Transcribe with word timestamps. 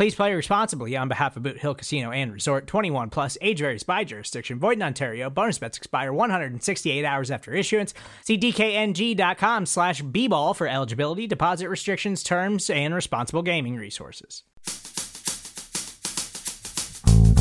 Please 0.00 0.14
play 0.14 0.32
responsibly 0.32 0.96
on 0.96 1.08
behalf 1.08 1.36
of 1.36 1.42
Boot 1.42 1.58
Hill 1.58 1.74
Casino 1.74 2.10
and 2.10 2.32
Resort 2.32 2.66
21 2.66 3.10
plus 3.10 3.36
age 3.42 3.58
varies 3.58 3.82
by 3.82 4.02
jurisdiction. 4.02 4.58
Void 4.58 4.78
in 4.78 4.82
Ontario. 4.82 5.28
Bonus 5.28 5.58
bets 5.58 5.76
expire 5.76 6.10
168 6.10 7.04
hours 7.04 7.30
after 7.30 7.52
issuance. 7.52 7.92
See 8.24 8.38
DKNG.com 8.38 9.66
slash 9.66 10.00
B 10.00 10.26
ball 10.26 10.54
for 10.54 10.66
eligibility, 10.66 11.26
deposit 11.26 11.68
restrictions, 11.68 12.22
terms, 12.22 12.70
and 12.70 12.94
responsible 12.94 13.42
gaming 13.42 13.76
resources. 13.76 14.42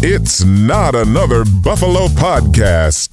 It's 0.04 0.44
not 0.44 0.96
another 0.96 1.46
Buffalo 1.64 2.08
podcast. 2.08 3.12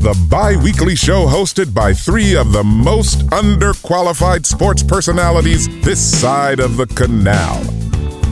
The 0.00 0.14
bi 0.30 0.54
weekly 0.62 0.94
show 0.94 1.26
hosted 1.26 1.74
by 1.74 1.92
three 1.92 2.36
of 2.36 2.52
the 2.52 2.62
most 2.62 3.26
underqualified 3.30 4.46
sports 4.46 4.84
personalities 4.84 5.66
this 5.82 6.00
side 6.00 6.60
of 6.60 6.76
the 6.76 6.86
canal. 6.86 7.75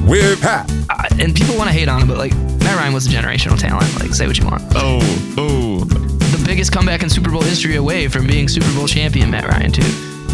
With 0.06 0.40
Pat, 0.42 0.70
Uh, 0.90 1.02
and 1.18 1.34
people 1.34 1.56
want 1.56 1.68
to 1.68 1.72
hate 1.74 1.88
on 1.88 2.02
him, 2.02 2.08
but 2.08 2.18
like 2.18 2.34
Matt 2.60 2.76
Ryan 2.76 2.92
was 2.92 3.06
a 3.06 3.10
generational 3.10 3.58
talent. 3.58 3.88
Like, 4.00 4.12
say 4.14 4.26
what 4.26 4.38
you 4.38 4.44
want. 4.44 4.62
Oh, 4.74 4.98
oh. 5.38 5.84
The 5.84 6.42
biggest 6.46 6.72
comeback 6.72 7.02
in 7.02 7.08
Super 7.08 7.30
Bowl 7.30 7.42
history 7.42 7.76
away 7.76 8.08
from 8.08 8.26
being 8.26 8.48
Super 8.48 8.70
Bowl 8.74 8.86
champion, 8.86 9.30
Matt 9.30 9.48
Ryan, 9.48 9.72
too. 9.72 9.82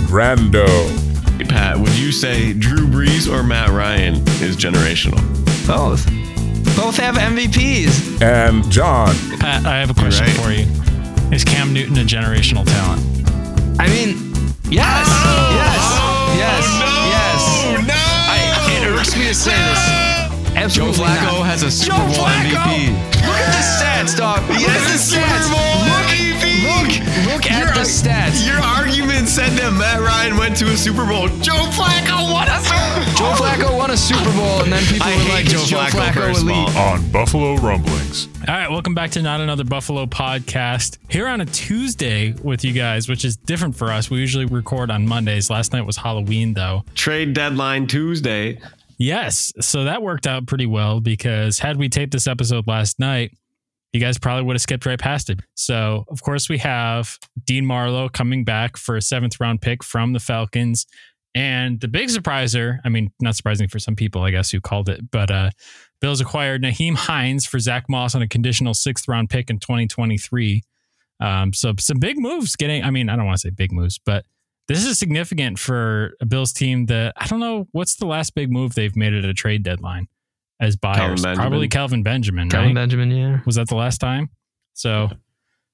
Brando, 0.08 0.66
Pat, 1.48 1.78
would 1.78 1.92
you 1.96 2.10
say 2.12 2.52
Drew 2.52 2.86
Brees 2.88 3.32
or 3.32 3.42
Matt 3.44 3.68
Ryan 3.70 4.14
is 4.42 4.56
generational? 4.56 5.18
Both. 5.66 6.04
Both 6.76 6.96
have 6.96 7.14
MVPs. 7.16 8.20
and 8.22 8.68
John. 8.70 9.14
Pat, 9.38 9.64
I 9.66 9.78
have 9.78 9.90
a 9.90 9.94
question 9.94 10.26
right. 10.26 10.36
for 10.36 10.50
you. 10.50 10.66
Is 11.34 11.44
Cam 11.44 11.72
Newton 11.72 11.96
a 11.98 12.02
generational 12.04 12.64
talent? 12.66 13.00
I 13.80 13.86
mean, 13.88 14.16
yes, 14.68 15.06
yes, 15.54 16.36
yes, 16.36 16.64
yes. 16.80 16.99
No! 19.00 19.06
I, 19.06 19.08
it 19.08 19.08
irks 19.08 19.16
me 19.16 19.28
to 19.28 19.34
say 19.34 19.50
this. 19.50 20.74
Joe 20.74 20.92
Flacco 20.92 21.40
not. 21.40 21.46
has 21.46 21.62
a 21.62 21.70
Super 21.70 21.96
Joe 21.96 22.02
Bowl 22.04 22.26
Flacco! 22.26 22.52
MVP. 22.52 22.92
Look 23.24 23.36
at 23.36 23.52
the 23.52 23.64
stats, 23.64 24.16
dog. 24.16 24.42
He 24.44 24.64
Look 24.64 24.70
at 24.70 24.88
the 24.88 24.98
stats. 24.98 25.50
Look, 26.60 27.32
look 27.32 27.50
at 27.50 27.74
the 27.74 27.80
stats. 27.80 28.46
Your 28.46 28.58
argument 28.58 29.28
said 29.28 29.50
that 29.58 29.72
Matt 29.72 30.00
Ryan 30.00 30.36
went 30.36 30.56
to 30.58 30.66
a 30.66 30.76
Super 30.76 31.06
Bowl. 31.06 31.28
Joe 31.40 31.70
Flacco 31.72 32.32
won 32.32 32.48
a 32.48 32.58
Super 32.60 32.76
Bowl. 32.76 33.14
Joe 33.16 33.42
Flacco 33.42 33.76
won 33.76 33.90
a 33.90 33.96
Super 33.96 34.32
Bowl, 34.36 34.62
and 34.62 34.72
then 34.72 34.82
people 34.84 35.06
I 35.06 35.16
were 35.16 35.30
like, 35.30 35.46
Joe 35.46 35.58
"Is 35.58 35.68
Joe 35.70 35.78
Flacco, 35.78 36.10
Flacco 36.10 36.14
first 36.14 36.42
elite?" 36.42 36.76
On 36.76 37.10
Buffalo 37.10 37.56
Rumblings. 37.56 38.28
All 38.48 38.54
right, 38.54 38.70
welcome 38.70 38.94
back 38.94 39.10
to 39.12 39.22
Not 39.22 39.40
Another 39.40 39.64
Buffalo 39.64 40.06
podcast. 40.06 40.98
Here 41.08 41.26
on 41.26 41.40
a 41.40 41.46
Tuesday 41.46 42.32
with 42.42 42.64
you 42.64 42.72
guys, 42.72 43.08
which 43.08 43.24
is 43.24 43.36
different 43.36 43.76
for 43.76 43.90
us. 43.90 44.10
We 44.10 44.18
usually 44.18 44.46
record 44.46 44.90
on 44.90 45.06
Mondays. 45.06 45.48
Last 45.50 45.72
night 45.72 45.82
was 45.82 45.96
Halloween, 45.96 46.54
though. 46.54 46.84
Trade 46.94 47.34
deadline 47.34 47.86
Tuesday. 47.86 48.58
Yes, 49.00 49.50
so 49.60 49.84
that 49.84 50.02
worked 50.02 50.26
out 50.26 50.46
pretty 50.46 50.66
well 50.66 51.00
because 51.00 51.58
had 51.58 51.78
we 51.78 51.88
taped 51.88 52.12
this 52.12 52.26
episode 52.26 52.66
last 52.66 52.98
night, 52.98 53.34
you 53.94 54.00
guys 54.00 54.18
probably 54.18 54.44
would 54.44 54.56
have 54.56 54.60
skipped 54.60 54.84
right 54.84 54.98
past 54.98 55.30
it. 55.30 55.40
So, 55.54 56.04
of 56.08 56.22
course, 56.22 56.50
we 56.50 56.58
have 56.58 57.18
Dean 57.46 57.64
Marlowe 57.64 58.10
coming 58.10 58.44
back 58.44 58.76
for 58.76 58.98
a 58.98 59.02
seventh 59.02 59.40
round 59.40 59.62
pick 59.62 59.82
from 59.82 60.12
the 60.12 60.20
Falcons. 60.20 60.84
And 61.34 61.80
the 61.80 61.88
big 61.88 62.10
surpriser, 62.10 62.78
I 62.84 62.90
mean, 62.90 63.10
not 63.22 63.36
surprising 63.36 63.68
for 63.68 63.78
some 63.78 63.96
people, 63.96 64.22
I 64.22 64.32
guess, 64.32 64.50
who 64.50 64.60
called 64.60 64.90
it, 64.90 65.10
but 65.10 65.30
uh, 65.30 65.50
Bills 66.02 66.20
acquired 66.20 66.62
Nyheim 66.62 66.94
Hines 66.94 67.46
for 67.46 67.58
Zach 67.58 67.86
Moss 67.88 68.14
on 68.14 68.20
a 68.20 68.28
conditional 68.28 68.74
sixth 68.74 69.08
round 69.08 69.30
pick 69.30 69.48
in 69.48 69.60
2023. 69.60 70.62
Um, 71.20 71.54
so, 71.54 71.72
some 71.78 72.00
big 72.00 72.18
moves 72.18 72.54
getting, 72.54 72.84
I 72.84 72.90
mean, 72.90 73.08
I 73.08 73.16
don't 73.16 73.24
want 73.24 73.38
to 73.38 73.48
say 73.48 73.50
big 73.50 73.72
moves, 73.72 73.98
but 73.98 74.26
this 74.74 74.86
is 74.86 74.98
significant 74.98 75.58
for 75.58 76.14
a 76.20 76.26
Bills 76.26 76.52
team 76.52 76.86
that 76.86 77.14
I 77.16 77.26
don't 77.26 77.40
know 77.40 77.66
what's 77.72 77.96
the 77.96 78.06
last 78.06 78.34
big 78.34 78.50
move 78.50 78.74
they've 78.74 78.94
made 78.96 79.12
at 79.14 79.24
a 79.24 79.34
trade 79.34 79.62
deadline 79.62 80.08
as 80.60 80.76
buyers. 80.76 81.22
Benjamin. 81.22 81.36
Probably 81.36 81.68
Calvin 81.68 82.02
Benjamin, 82.02 82.48
Kelvin 82.48 82.68
right? 82.68 82.74
Benjamin, 82.74 83.10
yeah. 83.10 83.40
Was 83.46 83.56
that 83.56 83.68
the 83.68 83.74
last 83.76 83.98
time? 83.98 84.28
So 84.74 85.08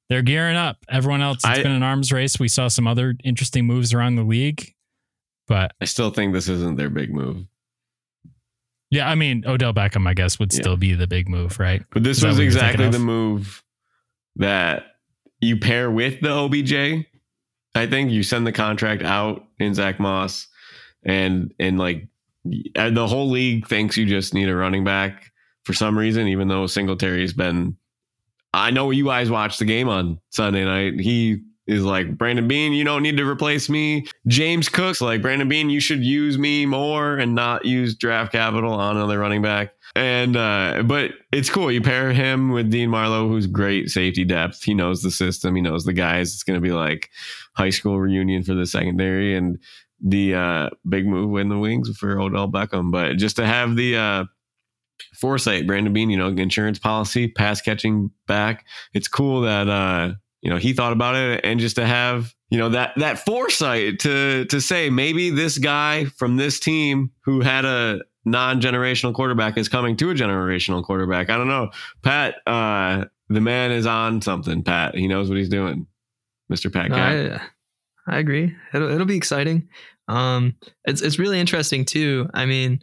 they're 0.08 0.22
gearing 0.22 0.56
up. 0.56 0.78
Everyone 0.88 1.20
else, 1.22 1.36
it's 1.38 1.44
I- 1.44 1.62
been 1.62 1.72
an 1.72 1.82
arms 1.82 2.12
race. 2.12 2.38
We 2.38 2.48
saw 2.48 2.68
some 2.68 2.86
other 2.86 3.14
interesting 3.24 3.66
moves 3.66 3.92
around 3.92 4.14
the 4.16 4.22
league, 4.24 4.72
but 5.48 5.72
I 5.80 5.84
still 5.84 6.10
think 6.10 6.32
this 6.32 6.48
isn't 6.48 6.76
their 6.76 6.90
big 6.90 7.12
move. 7.12 7.46
yeah, 8.90 9.08
I 9.08 9.14
mean 9.16 9.44
Odell 9.46 9.74
Beckham, 9.74 10.06
I 10.08 10.14
guess, 10.14 10.38
would 10.38 10.52
Yeah. 10.52 10.60
still 10.60 10.76
be 10.76 10.94
the 10.94 11.06
big 11.08 11.28
move, 11.28 11.58
right? 11.58 11.82
But 11.92 12.04
this 12.04 12.18
Is 12.18 12.24
was 12.24 12.38
exactly 12.38 12.88
the 12.88 12.98
move 13.00 13.62
that 14.36 14.84
you 15.40 15.58
pair 15.58 15.90
with 15.90 16.20
the 16.20 16.30
OBJ. 16.30 17.04
I 17.76 17.86
think 17.86 18.10
you 18.10 18.22
send 18.22 18.46
the 18.46 18.52
contract 18.52 19.02
out 19.02 19.44
in 19.58 19.74
Zach 19.74 20.00
Moss, 20.00 20.48
and 21.04 21.52
and 21.58 21.78
like 21.78 22.08
uh, 22.76 22.90
the 22.90 23.06
whole 23.06 23.30
league 23.30 23.66
thinks 23.66 23.96
you 23.96 24.06
just 24.06 24.34
need 24.34 24.48
a 24.48 24.56
running 24.56 24.84
back 24.84 25.32
for 25.64 25.72
some 25.72 25.98
reason, 25.98 26.28
even 26.28 26.48
though 26.48 26.66
Singletary's 26.66 27.32
been. 27.32 27.76
I 28.54 28.70
know 28.70 28.90
you 28.90 29.04
guys 29.04 29.30
watched 29.30 29.58
the 29.58 29.66
game 29.66 29.88
on 29.88 30.18
Sunday 30.30 30.64
night. 30.64 30.98
He 30.98 31.42
is 31.66 31.84
like 31.84 32.16
Brandon 32.16 32.46
Beane, 32.46 32.72
you 32.72 32.84
don't 32.84 33.02
need 33.02 33.16
to 33.16 33.28
replace 33.28 33.68
me. 33.68 34.06
James 34.26 34.68
Cook's 34.68 35.00
like 35.00 35.20
Brandon 35.20 35.48
Beane, 35.48 35.68
you 35.68 35.80
should 35.80 36.04
use 36.04 36.38
me 36.38 36.64
more 36.64 37.16
and 37.16 37.34
not 37.34 37.64
use 37.64 37.96
draft 37.96 38.32
capital 38.32 38.72
on 38.72 38.96
another 38.96 39.18
running 39.18 39.42
back. 39.42 39.72
And 39.96 40.36
uh, 40.36 40.82
but 40.84 41.12
it's 41.32 41.48
cool. 41.48 41.72
You 41.72 41.80
pair 41.80 42.12
him 42.12 42.50
with 42.50 42.70
Dean 42.70 42.90
Marlowe, 42.90 43.28
who's 43.28 43.46
great 43.46 43.88
safety 43.88 44.26
depth. 44.26 44.62
He 44.62 44.74
knows 44.74 45.00
the 45.00 45.10
system. 45.10 45.56
He 45.56 45.62
knows 45.62 45.84
the 45.84 45.94
guys. 45.94 46.34
It's 46.34 46.42
going 46.42 46.58
to 46.58 46.60
be 46.60 46.72
like 46.72 47.08
high 47.54 47.70
school 47.70 47.98
reunion 47.98 48.42
for 48.42 48.52
the 48.52 48.66
secondary 48.66 49.34
and 49.34 49.58
the 50.04 50.34
uh, 50.34 50.70
big 50.86 51.06
move 51.06 51.38
in 51.38 51.48
the 51.48 51.58
wings 51.58 51.96
for 51.96 52.20
Odell 52.20 52.46
Beckham. 52.46 52.92
But 52.92 53.16
just 53.16 53.36
to 53.36 53.46
have 53.46 53.74
the 53.74 53.96
uh, 53.96 54.24
foresight, 55.14 55.66
Brandon 55.66 55.94
Beane, 55.94 56.10
you 56.10 56.18
know, 56.18 56.28
insurance 56.28 56.78
policy, 56.78 57.28
pass 57.28 57.62
catching 57.62 58.10
back. 58.26 58.66
It's 58.92 59.08
cool 59.08 59.40
that 59.42 59.66
uh, 59.66 60.12
you 60.42 60.50
know 60.50 60.58
he 60.58 60.74
thought 60.74 60.92
about 60.92 61.16
it, 61.16 61.40
and 61.42 61.58
just 61.58 61.76
to 61.76 61.86
have 61.86 62.34
you 62.50 62.58
know 62.58 62.68
that 62.68 62.92
that 62.98 63.18
foresight 63.18 64.00
to 64.00 64.44
to 64.44 64.60
say 64.60 64.90
maybe 64.90 65.30
this 65.30 65.56
guy 65.56 66.04
from 66.04 66.36
this 66.36 66.60
team 66.60 67.12
who 67.24 67.40
had 67.40 67.64
a 67.64 68.02
non-generational 68.26 69.14
quarterback 69.14 69.56
is 69.56 69.68
coming 69.68 69.96
to 69.96 70.10
a 70.10 70.14
generational 70.14 70.82
quarterback. 70.84 71.30
I 71.30 71.38
don't 71.38 71.48
know, 71.48 71.70
Pat. 72.02 72.36
Uh, 72.46 73.04
the 73.28 73.40
man 73.40 73.70
is 73.72 73.86
on 73.86 74.20
something. 74.20 74.62
Pat, 74.62 74.94
he 74.94 75.08
knows 75.08 75.28
what 75.30 75.38
he's 75.38 75.48
doing, 75.48 75.86
Mister 76.50 76.68
Pat. 76.68 76.90
No. 76.90 76.96
I, 78.06 78.14
I 78.16 78.18
agree. 78.18 78.54
It'll, 78.74 78.90
it'll 78.90 79.06
be 79.06 79.16
exciting. 79.16 79.68
Um, 80.08 80.54
it's 80.84 81.00
it's 81.02 81.18
really 81.18 81.40
interesting 81.40 81.84
too. 81.84 82.28
I 82.34 82.46
mean, 82.46 82.80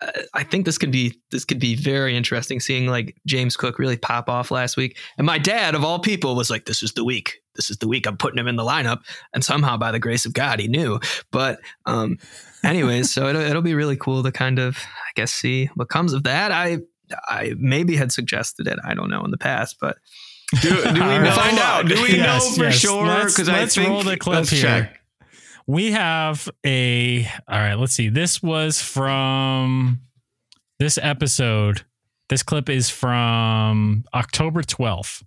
I- 0.00 0.24
I 0.34 0.42
think 0.44 0.64
this 0.66 0.78
could 0.78 0.90
be 0.90 1.20
this 1.30 1.44
could 1.44 1.60
be 1.60 1.74
very 1.76 2.16
interesting. 2.16 2.58
Seeing 2.58 2.86
like 2.86 3.16
James 3.26 3.56
Cook 3.56 3.78
really 3.78 3.96
pop 3.98 4.28
off 4.28 4.50
last 4.50 4.76
week, 4.76 4.98
and 5.18 5.26
my 5.26 5.38
dad 5.38 5.74
of 5.74 5.84
all 5.84 5.98
people 6.00 6.34
was 6.34 6.50
like, 6.50 6.64
"This 6.64 6.82
is 6.82 6.92
the 6.94 7.04
week. 7.04 7.38
This 7.54 7.70
is 7.70 7.76
the 7.76 7.86
week. 7.88 8.06
I'm 8.06 8.16
putting 8.16 8.38
him 8.38 8.48
in 8.48 8.56
the 8.56 8.64
lineup." 8.64 9.00
And 9.34 9.44
somehow, 9.44 9.76
by 9.76 9.92
the 9.92 10.00
grace 10.00 10.24
of 10.26 10.32
God, 10.32 10.58
he 10.58 10.66
knew. 10.68 10.98
But 11.30 11.60
um, 11.86 12.16
anyways, 12.64 13.12
so 13.12 13.28
it'll, 13.28 13.42
it'll 13.42 13.62
be 13.62 13.74
really 13.74 13.96
cool 13.96 14.22
to 14.22 14.32
kind 14.32 14.58
of 14.58 14.76
I 14.78 15.10
guess 15.14 15.32
see 15.32 15.66
what 15.74 15.88
comes 15.88 16.12
of 16.12 16.24
that. 16.24 16.52
I 16.52 16.78
I 17.28 17.54
maybe 17.58 17.96
had 17.96 18.12
suggested 18.12 18.66
it. 18.66 18.78
I 18.84 18.94
don't 18.94 19.10
know 19.10 19.24
in 19.24 19.30
the 19.30 19.38
past, 19.38 19.76
but 19.80 19.98
Do, 20.62 20.68
do 20.70 20.74
we 20.92 20.98
know? 20.98 21.20
right. 21.20 21.34
Find 21.34 21.58
out. 21.58 21.86
Do 21.86 22.00
we 22.02 22.12
Yes, 22.16 22.50
know 22.50 22.56
for 22.56 22.64
yes. 22.70 22.74
sure? 22.78 23.06
Let's- 23.06 23.34
Because 23.34 23.48
I 23.48 23.60
let's 23.60 23.74
think 23.74 23.88
roll 23.88 24.02
the 24.02 24.16
clip 24.16 24.36
let's 24.36 24.50
here. 24.50 24.60
check. 24.62 24.98
We 25.66 25.92
have 25.92 26.48
a 26.66 27.24
all 27.48 27.58
right, 27.58 27.74
let's 27.74 27.92
see. 27.92 28.08
This 28.08 28.42
was 28.42 28.80
from 28.82 30.00
this 30.78 30.98
episode. 31.00 31.82
This 32.28 32.42
clip 32.42 32.68
is 32.70 32.88
from 32.88 34.04
October 34.14 34.62
12th 34.62 35.22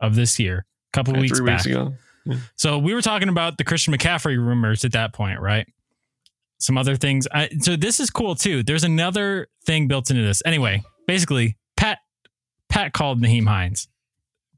of 0.00 0.14
this 0.14 0.38
year, 0.38 0.58
a 0.92 0.96
couple 0.96 1.12
Okay, 1.14 1.22
weeks 1.22 1.38
three 1.38 1.46
back. 1.46 1.64
weeks 1.64 1.66
ago. 1.66 1.94
So 2.56 2.78
we 2.78 2.94
were 2.94 3.02
talking 3.02 3.28
about 3.28 3.58
the 3.58 3.64
Christian 3.64 3.92
McCaffrey 3.92 4.38
rumors 4.38 4.84
at 4.84 4.92
that 4.92 5.12
point, 5.12 5.40
right? 5.40 5.66
Some 6.64 6.78
other 6.78 6.96
things. 6.96 7.28
I, 7.30 7.50
so 7.60 7.76
this 7.76 8.00
is 8.00 8.08
cool 8.08 8.34
too. 8.34 8.62
There's 8.62 8.84
another 8.84 9.48
thing 9.66 9.86
built 9.86 10.10
into 10.10 10.22
this. 10.22 10.40
Anyway, 10.46 10.82
basically, 11.06 11.58
Pat 11.76 11.98
Pat 12.70 12.94
called 12.94 13.20
Nyheim 13.20 13.46
Hines 13.46 13.86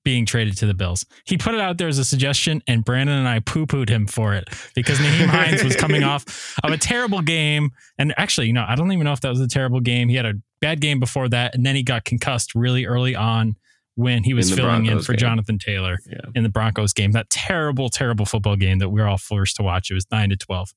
being 0.05 0.25
traded 0.25 0.57
to 0.59 0.67
the 0.67 0.75
Bills. 0.75 1.05
He 1.25 1.37
put 1.37 1.53
it 1.55 1.61
out 1.61 1.79
there 1.79 1.89
as 1.89 1.99
a 1.99 2.05
suggestion, 2.05 2.63
and 2.69 2.85
Brandon 2.85 3.17
and 3.19 3.27
I 3.27 3.41
poo 3.41 3.67
pooed 3.67 3.89
him 3.89 4.07
for 4.07 4.35
it 4.35 4.49
because 4.77 4.99
Nyheim 4.99 5.27
Hines 5.27 5.65
was 5.65 5.75
coming 5.75 6.05
off 6.13 6.57
of 6.63 6.71
a 6.71 6.79
terrible 6.79 7.23
game. 7.23 7.71
And 7.99 8.15
actually, 8.17 8.47
you 8.47 8.53
know, 8.53 8.65
I 8.69 8.77
don't 8.77 8.93
even 8.93 9.05
know 9.05 9.13
if 9.13 9.21
that 9.23 9.31
was 9.31 9.41
a 9.41 9.49
terrible 9.49 9.81
game. 9.81 10.09
He 10.09 10.15
had 10.15 10.27
a 10.27 10.35
bad 10.61 10.81
game 10.81 11.01
before 11.01 11.29
that, 11.31 11.57
and 11.57 11.67
then 11.67 11.75
he 11.75 11.83
got 11.83 12.05
concussed 12.05 12.55
really 12.55 12.85
early 12.87 13.17
on 13.17 13.57
when 13.97 14.23
he 14.23 14.33
was 14.33 14.51
In 14.53 14.57
filling 14.59 14.87
in 14.87 15.01
for 15.01 15.15
game. 15.15 15.19
Jonathan 15.19 15.59
Taylor 15.59 15.99
Yeah. 16.09 16.19
in 16.37 16.45
the 16.45 16.51
Broncos 16.51 16.93
game. 16.93 17.11
That 17.13 17.29
terrible, 17.31 17.89
terrible 17.89 18.27
football 18.27 18.55
game 18.55 18.79
that 18.79 18.91
we 18.91 19.01
were 19.01 19.09
all 19.09 19.19
forced 19.19 19.57
to 19.57 19.65
watch. 19.65 19.91
It 19.91 19.95
was 19.95 20.07
nine 20.13 20.29
to 20.31 20.37
twelve. 20.37 20.73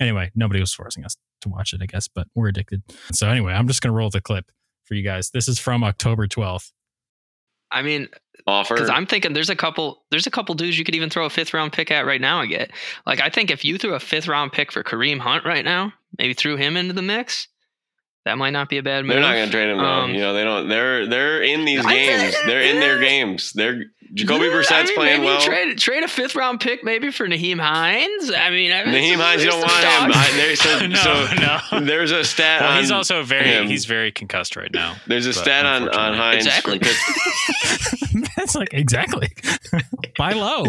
Anyway, 0.00 0.30
nobody 0.34 0.60
was 0.60 0.72
forcing 0.72 1.04
us 1.04 1.16
to 1.42 1.48
watch 1.48 1.72
it, 1.72 1.80
I 1.82 1.86
guess, 1.86 2.08
but 2.08 2.26
we're 2.34 2.48
addicted. 2.48 2.82
So 3.12 3.28
anyway, 3.28 3.52
I'm 3.52 3.68
just 3.68 3.82
gonna 3.82 3.94
roll 3.94 4.10
the 4.10 4.20
clip 4.20 4.50
for 4.84 4.94
you 4.94 5.02
guys. 5.02 5.30
This 5.30 5.46
is 5.46 5.58
from 5.58 5.84
October 5.84 6.26
12th. 6.26 6.72
I 7.70 7.82
mean, 7.82 8.08
Offer. 8.46 8.74
because 8.74 8.90
I'm 8.90 9.06
thinking 9.06 9.32
there's 9.32 9.50
a 9.50 9.56
couple 9.56 10.02
there's 10.10 10.26
a 10.26 10.30
couple 10.30 10.54
dudes 10.54 10.78
you 10.78 10.84
could 10.84 10.96
even 10.96 11.10
throw 11.10 11.26
a 11.26 11.30
fifth 11.30 11.54
round 11.54 11.72
pick 11.72 11.90
at 11.90 12.06
right 12.06 12.20
now. 12.20 12.40
I 12.40 12.46
get 12.46 12.70
like 13.06 13.20
I 13.20 13.28
think 13.28 13.50
if 13.50 13.64
you 13.64 13.78
threw 13.78 13.94
a 13.94 14.00
fifth 14.00 14.26
round 14.26 14.52
pick 14.52 14.72
for 14.72 14.82
Kareem 14.82 15.18
Hunt 15.20 15.44
right 15.44 15.64
now, 15.64 15.92
maybe 16.18 16.34
threw 16.34 16.56
him 16.56 16.76
into 16.76 16.94
the 16.94 17.02
mix, 17.02 17.46
that 18.24 18.38
might 18.38 18.50
not 18.50 18.68
be 18.68 18.78
a 18.78 18.82
bad 18.82 19.04
move. 19.04 19.14
They're 19.14 19.20
not 19.22 19.34
going 19.34 19.46
to 19.46 19.52
trade 19.52 19.70
him. 19.70 19.78
though. 19.78 19.84
Um, 19.84 20.14
you 20.14 20.20
know, 20.20 20.34
they 20.34 20.44
don't. 20.44 20.68
They're 20.68 21.06
they're 21.06 21.42
in 21.42 21.64
these 21.64 21.84
I 21.84 21.94
games. 21.94 22.34
They're 22.46 22.60
in 22.62 22.80
their 22.80 22.98
games. 23.00 23.52
They're 23.52 23.84
Jacoby 24.12 24.46
Yeah, 24.46 24.50
Brissett's 24.52 24.72
I 24.72 24.84
mean, 24.84 24.94
playing 24.96 25.20
maybe 25.20 25.26
well. 25.26 25.40
Trade, 25.40 25.78
trade 25.78 26.02
a 26.02 26.08
fifth 26.08 26.34
round 26.34 26.60
pick 26.60 26.82
maybe 26.82 27.10
for 27.12 27.26
Nyheim 27.28 27.60
Hines. 27.60 28.32
I 28.36 28.50
mean, 28.50 28.72
I 28.72 28.84
mean, 28.84 28.94
Nyheim 28.94 29.12
it's- 29.14 29.20
Hines, 29.20 29.44
you 29.44 29.50
don't 29.50 29.60
want 29.60 29.72
him. 29.72 30.12
I, 30.12 30.30
there, 30.34 30.56
so, 30.56 30.86
No, 30.88 30.96
so 30.96 31.78
no. 31.80 31.84
there's 31.86 32.10
a 32.10 32.24
stat. 32.24 32.62
Well, 32.62 32.72
on 32.72 32.80
he's 32.80 32.90
also 32.90 33.22
very 33.22 33.44
him. 33.46 33.68
he's 33.68 33.84
very 33.84 34.10
concussed 34.10 34.56
right 34.56 34.72
now. 34.72 34.96
There's 35.06 35.26
a 35.26 35.32
stat 35.32 35.64
on 35.66 35.88
on 35.88 36.14
Hines. 36.14 36.44
Exactly. 36.46 36.80
That's 38.36 38.54
like 38.54 38.72
exactly. 38.72 39.28
Buy 40.16 40.32
low. 40.32 40.64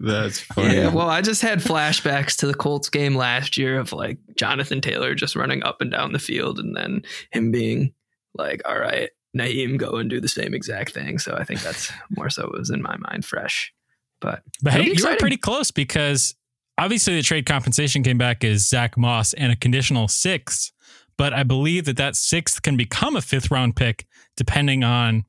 That's 0.00 0.40
funny. 0.40 0.76
Yeah, 0.76 0.92
well, 0.94 1.08
I 1.08 1.20
just 1.22 1.42
had 1.42 1.58
flashbacks 1.60 2.36
to 2.38 2.46
the 2.46 2.54
Colts 2.54 2.88
game 2.90 3.16
last 3.16 3.56
year 3.56 3.78
of 3.78 3.92
like 3.92 4.18
Jonathan 4.36 4.80
Taylor 4.80 5.14
just 5.14 5.36
running 5.36 5.62
up 5.64 5.80
and 5.80 5.90
down 5.90 6.12
the 6.12 6.18
field 6.18 6.58
and 6.58 6.76
then 6.76 7.02
him 7.32 7.50
being 7.50 7.92
like, 8.34 8.62
all 8.66 8.78
right, 8.78 9.10
Nyheim, 9.36 9.76
go 9.76 9.96
and 9.96 10.08
do 10.08 10.20
the 10.20 10.28
same 10.28 10.54
exact 10.54 10.92
thing. 10.92 11.18
So 11.18 11.34
I 11.34 11.44
think 11.44 11.62
that's 11.62 11.92
more 12.10 12.30
so 12.30 12.50
was 12.56 12.70
in 12.70 12.82
my 12.82 12.96
mind 12.96 13.24
fresh. 13.24 13.72
But 14.20 14.42
But 14.62 14.74
hey, 14.74 14.92
you 14.92 15.04
were 15.04 15.16
pretty 15.16 15.36
close 15.36 15.70
because 15.70 16.34
obviously 16.78 17.16
the 17.16 17.22
trade 17.22 17.46
compensation 17.46 18.02
came 18.02 18.18
back 18.18 18.44
as 18.44 18.68
Zach 18.68 18.96
Moss 18.96 19.32
and 19.34 19.52
a 19.52 19.56
conditional 19.56 20.08
sixth. 20.08 20.72
But 21.18 21.32
I 21.32 21.42
believe 21.42 21.86
that 21.86 21.96
that 21.96 22.16
sixth 22.16 22.62
can 22.62 22.76
become 22.76 23.16
a 23.16 23.22
fifth 23.22 23.50
round 23.50 23.76
pick 23.76 24.06
depending 24.36 24.84
on 24.84 25.24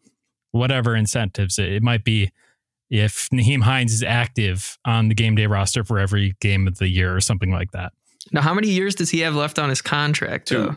whatever 0.51 0.95
incentives. 0.95 1.57
It, 1.57 1.73
it 1.73 1.83
might 1.83 2.03
be 2.03 2.31
if 2.89 3.29
Nyheim 3.33 3.63
Hines 3.63 3.93
is 3.93 4.03
active 4.03 4.77
on 4.85 5.09
the 5.09 5.15
game 5.15 5.35
day 5.35 5.45
roster 5.45 5.83
for 5.83 5.99
every 5.99 6.35
game 6.39 6.67
of 6.67 6.77
the 6.77 6.87
year 6.87 7.15
or 7.15 7.21
something 7.21 7.51
like 7.51 7.71
that. 7.71 7.93
now, 8.31 8.41
how 8.41 8.53
many 8.53 8.69
years 8.69 8.95
does 8.95 9.09
he 9.09 9.19
have 9.19 9.35
left 9.35 9.59
on 9.59 9.69
his 9.69 9.81
contract? 9.81 10.47
Two. 10.47 10.57
though? 10.57 10.75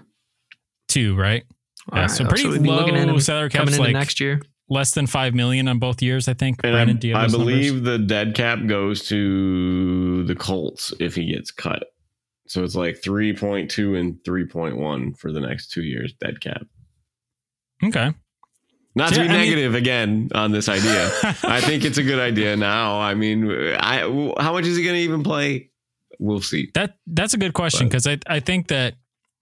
Two, 0.89 1.17
right? 1.17 1.45
Yeah, 1.93 2.07
so 2.07 2.25
pretty 2.27 2.49
we'd 2.49 2.63
be 2.63 2.69
looking 2.71 2.97
at 2.97 3.07
low 3.07 3.15
him 3.15 3.21
salary 3.21 3.49
coming 3.51 3.67
cap's 3.69 3.77
into 3.79 3.87
like 3.87 3.93
next 3.95 4.21
year. 4.21 4.41
less 4.69 4.93
than 4.93 5.07
five 5.07 5.35
million 5.35 5.69
on 5.69 5.79
both 5.79 6.01
years. 6.03 6.29
I 6.29 6.35
think. 6.35 6.61
And 6.65 6.73
Brandon, 6.73 6.97
do 6.99 7.09
you 7.09 7.15
I, 7.15 7.19
I 7.19 7.23
have 7.23 7.33
those 7.33 7.39
numbers? 7.41 7.55
believe 7.71 7.85
the 7.85 7.99
dead 7.99 8.35
cap 8.35 8.61
goes 8.67 9.07
to 9.09 10.25
the 10.25 10.35
Colts 10.35 10.93
if 11.01 11.15
he 11.15 11.33
gets 11.33 11.51
cut. 11.51 11.85
So 12.47 12.65
it's 12.65 12.75
like 12.75 13.01
3.2 13.01 13.99
and 13.99 14.15
3.1 14.25 15.17
for 15.19 15.31
the 15.33 15.41
next 15.41 15.71
two 15.71 15.83
years 15.85 16.13
dead 16.15 16.41
cap. 16.41 16.63
Okay. 17.85 18.13
Not 18.97 19.11
to 19.13 19.21
Yeah, 19.21 19.23
be 19.23 19.29
I 19.29 19.33
mean- 19.33 19.41
negative 19.43 19.75
again 19.77 20.31
on 20.35 20.51
this 20.51 20.69
idea. 20.69 21.11
I 21.45 21.61
think 21.61 21.85
it's 21.85 21.99
a 21.99 22.03
good 22.03 22.19
idea 22.19 22.57
now. 22.57 22.99
I 23.01 23.15
mean, 23.15 23.51
I 23.51 24.01
how 24.41 24.53
much 24.53 24.67
is 24.67 24.77
he 24.77 24.83
going 24.83 24.97
to 24.97 25.01
even 25.03 25.23
play? 25.23 25.71
We'll 26.19 26.41
see. 26.43 26.71
That 26.75 26.99
that's 27.07 27.33
a 27.35 27.39
good 27.39 27.55
question 27.55 27.89
because 27.89 28.07
I 28.07 28.19
I 28.27 28.41
think 28.41 28.69
that 28.69 28.95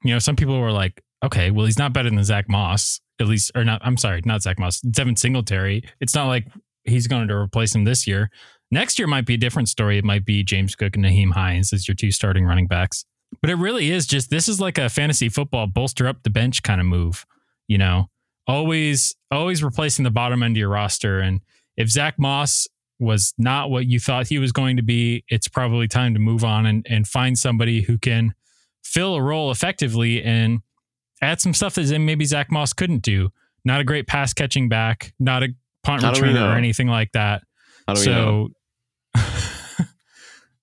you 0.04 0.12
know 0.12 0.18
some 0.18 0.36
people 0.36 0.60
were 0.60 0.70
like, 0.70 1.02
okay, 1.24 1.50
well 1.50 1.66
he's 1.66 1.78
not 1.78 1.92
better 1.92 2.10
than 2.10 2.22
Zach 2.24 2.48
Moss 2.48 3.00
at 3.20 3.26
least, 3.26 3.50
or 3.54 3.64
not. 3.64 3.80
I'm 3.84 3.96
sorry, 3.96 4.22
not 4.24 4.42
Zach 4.42 4.58
Moss, 4.58 4.80
Devin 4.80 5.16
Singletary. 5.16 5.82
It's 6.00 6.14
not 6.14 6.26
like 6.26 6.46
he's 6.84 7.06
going 7.06 7.28
to 7.28 7.34
replace 7.34 7.74
him 7.74 7.84
this 7.84 8.06
year. 8.06 8.30
Next 8.70 8.98
year 8.98 9.08
might 9.08 9.26
be 9.26 9.34
a 9.34 9.38
different 9.38 9.68
story. 9.68 9.98
It 9.98 10.04
might 10.04 10.24
be 10.24 10.44
James 10.44 10.74
Cook 10.74 10.94
and 10.94 11.04
Nyheim 11.04 11.32
Hines 11.32 11.72
as 11.72 11.88
your 11.88 11.94
two 11.94 12.10
starting 12.10 12.44
running 12.44 12.66
backs. 12.66 13.04
But 13.40 13.50
it 13.50 13.56
really 13.56 13.90
is 13.90 14.06
just 14.06 14.30
this 14.30 14.48
is 14.48 14.60
like 14.60 14.78
a 14.78 14.88
fantasy 14.88 15.28
football 15.28 15.66
bolster 15.66 16.06
up 16.06 16.22
the 16.22 16.30
bench 16.30 16.62
kind 16.62 16.80
of 16.80 16.86
move. 16.86 17.26
You 17.66 17.78
know, 17.78 18.08
always 18.46 19.14
always 19.30 19.62
replacing 19.62 20.04
the 20.04 20.10
bottom 20.10 20.42
end 20.42 20.56
of 20.56 20.58
your 20.58 20.70
roster. 20.70 21.20
And 21.20 21.40
if 21.76 21.90
Zach 21.90 22.18
Moss 22.18 22.66
was 22.98 23.34
not 23.38 23.70
what 23.70 23.86
you 23.86 24.00
thought 24.00 24.28
he 24.28 24.38
was 24.38 24.52
going 24.52 24.76
to 24.76 24.82
be, 24.82 25.24
it's 25.28 25.48
probably 25.48 25.88
time 25.88 26.14
to 26.14 26.20
move 26.20 26.44
on 26.44 26.66
and, 26.66 26.86
and 26.88 27.06
find 27.06 27.38
somebody 27.38 27.82
who 27.82 27.98
can 27.98 28.34
fill 28.82 29.14
a 29.14 29.22
role 29.22 29.50
effectively 29.50 30.22
and 30.22 30.60
add 31.22 31.40
some 31.40 31.54
stuff 31.54 31.74
that 31.74 31.98
maybe 31.98 32.24
Zach 32.24 32.50
Moss 32.50 32.72
couldn't 32.72 33.02
do. 33.02 33.30
Not 33.64 33.80
a 33.80 33.84
great 33.84 34.06
pass 34.06 34.32
catching 34.32 34.68
back, 34.68 35.12
not 35.18 35.42
a 35.42 35.48
punt 35.82 36.02
How 36.02 36.12
returner 36.12 36.52
or 36.52 36.56
anything 36.56 36.88
like 36.88 37.12
that. 37.12 37.42
How 37.86 37.94
do 37.94 38.00
we 38.00 38.06
know? 38.06 38.48
so, 39.16 39.84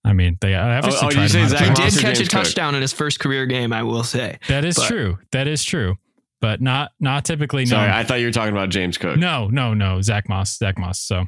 I 0.04 0.13
mean, 0.13 0.38
they 0.40 0.54
obviously 0.54 1.00
oh, 1.07 1.10
you 1.10 1.16
tried 1.16 1.31
say 1.31 1.46
Zach 1.48 1.62
He. 1.62 1.68
Moss 1.69 1.78
did 1.94 1.98
or 1.98 2.02
catch 2.02 2.13
a 2.13 2.18
James 2.18 2.19
Cook? 2.19 2.44
touchdown 2.44 2.75
in 2.75 2.81
his 2.81 2.94
first 2.94 3.19
career 3.19 3.46
game, 3.48 3.74
I 3.74 3.84
will 3.84 4.04
say. 4.04 4.38
That 4.48 4.63
is 4.63 4.75
but- 4.75 4.88
true. 4.88 5.18
That 5.31 5.48
is 5.48 5.63
true. 5.63 5.96
But 6.42 6.62
not 6.62 6.92
not 7.00 7.25
typically. 7.25 7.63
No, 7.63 7.69
Sorry, 7.72 7.90
I 7.90 8.04
thought 8.04 8.19
you 8.19 8.28
were 8.28 8.31
talking 8.31 8.51
about 8.54 8.69
James 8.69 8.98
Cook. 9.00 9.18
no, 9.18 9.48
no, 9.48 9.74
no. 9.74 10.01
Zach 10.01 10.30
Moss, 10.30 10.58
Zach 10.58 10.78
Moss. 10.78 11.00
So 11.00 11.25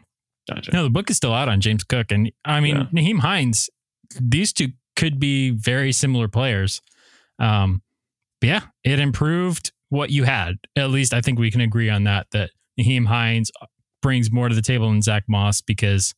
Gotcha. 0.50 0.72
No, 0.72 0.84
the 0.84 0.90
book 0.92 1.10
is 1.10 1.18
still 1.18 1.34
out 1.34 1.50
on 1.50 1.60
James 1.60 1.84
Cook. 1.84 2.12
And 2.12 2.32
I 2.46 2.60
mean, 2.60 2.76
Yeah. 2.76 2.86
Nyheim 3.02 3.20
Hines, 3.20 3.70
these 4.22 4.54
two 4.54 4.68
could 4.96 5.20
be 5.20 5.50
very 5.50 5.92
similar 5.92 6.28
players. 6.28 6.82
Um, 7.40 7.82
but 7.82 7.87
yeah, 8.42 8.62
it 8.84 9.00
improved 9.00 9.72
what 9.90 10.10
you 10.10 10.24
had. 10.24 10.56
At 10.76 10.90
least 10.90 11.14
I 11.14 11.22
think 11.22 11.40
we 11.40 11.52
can 11.52 11.62
agree 11.62 11.90
on 11.90 12.04
that, 12.04 12.28
that 12.32 12.52
Nyheim 12.80 13.06
Hines 13.08 13.52
uh, 13.62 13.66
brings 14.02 14.32
more 14.32 14.50
to 14.50 14.56
the 14.56 14.62
table 14.62 14.90
than 14.90 15.02
Zach 15.02 15.24
Moss 15.28 15.62
because 15.62 16.14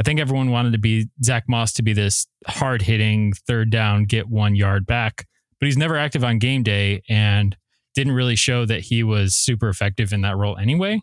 I 0.00 0.04
think 0.04 0.20
everyone 0.20 0.50
wanted 0.50 0.72
to 0.72 0.78
be 0.78 1.08
Zach 1.24 1.44
Moss 1.48 1.72
to 1.74 1.82
be 1.82 1.92
this 1.92 2.26
hard 2.46 2.82
hitting, 2.82 3.32
third 3.46 3.70
down, 3.70 4.04
get 4.04 4.28
one 4.28 4.54
yard 4.54 4.86
back. 4.86 5.26
But 5.60 5.66
he's 5.66 5.76
never 5.76 5.96
active 5.96 6.22
on 6.22 6.38
game 6.38 6.62
day 6.62 7.02
and 7.08 7.56
didn't 7.94 8.12
really 8.12 8.36
show 8.36 8.64
that 8.64 8.80
he 8.80 9.02
was 9.02 9.34
super 9.34 9.68
effective 9.68 10.12
in 10.12 10.20
that 10.20 10.36
role 10.36 10.56
anyway. 10.56 11.02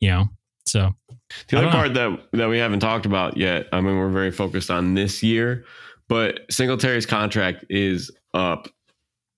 You 0.00 0.08
know, 0.08 0.28
so 0.66 0.94
The 1.48 1.58
other 1.58 1.68
part 1.68 1.94
that 1.94 2.18
that 2.32 2.48
we 2.48 2.58
haven't 2.58 2.80
talked 2.80 3.04
about 3.04 3.36
yet, 3.36 3.68
I 3.72 3.80
mean, 3.80 3.98
we're 3.98 4.08
very 4.08 4.30
focused 4.30 4.70
on 4.70 4.94
this 4.94 5.22
year, 5.22 5.64
but 6.08 6.40
Singletary's 6.50 7.06
contract 7.06 7.64
is 7.68 8.10
up. 8.32 8.68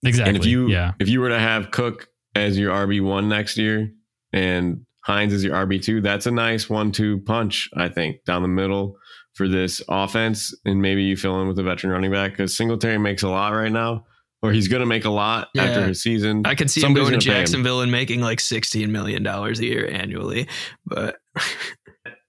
Exactly. 0.04 0.30
And 0.34 0.38
if 0.38 0.46
you 0.46 0.68
yeah. 0.68 0.92
if 0.98 1.08
you 1.08 1.20
were 1.20 1.28
to 1.28 1.38
have 1.38 1.70
Cook 1.70 2.08
as 2.34 2.58
your 2.58 2.72
RB 2.74 3.02
one 3.02 3.28
next 3.28 3.56
year 3.58 3.90
and 4.32 4.84
Hines 5.04 5.32
as 5.32 5.42
your 5.44 5.54
RB 5.54 5.82
two, 5.82 6.00
that's 6.00 6.26
a 6.26 6.30
nice 6.30 6.68
one 6.70 6.92
two 6.92 7.20
punch, 7.20 7.68
I 7.76 7.88
think, 7.88 8.24
down 8.24 8.42
the 8.42 8.48
middle 8.48 8.96
for 9.34 9.48
this 9.48 9.82
offense. 9.88 10.54
And 10.64 10.80
maybe 10.80 11.02
you 11.02 11.16
fill 11.16 11.40
in 11.40 11.48
with 11.48 11.58
a 11.58 11.62
veteran 11.62 11.92
running 11.92 12.12
back 12.12 12.32
because 12.32 12.56
Singletary 12.56 12.98
makes 12.98 13.22
a 13.22 13.28
lot 13.28 13.50
right 13.50 13.72
now, 13.72 14.04
or 14.42 14.52
he's 14.52 14.68
going 14.68 14.80
to 14.80 14.86
make 14.86 15.04
a 15.04 15.10
lot 15.10 15.48
Yeah. 15.54 15.64
after 15.64 15.86
his 15.86 16.02
season. 16.02 16.42
I 16.44 16.54
could 16.54 16.70
see 16.70 16.80
Somebody's 16.80 17.08
him 17.08 17.12
going 17.12 17.20
to 17.20 17.26
gonna 17.26 17.34
pay 17.34 17.40
him. 17.40 17.44
Jacksonville 17.46 17.80
and 17.80 17.90
making 17.90 18.20
like 18.20 18.38
$16 18.38 18.88
million 18.90 19.26
a 19.26 19.50
year 19.54 19.88
annually. 19.90 20.46
But 20.86 21.16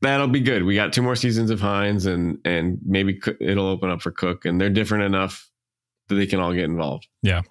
That'll 0.02 0.28
be 0.28 0.42
good. 0.42 0.64
We 0.64 0.76
got 0.76 0.92
two 0.92 1.02
more 1.02 1.16
seasons 1.16 1.50
of 1.50 1.62
Hines, 1.62 2.06
and 2.06 2.38
and 2.44 2.78
maybe 2.86 3.22
it'll 3.40 3.68
open 3.68 3.90
up 3.90 4.02
for 4.02 4.12
Cook, 4.12 4.44
and 4.44 4.60
they're 4.60 4.70
different 4.70 5.06
enough 5.06 5.50
that 6.10 6.16
they 6.16 6.26
can 6.26 6.42
all 6.42 6.54
get 6.54 6.66
involved. 6.66 7.08
Yeah. 7.22 7.42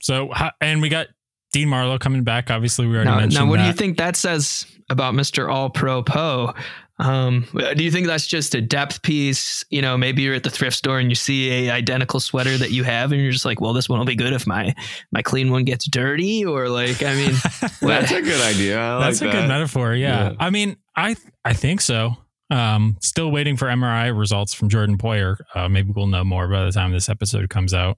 So, 0.00 0.30
and 0.60 0.82
we 0.82 0.88
got 0.88 1.08
Dean 1.52 1.68
Marlowe 1.68 1.98
coming 1.98 2.22
back. 2.24 2.50
Obviously, 2.50 2.86
we 2.86 2.94
already 2.94 3.10
now, 3.10 3.16
mentioned 3.18 3.44
now 3.44 3.50
what 3.50 3.56
that. 3.56 3.62
do 3.64 3.68
you 3.68 3.74
think 3.74 3.98
that 3.98 4.16
says 4.16 4.66
about 4.88 5.14
Mr. 5.14 5.52
All 5.52 5.70
Pro 5.70 6.02
Poe? 6.02 6.54
Um, 6.98 7.46
do 7.76 7.82
you 7.82 7.90
think 7.90 8.06
that's 8.06 8.26
just 8.26 8.54
a 8.54 8.60
depth 8.60 9.00
piece? 9.02 9.64
You 9.70 9.80
know, 9.80 9.96
maybe 9.96 10.20
you're 10.20 10.34
at 10.34 10.42
the 10.42 10.50
thrift 10.50 10.76
store 10.76 10.98
and 10.98 11.08
you 11.08 11.14
see 11.14 11.66
a 11.66 11.70
identical 11.72 12.20
sweater 12.20 12.58
that 12.58 12.72
you 12.72 12.84
have, 12.84 13.10
and 13.10 13.20
you're 13.20 13.32
just 13.32 13.46
like, 13.46 13.58
"Well, 13.58 13.72
this 13.72 13.88
one 13.88 13.98
will 13.98 14.06
be 14.06 14.16
good 14.16 14.34
if 14.34 14.46
my 14.46 14.74
my 15.10 15.22
clean 15.22 15.50
one 15.50 15.64
gets 15.64 15.88
dirty." 15.88 16.44
Or 16.44 16.68
like, 16.68 17.02
I 17.02 17.14
mean, 17.14 17.32
That's 17.80 18.12
a 18.12 18.20
good 18.20 18.42
idea. 18.42 18.78
I 18.78 18.94
like 18.96 19.04
That's 19.06 19.22
a 19.22 19.24
that. 19.24 19.32
good 19.32 19.48
metaphor. 19.48 19.94
Yeah. 19.94 20.30
Yeah. 20.30 20.36
I 20.38 20.50
mean, 20.50 20.76
I 20.94 21.16
I 21.44 21.54
think 21.54 21.80
so. 21.80 22.16
Um, 22.50 22.98
still 23.00 23.30
waiting 23.30 23.56
for 23.56 23.68
MRI 23.68 24.16
results 24.16 24.52
from 24.52 24.68
Jordan 24.68 24.98
Poyer. 24.98 25.36
Uh, 25.54 25.68
maybe 25.68 25.92
we'll 25.94 26.08
know 26.08 26.24
more 26.24 26.48
by 26.48 26.66
the 26.66 26.72
time 26.72 26.92
this 26.92 27.08
episode 27.08 27.48
comes 27.48 27.72
out. 27.72 27.96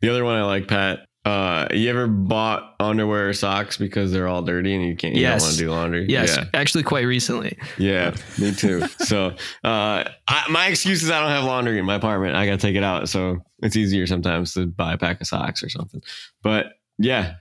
The 0.00 0.08
other 0.10 0.24
one 0.24 0.36
I 0.36 0.44
like, 0.44 0.68
Pat. 0.68 1.00
Uh, 1.24 1.66
you 1.74 1.90
ever 1.90 2.06
bought 2.06 2.74
underwear 2.80 3.28
or 3.28 3.32
socks 3.34 3.76
because 3.76 4.12
they're 4.12 4.28
all 4.28 4.40
dirty 4.40 4.74
and 4.74 4.82
you 4.84 4.96
can't 4.96 5.14
you 5.14 5.20
Yes. 5.20 5.42
don't 5.42 5.48
want 5.48 5.58
to 5.58 5.64
do 5.64 5.70
laundry? 5.70 6.06
Yes, 6.08 6.36
Yeah. 6.36 6.44
actually, 6.54 6.84
quite 6.84 7.02
recently. 7.02 7.58
Yeah, 7.76 8.14
me 8.38 8.54
too. 8.54 8.86
so, 9.00 9.34
uh, 9.64 10.04
I, 10.26 10.44
my 10.48 10.68
excuse 10.68 11.02
is 11.02 11.10
I 11.10 11.20
don't 11.20 11.28
have 11.30 11.44
laundry 11.44 11.78
in 11.78 11.84
my 11.84 11.96
apartment. 11.96 12.34
I 12.34 12.46
got 12.46 12.52
to 12.52 12.66
take 12.66 12.76
it 12.76 12.84
out. 12.84 13.10
So 13.10 13.38
it's 13.62 13.76
easier 13.76 14.06
sometimes 14.06 14.54
to 14.54 14.66
buy 14.66 14.94
a 14.94 14.98
pack 14.98 15.20
of 15.20 15.26
socks 15.26 15.62
or 15.62 15.68
something. 15.68 16.00
But 16.42 16.68
yeah. 16.98 17.34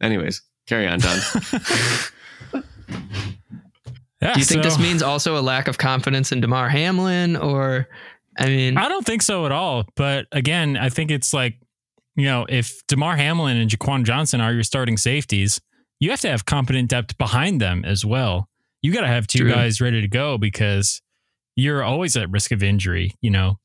Anyways, 0.00 0.42
carry 0.66 0.88
on, 0.88 0.98
John. 0.98 1.18
Yeah, 4.20 4.34
Do 4.34 4.38
you 4.40 4.44
think 4.46 4.62
so- 4.62 4.68
this 4.70 4.78
means 4.78 5.02
also 5.02 5.36
a 5.36 5.42
lack 5.42 5.66
of 5.66 5.78
confidence 5.78 6.30
in 6.30 6.40
Damar 6.40 6.68
Hamlin, 6.68 7.34
or 7.36 7.88
I 8.38 8.46
mean, 8.46 8.76
I 8.78 8.88
don't 8.88 9.04
think 9.04 9.20
so 9.20 9.46
at 9.46 9.52
all. 9.52 9.84
But 9.96 10.26
again, 10.30 10.76
I 10.76 10.90
think 10.90 11.10
it's 11.10 11.34
like, 11.34 11.56
you 12.16 12.24
know, 12.26 12.46
if 12.48 12.86
Damar 12.88 13.16
Hamlin 13.16 13.56
and 13.56 13.70
Jaquan 13.70 14.04
Johnson 14.04 14.40
are 14.40 14.52
your 14.52 14.62
starting 14.62 14.96
safeties, 14.96 15.60
you 16.00 16.10
have 16.10 16.20
to 16.20 16.28
have 16.28 16.44
competent 16.44 16.90
depth 16.90 17.16
behind 17.18 17.60
them 17.60 17.84
as 17.84 18.04
well. 18.04 18.48
You 18.82 18.92
got 18.92 19.02
to 19.02 19.08
have 19.08 19.26
two 19.26 19.40
True. 19.40 19.52
guys 19.52 19.80
ready 19.80 20.00
to 20.00 20.08
go 20.08 20.36
because 20.36 21.00
you're 21.56 21.82
always 21.82 22.16
at 22.16 22.30
risk 22.30 22.50
of 22.50 22.62
injury. 22.62 23.14
You 23.20 23.30
know, 23.30 23.58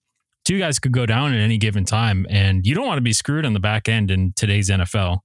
two 0.46 0.60
guys 0.60 0.80
could 0.80 0.92
go 0.92 1.06
down 1.06 1.34
at 1.34 1.39
any 1.39 1.58
given 1.58 1.84
time, 1.84 2.25
and 2.30 2.66
you 2.66 2.75
don't 2.75 2.86
want 2.86 2.98
to 2.98 3.04
be 3.04 3.13
screwed 3.13 3.46
on 3.46 3.54
the 3.54 3.60
back 3.60 3.89
end 3.89 4.12
in 4.12 4.34
today's 4.36 4.70
NFL. 4.70 5.20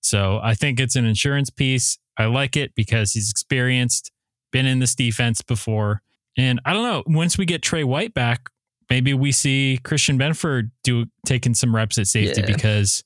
So 0.00 0.40
I 0.42 0.54
think 0.54 0.80
it's 0.80 0.96
an 0.96 1.04
insurance 1.04 1.50
piece. 1.50 1.98
I 2.18 2.26
like 2.26 2.56
it 2.56 2.74
because 2.74 3.12
he's 3.12 3.30
experienced, 3.30 4.10
been 4.52 4.66
in 4.66 4.78
this 4.78 4.94
defense 4.94 5.42
before. 5.42 6.02
And 6.36 6.60
I 6.64 6.72
don't 6.72 6.82
know, 6.82 7.02
once 7.06 7.38
we 7.38 7.46
get 7.46 7.62
Trey 7.62 7.84
White 7.84 8.14
back, 8.14 8.50
maybe 8.90 9.14
we 9.14 9.32
see 9.32 9.80
Christian 9.84 10.18
Benford 10.18 10.70
do 10.84 11.06
taking 11.26 11.54
some 11.54 11.74
reps 11.74 11.98
at 11.98 12.06
safety 12.06 12.40
Yeah. 12.40 12.46
because, 12.46 13.02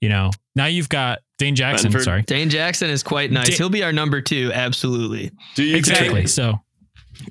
you 0.00 0.08
know, 0.08 0.30
now 0.54 0.66
you've 0.66 0.88
got 0.88 1.18
Dane 1.38 1.56
Jackson. 1.56 1.90
Benford. 1.92 2.04
Sorry. 2.04 2.22
Dane 2.22 2.50
Jackson 2.50 2.90
is 2.90 3.02
quite 3.02 3.32
nice. 3.32 3.48
Da- 3.48 3.56
He'll 3.56 3.68
be 3.70 3.82
our 3.82 3.92
number 3.92 4.20
two, 4.20 4.50
absolutely, 4.54 5.30
Do 5.56 5.64
you 5.64 5.76
Exactly. 5.76 6.20
Take, 6.22 6.28
So, 6.28 6.60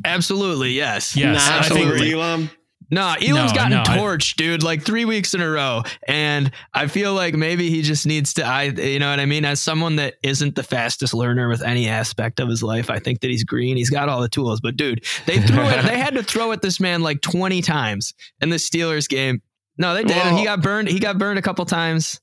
absolutely, 0.06 0.72
yes, 0.72 1.16
yes, 1.16 1.48
nah, 1.48 1.60
I 1.60 1.70
think 1.70 2.14
Elam? 2.14 2.50
Nah, 2.92 3.16
Elam's 3.22 3.52
No, 3.52 3.56
gotten 3.56 3.72
no, 3.72 3.84
I- 3.86 3.98
torched, 3.98 4.36
dude, 4.36 4.63
like 4.63 4.84
three 4.84 5.06
weeks 5.06 5.34
in 5.34 5.42
a 5.42 5.50
row. 5.50 5.84
And 6.08 6.52
I 6.74 6.88
feel 6.88 7.13
like 7.13 7.34
maybe 7.36 7.70
he 7.70 7.82
just 7.82 8.06
needs 8.06 8.34
to 8.36 8.44
I 8.46 8.63
you 8.63 9.00
know 9.00 9.10
what 9.10 9.20
I 9.20 9.25
mean? 9.25 9.46
As 9.46 9.60
someone 9.60 9.96
that 9.98 10.16
isn't 10.24 10.56
the 10.56 10.63
fastest 10.63 11.13
learner 11.13 11.48
with 11.48 11.62
any 11.62 11.88
aspect 11.88 12.40
of 12.40 12.50
his 12.50 12.62
life, 12.63 12.90
I 12.90 13.00
think 13.00 13.22
that 13.22 13.30
he's 13.30 13.44
green. 13.44 13.78
He's 13.78 13.90
got 13.90 14.10
all 14.10 14.22
the 14.22 14.30
tools. 14.30 14.60
But 14.62 14.75
dude, 14.78 15.04
they 15.25 15.40
threw 15.40 15.63
it, 15.63 15.84
they 15.84 15.98
had 15.98 16.16
to 16.16 16.24
throw 16.24 16.52
at 16.52 16.62
this 16.62 16.80
man 16.80 17.02
like 17.02 17.22
20 17.22 17.62
times 17.62 18.13
in 18.42 18.50
the 18.50 18.58
Steelers 18.58 19.08
game. 19.08 19.42
No, 19.78 19.94
they 19.94 20.04
didn't. 20.04 20.18
Well- 20.18 20.38
he 20.38 20.44
got 20.46 20.62
burned. 20.62 20.88
He 20.88 21.00
got 21.00 21.18
burned 21.18 21.40
a 21.40 21.42
couple 21.42 21.66
times 21.66 22.20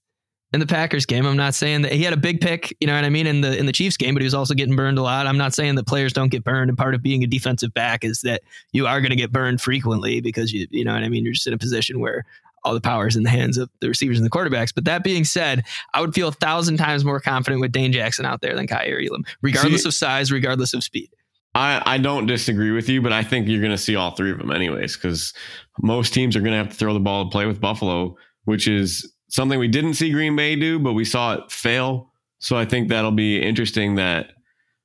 in 0.53 0.61
the 0.61 0.67
Packers 0.67 1.07
game. 1.07 1.27
I'm 1.27 1.37
not 1.37 1.55
saying 1.55 1.83
that 1.83 1.93
he 1.93 2.03
had 2.03 2.13
a 2.13 2.17
big 2.17 2.41
pick, 2.41 2.77
you 2.81 2.87
know 2.87 2.95
what 2.95 3.05
I 3.05 3.11
mean, 3.11 3.27
in 3.27 3.41
the 3.41 3.57
in 3.57 3.67
the 3.67 3.73
Chiefs 3.73 3.97
game, 3.97 4.15
but 4.15 4.23
he 4.23 4.27
was 4.27 4.35
also 4.35 4.55
getting 4.55 4.75
burned 4.75 4.99
a 4.99 5.03
lot. 5.03 5.27
I'm 5.27 5.39
not 5.39 5.55
saying 5.55 5.77
that 5.77 5.87
players 5.87 6.13
don't 6.13 6.31
get 6.31 6.45
burned, 6.45 6.71
and 6.71 6.79
part 6.79 6.95
of 6.95 7.03
being 7.03 7.23
a 7.23 7.27
defensive 7.27 7.73
back 7.73 8.05
is 8.05 8.23
that 8.23 8.43
you 8.73 8.87
are 8.87 9.01
going 9.01 9.11
to 9.11 9.17
get 9.17 9.33
burned 9.33 9.61
frequently 9.61 10.21
because 10.21 10.53
you 10.53 10.67
you 10.71 10.85
know 10.85 10.93
what 10.93 11.03
I 11.03 11.09
mean. 11.09 11.25
You're 11.25 11.35
just 11.35 11.47
in 11.47 11.53
a 11.53 11.59
position 11.59 12.01
where 12.01 12.25
all 12.65 12.75
the 12.75 12.81
power 12.81 13.07
is 13.07 13.17
in 13.17 13.23
the 13.23 13.31
hands 13.31 13.57
of 13.57 13.71
the 13.81 13.89
receivers 13.89 14.19
and 14.19 14.27
the 14.27 14.31
quarterbacks. 14.31 14.75
But 14.75 14.85
that 14.85 15.03
being 15.03 15.25
said, 15.25 15.65
I 15.95 16.01
would 16.01 16.15
feel 16.15 16.29
a 16.29 16.33
thousand 16.33 16.77
times 16.77 17.05
more 17.05 17.21
confident 17.21 17.61
with 17.61 17.73
Dane 17.73 17.93
Jackson 17.93 18.27
out 18.27 18.43
there 18.43 18.55
than 18.55 18.67
Kaiir 18.67 19.01
Elam, 19.01 19.25
regardless 19.41 19.85
See- 19.85 19.89
of 19.89 19.95
size, 19.95 20.31
regardless 20.31 20.75
of 20.75 20.85
speed. 20.85 21.09
I, 21.55 21.83
I 21.85 21.99
don't 21.99 22.27
disagree 22.27 22.71
with 22.71 22.89
you, 22.89 23.03
but 23.03 23.13
I 23.13 23.25
think 23.25 23.49
you're 23.49 23.61
going 23.61 23.73
to 23.73 23.79
see 23.79 23.97
all 23.97 24.13
three 24.13 24.31
of 24.31 24.39
them 24.39 24.53
anyways, 24.53 24.97
because 24.97 25.35
most 25.81 26.15
teams 26.15 26.37
are 26.37 26.41
going 26.41 26.53
to 26.53 26.59
have 26.59 26.69
to 26.69 26.77
throw 26.77 26.95
the 26.95 27.01
ball 27.01 27.25
to 27.25 27.31
play 27.31 27.45
with 27.47 27.61
Buffalo, 27.61 28.17
which 28.45 28.69
is 28.69 29.13
something 29.31 29.59
we 29.59 29.69
didn't 29.69 29.95
see 29.95 30.11
Green 30.11 30.37
Bay 30.37 30.57
do, 30.57 30.79
but 30.79 30.93
we 30.93 31.05
saw 31.05 31.35
it 31.35 31.51
fail. 31.51 32.13
So 32.39 32.57
I 32.57 32.65
think 32.65 32.89
that'll 32.89 33.11
be 33.13 33.41
interesting 33.41 33.97
that, 33.97 34.33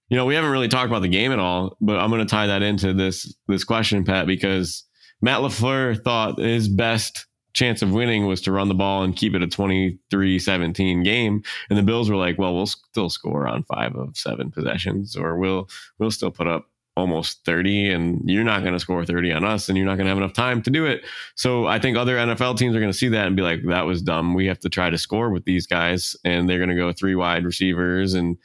you 0.09 0.17
know, 0.17 0.25
we 0.25 0.35
haven't 0.35 0.51
really 0.51 0.67
talked 0.67 0.87
about 0.87 1.01
the 1.01 1.07
game 1.07 1.31
at 1.31 1.39
all, 1.39 1.77
but 1.81 1.97
I'm 1.97 2.09
going 2.09 2.25
to 2.25 2.29
tie 2.29 2.47
that 2.47 2.61
into 2.61 2.93
this, 2.93 3.33
this 3.47 3.63
question, 3.63 4.03
Pat, 4.03 4.27
because 4.27 4.83
Matt 5.21 5.39
LaFleur 5.39 6.03
thought 6.03 6.39
his 6.39 6.67
best 6.67 7.25
chance 7.53 7.81
of 7.81 7.91
winning 7.91 8.27
was 8.27 8.41
to 8.41 8.51
run 8.51 8.67
the 8.67 8.75
ball 8.75 9.03
and 9.03 9.15
keep 9.15 9.33
it 9.33 9.41
a 9.41 9.47
23-17 9.47 11.03
game. 11.03 11.41
And 11.69 11.79
the 11.79 11.83
Bills 11.83 12.09
were 12.09 12.17
like, 12.17 12.37
well, 12.37 12.53
we'll 12.53 12.65
still 12.65 13.09
score 13.09 13.47
on 13.47 13.63
five 13.63 13.95
of 13.95 14.17
seven 14.17 14.51
possessions, 14.51 15.15
or 15.15 15.37
we'll, 15.37 15.69
we'll 15.97 16.11
still 16.11 16.31
put 16.31 16.47
up 16.47 16.65
almost 16.97 17.43
30 17.45 17.91
and 17.91 18.21
you're 18.29 18.43
not 18.43 18.61
going 18.61 18.73
to 18.73 18.79
score 18.79 19.05
30 19.05 19.33
on 19.33 19.43
us 19.43 19.67
and 19.67 19.77
you're 19.77 19.85
not 19.85 19.95
going 19.95 20.05
to 20.05 20.09
have 20.09 20.17
enough 20.17 20.33
time 20.33 20.61
to 20.61 20.69
do 20.69 20.85
it. 20.85 21.03
So 21.35 21.65
I 21.65 21.77
think 21.79 21.97
other 21.97 22.15
NFL 22.15 22.57
teams 22.57 22.75
are 22.75 22.79
going 22.79 22.91
to 22.91 22.97
see 22.97 23.09
that 23.09 23.27
and 23.27 23.35
be 23.35 23.41
like, 23.41 23.59
that 23.67 23.85
was 23.85 24.01
dumb. 24.01 24.33
We 24.33 24.45
have 24.47 24.59
to 24.59 24.69
try 24.69 24.89
to 24.89 24.97
score 24.97 25.29
with 25.29 25.43
these 25.45 25.67
guys 25.67 26.15
and 26.23 26.47
they're 26.49 26.57
going 26.59 26.69
to 26.69 26.75
go 26.75 26.93
three 26.93 27.15
wide 27.15 27.43
receivers 27.43 28.13
and 28.13 28.37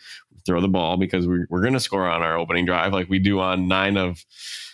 throw 0.46 0.60
the 0.60 0.68
ball 0.68 0.96
because 0.96 1.28
we're, 1.28 1.46
we're 1.48 1.60
going 1.60 1.74
to 1.74 1.80
score 1.80 2.08
on 2.08 2.22
our 2.22 2.36
opening 2.36 2.66
drive 2.66 2.92
like 2.92 3.08
we 3.08 3.18
do 3.20 3.38
on 3.38 3.68
nine 3.68 3.96
of 3.96 4.24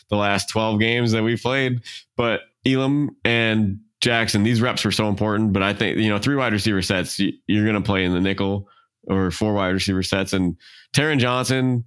the 0.09 0.16
last 0.16 0.49
12 0.49 0.80
games 0.80 1.12
that 1.12 1.23
we've 1.23 1.42
played. 1.42 1.80
But 2.16 2.40
Elam 2.64 3.11
and 3.25 3.80
Jackson, 4.00 4.42
these 4.42 4.62
reps 4.62 4.85
were 4.85 4.92
so 4.92 5.09
important. 5.09 5.52
But 5.52 5.62
I 5.62 5.75
think, 5.75 5.99
you 5.99 6.09
know, 6.09 6.18
three 6.18 6.37
wide 6.37 6.52
receiver 6.52 6.80
sets, 6.80 7.18
you- 7.18 7.33
you're 7.47 7.64
going 7.64 7.75
to 7.75 7.87
play 7.87 8.04
in 8.04 8.12
the 8.12 8.21
nickel 8.21 8.68
or 9.09 9.30
four 9.30 9.52
wide 9.54 9.68
receiver 9.71 10.02
sets. 10.02 10.33
And 10.33 10.56
Taron 10.95 11.18
Johnson, 11.18 11.85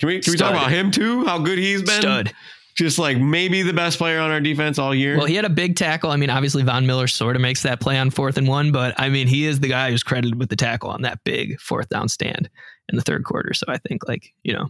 can 0.00 0.08
we 0.08 0.18
can 0.20 0.32
we 0.32 0.36
talk 0.36 0.50
about 0.50 0.70
him 0.72 0.90
too? 0.90 1.24
How 1.24 1.38
good 1.38 1.58
he's 1.58 1.82
been. 1.82 2.00
Stud. 2.00 2.32
Just 2.76 2.98
like 2.98 3.18
maybe 3.18 3.62
the 3.62 3.72
best 3.72 3.98
player 3.98 4.20
on 4.20 4.30
our 4.30 4.40
defense 4.40 4.78
all 4.78 4.94
year. 4.94 5.16
Well, 5.18 5.26
he 5.26 5.34
had 5.34 5.44
a 5.44 5.50
big 5.50 5.76
tackle. 5.76 6.10
I 6.10 6.16
mean, 6.16 6.30
obviously 6.30 6.62
Von 6.62 6.86
Miller 6.86 7.08
sort 7.08 7.36
of 7.36 7.42
makes 7.42 7.62
that 7.64 7.78
play 7.80 7.98
on 7.98 8.10
fourth 8.10 8.38
and 8.38 8.48
one, 8.48 8.72
but 8.72 8.94
I 8.98 9.10
mean, 9.10 9.26
he 9.28 9.44
is 9.44 9.60
the 9.60 9.68
guy 9.68 9.90
who's 9.90 10.02
credited 10.02 10.38
with 10.38 10.48
the 10.48 10.56
tackle 10.56 10.88
on 10.90 11.02
that 11.02 11.18
big 11.24 11.60
fourth 11.60 11.88
down 11.90 12.08
stand 12.08 12.48
in 12.88 12.96
the 12.96 13.02
third 13.02 13.24
quarter. 13.24 13.52
So 13.52 13.66
I 13.68 13.76
think, 13.78 14.08
like, 14.08 14.32
you 14.44 14.54
know, 14.54 14.68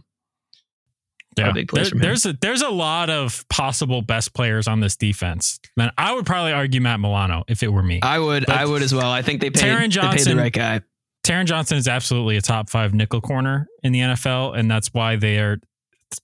yeah, 1.37 1.51
big 1.53 1.69
plays 1.69 1.91
There- 1.91 2.01
there's 2.01 2.25
a, 2.25 2.33
there's 2.41 2.61
a 2.61 2.69
lot 2.69 3.09
of 3.09 3.47
possible 3.47 4.01
best 4.01 4.33
players 4.33 4.67
on 4.67 4.81
this 4.81 4.97
defense. 4.97 5.59
Man, 5.77 5.91
I 5.97 6.13
would 6.13 6.25
probably 6.25 6.51
argue 6.51 6.81
Matt 6.81 6.99
Milano 6.99 7.43
if 7.47 7.63
it 7.63 7.69
were 7.71 7.83
me. 7.83 7.99
I 8.01 8.19
would, 8.19 8.45
But 8.45 8.57
I 8.57 8.65
would 8.65 8.81
as 8.81 8.93
well. 8.93 9.09
I 9.09 9.21
think 9.21 9.39
they 9.39 9.49
paid, 9.51 9.63
Taron 9.63 9.93
they 9.93 10.17
paid 10.17 10.25
the 10.25 10.35
right 10.35 10.51
guy. 10.51 10.81
Taron 11.23 11.45
Johnson 11.45 11.77
is 11.77 11.87
absolutely 11.87 12.37
a 12.37 12.41
top 12.41 12.69
five 12.69 12.93
nickel 12.93 13.21
corner 13.21 13.67
in 13.83 13.91
the 13.91 13.99
NFL, 13.99 14.57
and 14.57 14.69
that's 14.69 14.93
why 14.93 15.15
they 15.15 15.37
are 15.37 15.59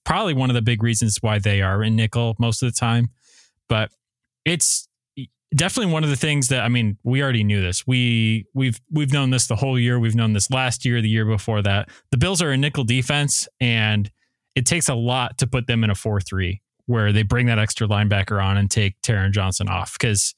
probably 0.04 0.34
one 0.34 0.50
of 0.50 0.54
the 0.54 0.62
big 0.62 0.82
reasons 0.82 1.18
why 1.20 1.38
they 1.38 1.62
are 1.62 1.82
in 1.82 1.96
nickel 1.96 2.34
most 2.38 2.62
of 2.62 2.72
the 2.72 2.78
time. 2.78 3.10
But 3.68 3.90
it's 4.44 4.88
definitely 5.54 5.92
one 5.92 6.04
of 6.04 6.10
the 6.10 6.16
things 6.16 6.48
that 6.48 6.62
I 6.62 6.68
mean, 6.68 6.98
we 7.04 7.22
already 7.22 7.44
knew 7.44 7.60
this. 7.60 7.86
We 7.86 8.46
we've 8.54 8.80
we've 8.90 9.12
known 9.12 9.30
this 9.30 9.46
the 9.46 9.56
whole 9.56 9.78
year. 9.78 9.98
We've 9.98 10.14
known 10.14 10.32
this 10.32 10.50
last 10.50 10.84
year, 10.84 11.00
the 11.00 11.08
year 11.08 11.24
before 11.24 11.62
that. 11.62 11.88
The 12.10 12.18
Bills 12.18 12.42
are 12.42 12.50
a 12.50 12.56
nickel 12.56 12.84
defense, 12.84 13.48
and 13.60 14.10
it 14.54 14.66
takes 14.66 14.88
a 14.88 14.94
lot 14.94 15.38
to 15.38 15.46
put 15.46 15.66
them 15.66 15.84
in 15.84 15.90
a 15.90 15.94
four 15.94 16.20
three 16.20 16.60
where 16.86 17.12
they 17.12 17.22
bring 17.22 17.46
that 17.46 17.58
extra 17.58 17.86
linebacker 17.86 18.42
on 18.42 18.56
and 18.56 18.70
take 18.70 19.00
Taron 19.02 19.30
Johnson 19.30 19.68
off 19.68 19.92
because 19.92 20.34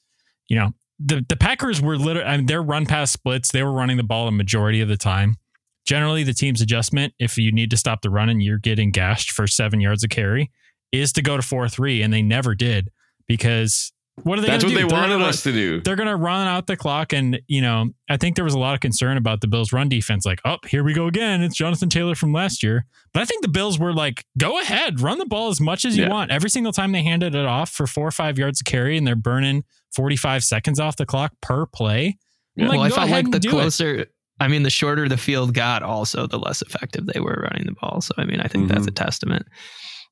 you 0.47 0.57
know 0.57 0.73
the 1.03 1.25
the 1.27 1.35
Packers 1.35 1.81
were 1.81 1.97
literally 1.97 2.27
I 2.27 2.37
mean, 2.37 2.45
their 2.45 2.61
run 2.61 2.85
pass 2.85 3.11
splits. 3.11 3.51
They 3.51 3.63
were 3.63 3.71
running 3.71 3.97
the 3.97 4.03
ball 4.03 4.27
a 4.27 4.31
majority 4.31 4.81
of 4.81 4.87
the 4.87 4.97
time. 4.97 5.37
Generally, 5.85 6.23
the 6.23 6.33
team's 6.33 6.61
adjustment, 6.61 7.13
if 7.19 7.37
you 7.37 7.51
need 7.51 7.71
to 7.71 7.77
stop 7.77 8.01
the 8.01 8.09
run 8.09 8.29
and 8.29 8.41
you're 8.41 8.59
getting 8.59 8.91
gashed 8.91 9.31
for 9.31 9.47
seven 9.47 9.81
yards 9.81 10.03
of 10.03 10.11
carry, 10.11 10.51
is 10.91 11.11
to 11.13 11.21
go 11.21 11.37
to 11.37 11.41
four 11.43 11.67
three, 11.67 12.01
and 12.01 12.13
they 12.13 12.21
never 12.21 12.53
did 12.53 12.89
because 13.27 13.91
what 14.23 14.37
are 14.39 14.41
they? 14.41 14.47
That's 14.47 14.63
what 14.63 14.69
gonna 14.71 14.81
they 14.81 14.87
do? 14.87 14.89
They're 14.89 14.99
wanted 14.99 15.13
gonna 15.15 15.25
us 15.25 15.43
to 15.43 15.51
do. 15.51 15.81
they're 15.81 15.95
going 15.95 16.07
to 16.09 16.15
run 16.15 16.47
out 16.47 16.67
the 16.67 16.77
clock. 16.77 17.13
And, 17.13 17.41
you 17.47 17.61
know, 17.61 17.89
I 18.09 18.17
think 18.17 18.35
there 18.35 18.45
was 18.45 18.53
a 18.53 18.59
lot 18.59 18.73
of 18.73 18.79
concern 18.79 19.17
about 19.17 19.41
the 19.41 19.47
Bills' 19.47 19.71
run 19.73 19.89
defense. 19.89 20.25
Like, 20.25 20.39
oh, 20.45 20.57
here 20.67 20.83
we 20.83 20.93
go 20.93 21.07
again. 21.07 21.41
It's 21.41 21.55
Jonathan 21.55 21.89
Taylor 21.89 22.15
from 22.15 22.33
last 22.33 22.63
year. 22.63 22.85
But 23.13 23.21
I 23.21 23.25
think 23.25 23.41
the 23.41 23.49
Bills 23.49 23.77
were 23.79 23.93
like, 23.93 24.25
go 24.37 24.59
ahead, 24.59 24.99
run 25.01 25.17
the 25.17 25.25
ball 25.25 25.49
as 25.49 25.59
much 25.61 25.85
as 25.85 25.97
you 25.97 26.03
Yeah. 26.03 26.09
want. 26.09 26.31
Every 26.31 26.49
single 26.49 26.71
time 26.73 26.91
they 26.91 27.03
handed 27.03 27.35
it 27.35 27.45
off 27.45 27.69
for 27.69 27.87
four 27.87 28.07
or 28.07 28.11
five 28.11 28.37
yards 28.39 28.61
of 28.61 28.65
carry 28.65 28.97
and 28.97 29.05
they're 29.05 29.15
burning 29.15 29.63
45 29.93 30.43
seconds 30.43 30.79
off 30.79 30.95
the 30.97 31.05
clock 31.05 31.33
per 31.41 31.65
play. 31.65 32.17
I'm 32.57 32.63
Yeah. 32.63 32.67
like, 32.69 32.77
well, 32.77 32.85
I 32.85 32.89
felt 32.89 33.09
like 33.09 33.31
the 33.31 33.39
do 33.39 33.49
it. 33.49 33.51
closer, 33.51 34.05
I 34.39 34.47
mean, 34.47 34.63
the 34.63 34.69
shorter 34.69 35.07
the 35.07 35.17
field 35.17 35.53
got, 35.53 35.83
also 35.83 36.25
the 36.27 36.39
less 36.39 36.61
effective 36.61 37.05
they 37.05 37.19
were 37.19 37.47
running 37.49 37.65
the 37.65 37.73
ball. 37.73 38.01
So, 38.01 38.13
I 38.17 38.25
mean, 38.25 38.39
I 38.41 38.47
think 38.47 38.67
that's 38.69 38.81
Mm-hmm. 38.81 38.87
a 38.89 38.91
testament 38.91 39.45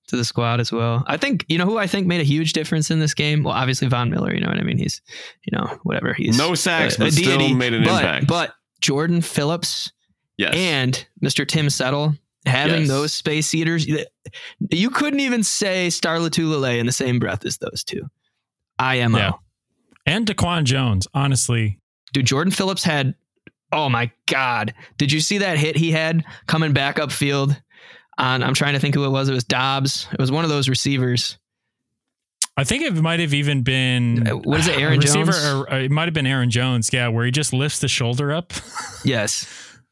to 0.10 0.18
the 0.18 0.26
squad 0.26 0.60
as 0.60 0.72
well. 0.72 1.04
I 1.08 1.18
think, 1.18 1.46
you 1.48 1.58
know, 1.58 1.66
who 1.66 1.78
I 1.78 1.88
think 1.88 2.06
made 2.08 2.22
a 2.22 2.26
huge 2.26 2.54
difference 2.54 2.92
in 2.92 3.00
this 3.00 3.14
game? 3.14 3.44
Well, 3.44 3.54
obviously 3.54 3.88
Von 3.88 4.10
Miller, 4.10 4.34
you 4.34 4.42
know 4.42 4.48
what 4.50 4.58
I 4.60 4.64
mean? 4.64 4.78
He's, 4.78 5.02
you 5.46 5.58
know, 5.58 5.80
whatever. 5.84 6.14
He's 6.14 6.38
No 6.38 6.56
sacks, 6.56 6.98
a- 7.00 7.04
a 7.04 7.06
but 7.06 7.14
still 7.14 7.54
made 7.56 7.74
an 7.74 7.84
but, 7.84 8.04
impact. 8.04 8.28
But 8.28 8.54
Jordan 8.82 9.22
Phillips 9.22 9.92
yes. 10.38 10.54
and 10.56 11.08
Mr. 11.24 11.48
Tim 11.48 11.70
Settle 11.70 12.16
having 12.46 12.82
Yes. 12.82 12.88
those 12.90 13.14
space 13.14 13.54
eaters, 13.54 13.88
you 13.88 14.90
couldn't 14.90 15.20
even 15.20 15.44
say 15.44 15.90
Star 15.90 16.18
Lotulelei 16.18 16.80
in 16.80 16.86
the 16.86 16.92
same 16.92 17.20
breath 17.20 17.46
as 17.46 17.58
those 17.58 17.84
two. 17.84 18.04
IMO. 18.80 19.18
Yeah. 19.18 19.32
And 20.06 20.26
Daquan 20.26 20.64
Jones, 20.64 21.08
honestly. 21.14 21.80
Dude, 22.14 22.26
Jordan 22.26 22.52
Phillips 22.52 22.84
had, 22.84 23.14
oh 23.72 23.90
my 23.90 24.10
God. 24.26 24.74
Did 24.98 25.12
you 25.12 25.20
see 25.20 25.40
that 25.40 25.58
hit 25.58 25.76
he 25.76 25.92
had 25.92 26.24
coming 26.48 26.74
back 26.74 26.96
upfield? 26.96 27.62
On, 28.20 28.44
I'm 28.44 28.54
trying 28.54 28.74
to 28.74 28.80
think 28.80 28.96
who 28.96 29.06
it 29.06 29.10
was. 29.10 29.30
It 29.30 29.34
was 29.34 29.44
Dobbs. 29.44 30.08
It 30.12 30.20
was 30.20 30.32
one 30.32 30.44
of 30.44 30.50
those 30.50 30.68
receivers. 30.70 31.38
I 32.58 32.66
think 32.66 32.84
it 32.84 32.94
might 32.96 33.22
have 33.22 33.34
even 33.34 33.64
been 33.64 34.28
Uh, 34.28 34.32
what 34.38 34.60
is 34.60 34.68
it, 34.68 34.78
Aaron 34.80 35.00
receiver, 35.00 35.32
Jones? 35.32 35.46
Or, 35.46 35.70
or 35.72 35.80
it 35.80 35.92
might 35.92 36.06
have 36.06 36.14
been 36.14 36.28
Aaron 36.28 36.50
Jones. 36.50 36.90
Yeah, 36.92 37.08
where 37.08 37.26
he 37.26 37.32
just 37.32 37.54
lifts 37.54 37.80
the 37.80 37.88
shoulder 37.88 38.34
up, 38.34 38.52
Yes. 39.06 39.48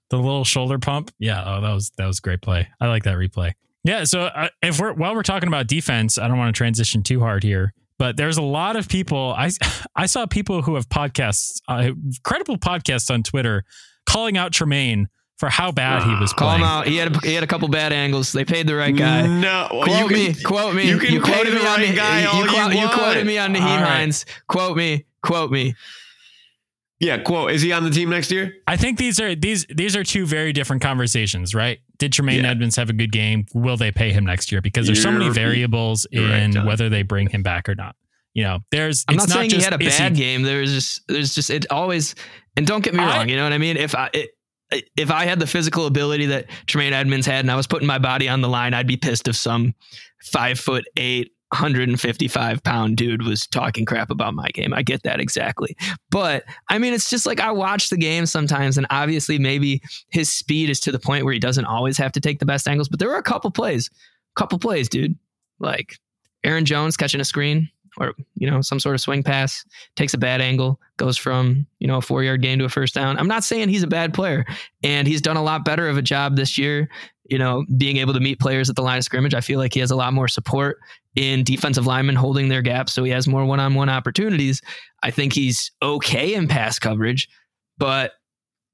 the 0.10 0.18
little 0.18 0.44
shoulder 0.44 0.78
pump. 0.78 1.12
Yeah, 1.20 1.42
oh, 1.46 1.62
that 1.62 1.72
was 1.74 1.92
that 1.98 2.06
was 2.06 2.20
a 2.20 2.22
great 2.22 2.42
play. 2.42 2.68
I 2.82 2.88
like 2.88 3.04
that 3.04 3.16
replay. 3.16 3.54
Yeah, 3.86 4.04
so 4.04 4.24
uh, 4.24 4.50
if 4.62 4.80
we're 4.82 4.92
while 4.94 5.16
we're 5.16 5.24
talking 5.24 5.48
about 5.48 5.68
defense, 5.68 6.18
I 6.18 6.28
don't 6.28 6.38
want 6.38 6.54
to 6.54 6.58
transition 6.58 7.04
too 7.04 7.22
hard 7.22 7.44
here, 7.44 7.74
but 7.98 8.18
there's 8.18 8.38
a 8.38 8.42
lot 8.42 8.76
of 8.76 8.90
people. 8.90 9.34
I 9.38 9.50
I 9.96 10.06
saw 10.06 10.26
people 10.26 10.62
who 10.64 10.76
have 10.76 10.90
podcasts, 10.90 11.62
uh, 11.70 11.92
credible 12.26 12.58
podcasts 12.58 13.10
on 13.10 13.24
Twitter, 13.24 13.64
calling 14.06 14.38
out 14.38 14.52
Tremaine 14.52 15.08
for 15.38 15.50
how 15.50 15.72
bad 15.72 16.04
he 16.04 16.16
was 16.20 16.34
Call 16.34 16.48
playing. 16.50 16.62
him 16.62 16.68
out. 16.68 16.88
He 16.88 16.98
had 16.98 17.16
a, 17.16 17.20
he 17.20 17.34
had 17.34 17.44
a 17.44 17.48
couple 17.48 17.68
bad 17.68 17.94
angles. 17.94 18.32
They 18.32 18.44
paid 18.46 18.66
the 18.68 18.76
right 18.76 18.96
guy. 18.96 19.26
No, 19.28 19.68
Quote 19.70 19.88
you 19.90 20.08
me. 20.10 20.34
can- 20.34 20.44
quote 20.44 20.76
me. 20.76 20.88
you 20.88 20.98
can 20.98 21.22
pay 21.22 21.32
quoted 21.34 21.52
the 21.54 21.60
me 21.60 21.62
on 21.62 21.66
right 21.80 21.90
the, 21.90 21.96
guy 21.96 22.22
you, 22.22 22.28
all 22.28 22.44
you 22.44 22.50
quote- 22.50 22.72
you 22.74 22.78
want. 22.80 22.92
quoted 22.94 23.28
me 23.28 23.38
on 23.38 23.54
Nyheim 23.54 23.62
All 23.62 23.78
right. 23.82 23.88
Hines. 23.98 24.26
Quote 24.48 24.76
me. 24.78 25.06
Quote 25.22 25.52
me. 25.52 25.76
Yeah, 27.00 27.20
quote. 27.20 27.52
Is 27.52 27.62
he 27.62 27.72
on 27.72 27.84
the 27.84 27.92
team 27.92 28.10
next 28.10 28.32
year? 28.32 28.56
I 28.66 28.76
think 28.76 28.98
these 28.98 29.20
are 29.20 29.36
these 29.36 29.68
these 29.70 29.96
are 29.96 30.04
two 30.04 30.26
very 30.26 30.52
different 30.52 30.82
conversations, 30.82 31.54
right? 31.54 31.78
Did 32.00 32.12
Tremaine 32.14 32.44
Yeah. 32.44 32.50
Edmonds 32.50 32.76
have 32.76 32.90
a 32.90 32.94
good 32.94 33.12
game? 33.12 33.46
Will 33.54 33.78
they 33.78 33.92
pay 33.92 34.12
him 34.12 34.26
next 34.26 34.52
year? 34.52 34.62
Because 34.62 34.88
there's 34.88 35.02
so 35.04 35.12
many 35.12 35.26
You're- 35.26 35.36
variables 35.36 36.08
you're 36.12 36.28
right, 36.28 36.42
in 36.42 36.54
John. 36.54 36.66
whether 36.66 36.90
they 36.90 37.04
bring 37.04 37.30
him 37.30 37.44
back 37.44 37.70
or 37.70 37.76
not. 37.76 37.96
You 38.34 38.44
know, 38.46 38.60
there's. 38.72 39.06
I'm 39.08 39.16
it's 39.16 39.28
not 39.28 39.34
saying 39.36 39.50
he 39.52 39.58
just, 39.58 39.70
had 39.70 39.80
a 39.80 39.86
is 39.86 39.96
bad 39.98 40.16
game. 40.16 40.42
There's 40.42 40.74
just 40.74 41.08
there's 41.08 41.36
just 41.36 41.52
it 41.52 41.68
always 41.70 42.16
and 42.56 42.66
don't 42.66 42.84
get 42.84 42.96
me 42.96 43.04
I- 43.04 43.18
wrong. 43.18 43.30
You 43.30 43.36
know 43.36 43.44
what 43.44 43.54
I 43.54 43.58
mean? 43.60 43.78
If 43.78 43.94
I 43.94 44.10
it, 44.14 44.32
if 44.72 45.12
I 45.12 45.26
had 45.26 45.40
the 45.40 45.48
physical 45.48 45.86
ability 45.86 46.26
that 46.28 46.48
Tremaine 46.66 46.94
Edmonds 46.94 47.26
had 47.26 47.40
and 47.46 47.52
I 47.52 47.56
was 47.56 47.68
putting 47.68 47.88
my 47.88 48.00
body 48.00 48.28
on 48.28 48.42
the 48.42 48.50
line, 48.50 48.74
I'd 48.74 48.88
be 48.88 48.98
pissed 48.98 49.28
if 49.28 49.36
some 49.36 49.74
five 50.22 50.60
foot 50.60 50.86
eight, 50.98 51.32
155 51.52 52.64
pound 52.64 52.98
dude 52.98 53.24
was 53.24 53.48
talking 53.48 53.86
crap 53.86 54.10
about 54.10 54.34
my 54.34 54.50
game. 54.50 54.74
I 54.74 54.82
get 54.82 55.04
that 55.04 55.22
exactly. 55.22 55.78
But 56.12 56.44
I 56.70 56.78
mean, 56.78 56.94
it's 56.94 57.10
just 57.10 57.26
like 57.26 57.40
I 57.40 57.52
watch 57.52 57.90
the 57.90 57.98
game 57.98 58.26
sometimes, 58.26 58.78
and 58.78 58.88
obviously, 58.90 59.40
maybe 59.40 59.82
his 60.10 60.32
speed 60.32 60.70
is 60.70 60.80
to 60.82 60.92
the 60.92 61.00
point 61.00 61.24
where 61.24 61.34
he 61.34 61.40
doesn't 61.40 61.66
always 61.66 61.98
have 61.98 62.12
to 62.14 62.20
take 62.20 62.40
the 62.40 62.46
best 62.46 62.68
angles. 62.68 62.90
But 62.90 63.00
there 63.00 63.10
were 63.10 63.16
a 63.16 63.24
couple 63.24 63.52
plays, 63.52 63.90
couple 64.36 64.60
plays, 64.60 64.90
dude. 64.90 65.18
Like 65.60 65.98
Aaron 66.44 66.66
Jones 66.66 66.98
catching 66.98 67.22
a 67.22 67.26
screen 67.26 67.70
or, 67.98 68.14
you 68.36 68.50
know, 68.50 68.62
some 68.62 68.80
sort 68.80 68.96
of 68.96 69.02
swing 69.02 69.24
pass, 69.24 69.66
takes 69.96 70.14
a 70.14 70.18
bad 70.18 70.42
angle, 70.42 70.80
goes 70.98 71.18
from, 71.18 71.66
you 71.80 71.88
know, 71.88 71.98
a 71.98 72.02
four 72.02 72.24
yard 72.24 72.42
gain 72.42 72.60
to 72.60 72.66
a 72.66 72.70
first 72.70 72.94
down. 72.94 73.18
I'm 73.18 73.28
not 73.28 73.44
saying 73.44 73.70
he's 73.70 73.84
a 73.84 73.88
bad 73.88 74.14
player, 74.14 74.46
and 74.84 75.08
he's 75.08 75.22
done 75.22 75.38
a 75.38 75.44
lot 75.44 75.66
better 75.66 75.88
of 75.90 75.98
a 75.98 76.02
job 76.02 76.36
this 76.36 76.58
year 76.58 76.90
you 77.30 77.38
know, 77.38 77.66
being 77.78 77.98
able 77.98 78.14
to 78.14 78.20
meet 78.20 78.40
players 78.40 78.70
at 78.70 78.76
the 78.76 78.82
line 78.82 78.98
of 78.98 79.04
scrimmage. 79.04 79.34
I 79.34 79.42
feel 79.42 79.60
like 79.60 79.74
he 79.74 79.80
has 79.80 79.92
a 79.92 79.96
lot 79.96 80.14
more 80.14 80.28
support 80.28 80.80
in 81.16 81.44
defensive 81.44 81.86
linemen 81.86 82.16
holding 82.16 82.48
their 82.48 82.62
gaps, 82.62 82.94
so 82.94 83.04
he 83.04 83.12
has 83.12 83.28
more 83.28 83.46
one-on-one 83.46 83.90
opportunities. 83.90 84.62
I 85.04 85.12
think 85.12 85.34
he's 85.34 85.72
okay 85.82 86.34
in 86.34 86.48
pass 86.48 86.80
coverage, 86.80 87.28
but 87.78 88.14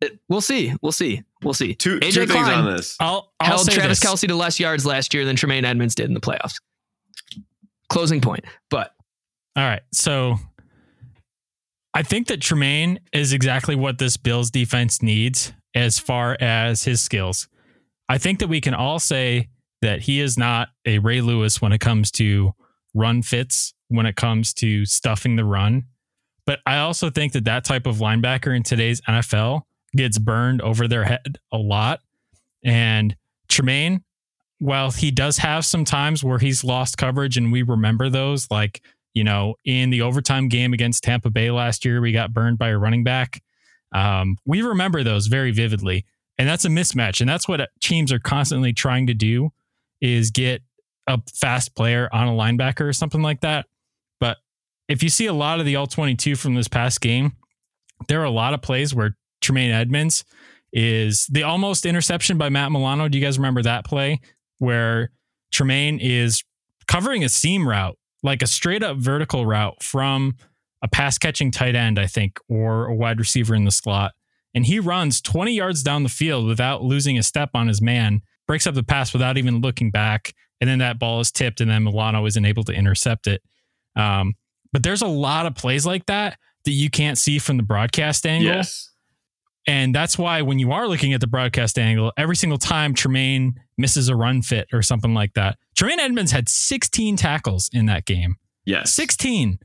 uh, 0.04 0.10
we'll 0.30 0.42
see. 0.42 0.74
We'll 0.82 0.92
see. 0.92 1.24
We'll 1.42 1.54
see. 1.54 1.74
Two, 1.74 2.00
AJ 2.00 2.14
two 2.14 2.28
things 2.28 2.48
on 2.48 2.66
this. 2.66 2.96
I'll, 3.00 3.32
I'll 3.40 3.48
held 3.48 3.66
say 3.66 3.74
Travis 3.74 4.00
this. 4.00 4.10
Kelce 4.10 4.28
to 4.28 4.36
less 4.36 4.60
yards 4.60 4.86
last 4.86 5.14
year 5.14 5.26
than 5.26 5.36
Tremaine 5.36 5.66
Edmonds 5.66 5.96
did 5.96 6.08
in 6.08 6.14
the 6.14 6.22
playoffs. 6.22 6.62
Closing 7.90 8.22
point. 8.22 8.46
But 8.70 8.92
All 9.56 9.64
right. 9.64 9.82
So 9.92 10.38
I 11.94 12.04
think 12.04 12.28
that 12.28 12.42
Tremaine 12.42 13.00
is 13.12 13.34
exactly 13.34 13.76
what 13.76 14.00
this 14.00 14.18
Bills 14.18 14.50
defense 14.50 15.02
needs 15.02 15.54
as 15.76 16.00
far 16.00 16.38
as 16.40 16.84
his 16.84 17.02
skills. 17.02 17.48
I 18.10 18.18
think 18.18 18.40
that 18.40 18.48
we 18.48 18.62
can 18.62 18.74
all 18.74 19.00
say 19.00 19.50
that 19.82 20.02
he 20.02 20.20
is 20.20 20.38
not 20.38 20.70
a 20.86 21.00
Ray 21.00 21.22
Lewis 21.22 21.62
when 21.62 21.72
it 21.72 21.80
comes 21.80 22.10
to 22.12 22.54
run 22.94 23.22
fits, 23.22 23.74
when 23.90 24.06
it 24.06 24.16
comes 24.16 24.54
to 24.56 24.86
stuffing 24.86 25.36
the 25.36 25.46
run. 25.46 25.84
But 26.46 26.60
I 26.66 26.80
also 26.80 27.10
think 27.10 27.34
that 27.34 27.46
that 27.46 27.64
type 27.64 27.86
of 27.86 27.98
linebacker 27.98 28.56
in 28.56 28.64
today's 28.64 29.02
NFL 29.02 29.62
gets 29.96 30.18
burned 30.18 30.62
over 30.62 30.88
their 30.88 31.04
head 31.04 31.38
a 31.52 31.58
lot. 31.58 32.02
And 32.64 33.16
Tremaine, 33.50 34.04
while 34.60 34.92
he 34.92 35.12
does 35.12 35.38
have 35.38 35.66
some 35.66 35.86
times 35.86 36.24
where 36.24 36.40
he's 36.40 36.64
lost 36.64 36.98
coverage 36.98 37.38
and 37.38 37.52
we 37.52 37.62
remember 37.62 38.10
those, 38.10 38.50
like, 38.50 38.82
you 39.14 39.24
know, 39.24 39.56
in 39.66 39.90
the 39.90 40.02
overtime 40.02 40.48
game 40.48 40.74
against 40.74 41.04
Tampa 41.04 41.30
Bay 41.30 41.52
last 41.52 41.86
year, 41.86 42.02
we 42.02 42.12
got 42.12 42.34
burned 42.34 42.58
by 42.58 42.70
a 42.70 42.78
running 42.78 43.04
back. 43.04 43.42
Um, 43.94 44.38
we 44.46 44.62
remember 44.62 45.04
those 45.04 45.28
very 45.28 45.52
vividly. 45.52 46.06
And 46.38 46.50
that's 46.50 46.66
a 46.66 46.70
mismatch. 46.70 47.22
And 47.22 47.30
that's 47.30 47.48
what 47.48 47.70
teams 47.80 48.12
are 48.12 48.20
constantly 48.20 48.74
trying 48.74 49.08
to 49.08 49.14
do 49.14 49.52
is 50.02 50.32
get 50.32 50.64
a 51.08 51.22
fast 51.34 51.76
player 51.76 52.10
on 52.12 52.28
a 52.28 52.32
linebacker 52.32 52.82
or 52.82 52.94
something 52.94 53.22
like 53.22 53.42
that. 53.42 53.68
But 54.20 54.38
if 54.88 55.04
you 55.04 55.10
see 55.10 55.28
a 55.28 55.34
lot 55.34 55.60
of 55.60 55.66
the 55.66 55.76
all 55.76 55.88
22 55.88 56.36
from 56.36 56.56
this 56.56 56.68
past 56.68 57.02
game, 57.02 57.34
there 58.08 58.20
are 58.22 58.26
a 58.26 58.32
lot 58.32 58.54
of 58.54 58.62
plays 58.62 58.96
where 58.96 59.16
Tremaine 59.42 59.72
Edmonds 59.72 60.26
is 60.72 61.28
the 61.28 61.44
almost 61.44 61.86
interception 61.86 62.38
by 62.38 62.50
Matt 62.50 62.72
Milano. 62.72 63.08
Do 63.08 63.18
you 63.18 63.24
guys 63.24 63.38
remember 63.38 63.62
that 63.62 63.86
play 63.86 64.20
where 64.58 65.12
Tremaine 65.52 66.00
is 66.00 66.44
covering 66.88 67.24
a 67.24 67.30
seam 67.30 67.68
route, 67.68 67.98
like 68.24 68.42
a 68.42 68.48
straight 68.48 68.82
up 68.82 68.98
vertical 68.98 69.46
route 69.46 69.84
from 69.84 70.36
a 70.82 70.88
pass 70.88 71.18
catching 71.18 71.52
tight 71.52 71.76
end, 71.76 72.00
I 72.00 72.08
think, 72.08 72.40
or 72.50 72.88
a 72.88 72.96
wide 72.96 73.20
receiver 73.20 73.54
in 73.54 73.66
the 73.66 73.72
slot. 73.72 74.14
And 74.56 74.66
he 74.66 74.80
runs 74.80 75.22
20 75.22 75.54
yards 75.54 75.84
down 75.84 76.04
the 76.04 76.10
field 76.10 76.48
without 76.48 76.84
losing 76.84 77.18
a 77.18 77.24
step 77.24 77.52
on 77.54 77.68
his 77.68 77.82
man, 77.82 78.22
breaks 78.48 78.68
up 78.68 78.76
the 78.76 78.84
pass 78.84 79.14
without 79.14 79.38
even 79.38 79.62
looking 79.62 79.92
back. 79.92 80.34
And 80.62 80.70
then 80.70 80.80
that 80.80 81.00
ball 81.00 81.20
is 81.20 81.32
tipped, 81.32 81.60
and 81.60 81.70
then 81.70 81.84
Milano 81.84 82.26
isn't 82.26 82.46
able 82.46 82.64
to 82.66 82.74
intercept 82.74 83.28
it. 83.28 83.42
Um, 83.96 84.36
but 84.72 84.84
there's 84.84 85.02
a 85.02 85.08
lot 85.08 85.46
of 85.46 85.56
plays 85.56 85.86
like 85.86 86.06
that 86.06 86.38
that 86.66 86.72
you 86.72 86.90
can't 86.90 87.18
see 87.18 87.40
from 87.40 87.58
the 87.58 87.64
broadcast 87.64 88.26
angle. 88.26 88.56
Yes. 88.56 88.90
And 89.68 89.94
that's 89.96 90.18
why 90.18 90.42
when 90.42 90.60
you 90.60 90.72
are 90.72 90.88
looking 90.88 91.14
at 91.14 91.22
the 91.22 91.28
broadcast 91.28 91.78
angle, 91.80 92.12
every 92.18 92.36
single 92.36 92.58
time 92.58 92.94
Tremaine 92.94 93.56
misses 93.78 94.10
a 94.10 94.16
run 94.16 94.42
fit 94.42 94.68
or 94.74 94.82
something 94.82 95.14
like 95.14 95.34
that, 95.34 95.58
Tremaine 95.76 96.00
Edmonds 96.00 96.32
had 96.32 96.50
16 96.50 97.16
tackles 97.18 97.70
in 97.74 97.86
that 97.88 98.06
game. 98.06 98.38
Yes. 98.66 98.94
16. 98.94 99.60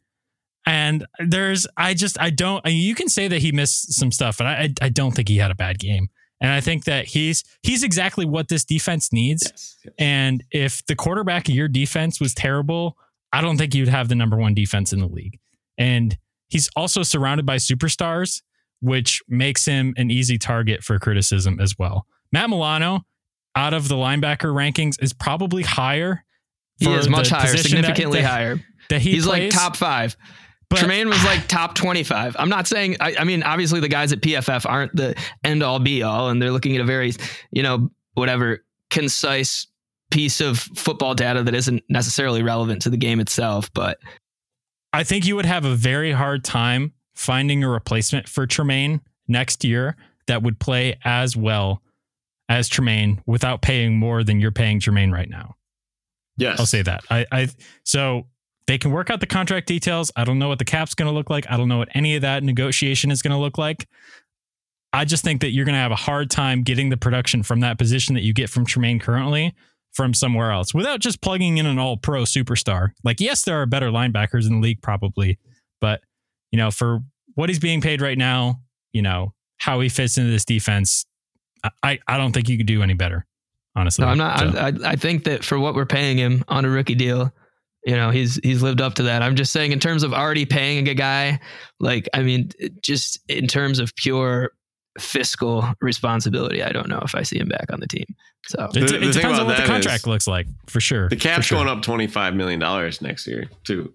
And 0.66 1.07
there's, 1.18 1.66
I 1.77 1.94
just, 1.94 2.21
I 2.21 2.31
don't, 2.31 2.61
I 2.66 2.71
mean, 2.71 2.83
you 2.83 2.94
can 2.94 3.09
say 3.09 3.29
that 3.29 3.40
he 3.40 3.53
missed 3.53 3.94
some 3.94 4.12
stuff, 4.12 4.38
but 4.38 4.47
I, 4.47 4.75
I 4.83 4.88
don't 4.90 5.12
think 5.12 5.29
he 5.29 5.38
had 5.38 5.51
a 5.51 5.55
bad 5.55 5.79
game. 5.79 6.09
And 6.40 6.53
I 6.53 6.61
think 6.61 6.85
that 6.85 7.07
he's, 7.07 7.42
he's 7.62 7.83
exactly 7.83 8.25
what 8.25 8.49
this 8.49 8.64
defense 8.64 9.12
needs. 9.12 9.44
Yes. 9.44 9.77
yes. 9.85 9.94
And 9.99 10.44
if 10.51 10.85
the 10.87 10.94
quarterback 10.94 11.49
of 11.49 11.55
your 11.55 11.68
defense 11.68 12.21
was 12.21 12.35
terrible, 12.35 12.97
I 13.33 13.40
don't 13.40 13.57
think 13.57 13.75
you'd 13.75 13.88
have 13.88 14.09
the 14.09 14.14
number 14.14 14.37
one 14.37 14.55
defense 14.55 14.92
in 14.92 15.01
the 15.01 15.09
league. 15.09 15.38
And 15.79 16.16
he's 16.49 16.68
also 16.77 17.03
surrounded 17.03 17.47
by 17.47 17.57
superstars, 17.57 18.42
which 18.81 19.23
makes 19.29 19.64
him 19.64 19.94
an 19.97 20.11
easy 20.11 20.38
target 20.38 20.85
for 20.85 20.99
criticism 20.99 21.61
as 21.61 21.79
well. 21.79 22.07
Matt 22.33 22.51
Milano, 22.51 23.05
out 23.54 23.74
of 23.74 23.88
the 23.88 23.94
linebacker 23.94 24.52
rankings, 24.52 25.02
is 25.02 25.12
probably 25.12 25.62
higher. 25.62 26.24
he 26.78 26.92
is 26.92 27.08
much 27.08 27.28
higher, 27.28 27.42
position 27.42 27.62
that- 27.62 27.87
significantly 27.87 28.20
that, 28.22 28.28
higher. 28.28 28.61
That 28.90 29.00
he 29.02 29.12
He's 29.12 29.26
like 29.26 29.50
top 29.50 29.76
five. 29.76 30.16
But- 30.70 30.78
Tremaine 30.80 31.08
was 31.08 31.22
like 31.24 31.48
top 31.48 31.74
25. 31.74 32.37
I'm 32.38 32.48
not 32.48 32.66
saying, 32.66 32.96
I, 33.00 33.16
I 33.18 33.24
mean, 33.24 33.42
obviously 33.42 33.80
the 33.80 33.88
guys 33.88 34.12
at 34.12 34.20
PFF 34.20 34.68
aren't 34.68 34.94
the 34.94 35.14
end 35.44 35.62
all 35.62 35.78
be 35.78 36.02
all, 36.02 36.28
and 36.28 36.40
they're 36.40 36.52
looking 36.52 36.74
at 36.76 36.82
a 36.82 36.84
very, 36.84 37.12
you 37.50 37.62
know, 37.62 37.90
whatever 38.14 38.64
concise 38.90 39.66
piece 40.11 40.40
of 40.40 40.58
football 40.58 41.14
data 41.14 41.42
that 41.42 41.54
isn't 41.54 41.82
necessarily 41.88 42.42
relevant 42.42 42.82
to 42.82 42.90
the 42.90 42.96
game 42.96 43.20
itself. 43.20 43.72
But 43.74 43.98
I 44.92 45.04
think 45.04 45.26
you 45.26 45.37
would 45.37 45.46
have 45.46 45.64
a 45.64 45.74
very 45.74 46.12
hard 46.12 46.44
time 46.44 46.92
finding 47.14 47.62
a 47.64 47.68
replacement 47.68 48.28
for 48.28 48.46
Tremaine 48.46 49.00
next 49.26 49.64
year 49.64 49.96
that 50.26 50.42
would 50.42 50.58
play 50.58 50.98
as 51.04 51.37
well 51.37 51.82
as 52.48 52.68
Tremaine 52.68 53.22
without 53.26 53.62
paying 53.62 53.96
more 53.96 54.24
than 54.24 54.40
you're 54.40 54.52
paying 54.52 54.80
Tremaine 54.80 55.11
right 55.11 55.28
now. 55.28 55.56
Yes. 56.37 56.58
I'll 56.61 56.66
say 56.66 56.82
that. 56.82 57.02
I, 57.11 57.26
I 57.30 57.48
so 57.84 58.26
they 58.66 58.78
can 58.78 58.92
work 58.92 59.11
out 59.11 59.20
the 59.20 59.26
contract 59.26 59.66
details. 59.66 60.11
I 60.14 60.24
don't 60.24 60.38
know 60.38 60.48
what 60.48 60.58
the 60.58 60.64
cap's 60.64 60.94
going 60.94 61.08
to 61.11 61.14
look 61.14 61.30
like. 61.30 61.50
I 61.50 61.56
don't 61.56 61.68
know 61.68 61.78
what 61.78 61.88
any 61.94 62.16
of 62.16 62.22
that 62.22 62.42
negotiation 62.42 63.11
is 63.11 63.22
going 63.22 63.32
to 63.32 63.38
look 63.38 63.58
like. 63.58 63.88
I 64.92 65.04
just 65.04 65.24
think 65.24 65.40
that 65.40 65.50
you're 65.50 65.64
going 65.64 65.74
to 65.74 65.80
have 65.80 65.92
a 65.92 65.96
hard 65.96 66.30
time 66.30 66.62
getting 66.62 66.88
the 66.88 66.96
production 66.96 67.42
from 67.42 67.61
that 67.61 67.78
position 67.78 68.14
that 68.14 68.22
you 68.22 68.32
get 68.32 68.48
from 68.50 68.64
Tremaine 68.64 68.98
currently 68.98 69.54
from 69.92 70.14
somewhere 70.14 70.52
else 70.52 70.72
without 70.72 71.00
just 71.00 71.20
plugging 71.20 71.58
in 71.58 71.66
an 71.66 71.78
all 71.78 71.96
pro 71.96 72.22
superstar. 72.22 72.90
Like, 73.04 73.20
yes, 73.20 73.42
there 73.42 73.61
are 73.61 73.66
better 73.66 73.88
linebackers 73.88 74.46
in 74.46 74.61
the 74.61 74.61
league, 74.61 74.82
probably, 74.82 75.38
but 75.80 76.02
you 76.52 76.56
know, 76.56 76.70
for 76.70 77.00
what 77.34 77.48
he's 77.48 77.58
being 77.58 77.80
paid 77.80 78.00
right 78.00 78.18
now, 78.18 78.61
you 78.92 79.02
know, 79.02 79.34
how 79.58 79.80
he 79.80 79.88
fits 79.88 80.16
into 80.18 80.30
this 80.30 80.44
defense, 80.44 81.04
I, 81.83 81.99
I 82.07 82.16
don't 82.16 82.33
think 82.33 82.49
you 82.49 82.57
could 82.57 82.66
do 82.66 82.83
any 82.83 82.94
better, 82.94 83.27
honestly. 83.77 84.05
no, 84.05 84.11
I'm 84.11 84.18
not. 84.18 84.38
So- 84.38 84.47
I, 84.59 84.66
I, 84.68 84.73
I 84.92 84.97
think 84.97 85.25
that 85.25 85.44
for 85.44 85.59
what 85.59 85.75
we're 85.75 85.87
paying 85.87 86.16
him 86.18 86.44
on 86.49 86.64
a 86.64 86.71
rookie 86.71 86.94
deal, 86.94 87.33
you 87.87 87.94
know, 87.97 88.11
he's 88.11 88.38
he's 88.42 88.62
lived 88.62 88.81
up 88.81 88.94
to 88.94 89.05
that. 89.05 89.23
I'm 89.23 89.37
just 89.37 89.53
saying, 89.53 89.73
in 89.73 89.81
terms 89.81 90.03
of 90.03 90.12
already 90.12 90.44
paying 90.44 90.88
a 90.88 90.94
guy, 90.94 91.40
like, 91.81 92.09
I 92.12 92.23
mean, 92.23 92.51
just 92.83 93.21
in 93.29 93.47
terms 93.47 93.79
of 93.79 93.94
pure 93.97 94.53
fiscal 94.99 95.64
responsibility, 95.81 96.62
I 96.62 96.71
don't 96.73 96.88
know 96.88 97.01
if 97.05 97.14
I 97.14 97.23
see 97.23 97.38
him 97.38 97.49
back 97.49 97.66
on 97.73 97.79
the 97.81 97.87
team. 97.87 98.05
So 98.47 98.64
It, 98.64 98.73
The- 98.73 98.81
it 98.81 98.87
the 98.87 98.99
thing 98.99 99.12
depends 99.12 99.38
on 99.38 99.47
what 99.47 99.57
the 99.57 99.62
contract 99.64 100.03
is- 100.03 100.07
looks 100.07 100.27
like, 100.27 100.47
for 100.66 100.81
sure. 100.81 101.09
The 101.09 101.16
cap's 101.16 101.47
sure. 101.47 101.59
going 101.59 101.68
up 101.68 101.85
$25 101.85 102.35
million 102.35 102.59
next 103.01 103.27
year, 103.27 103.49
too. 103.64 103.92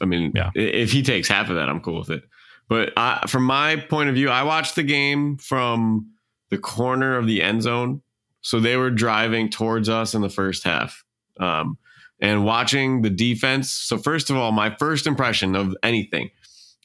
I 0.00 0.04
mean, 0.04 0.32
Yeah. 0.34 0.50
if 0.54 0.92
he 0.92 1.02
takes 1.02 1.26
half 1.28 1.48
of 1.48 1.56
that, 1.56 1.68
I'm 1.68 1.80
cool 1.80 1.98
with 2.00 2.10
it. 2.10 2.22
But 2.68 2.92
I, 2.96 3.24
from 3.28 3.44
my 3.44 3.76
point 3.76 4.08
of 4.08 4.14
view, 4.14 4.28
I 4.30 4.42
watched 4.42 4.74
the 4.74 4.82
game 4.82 5.36
from 5.38 6.10
the 6.50 6.58
corner 6.58 7.16
of 7.16 7.26
the 7.26 7.42
end 7.42 7.62
zone. 7.62 8.02
So 8.40 8.60
they 8.60 8.76
were 8.76 8.90
driving 8.90 9.48
towards 9.48 9.88
us 9.88 10.14
in 10.14 10.22
the 10.22 10.28
first 10.28 10.64
half. 10.64 11.04
Um, 11.40 11.78
and 12.20 12.44
watching 12.44 13.02
the 13.02 13.10
defense. 13.10 13.70
So, 13.70 13.98
first 13.98 14.30
of 14.30 14.36
all, 14.36 14.52
my 14.52 14.74
first 14.76 15.06
impression 15.06 15.54
of 15.54 15.76
anything, 15.82 16.30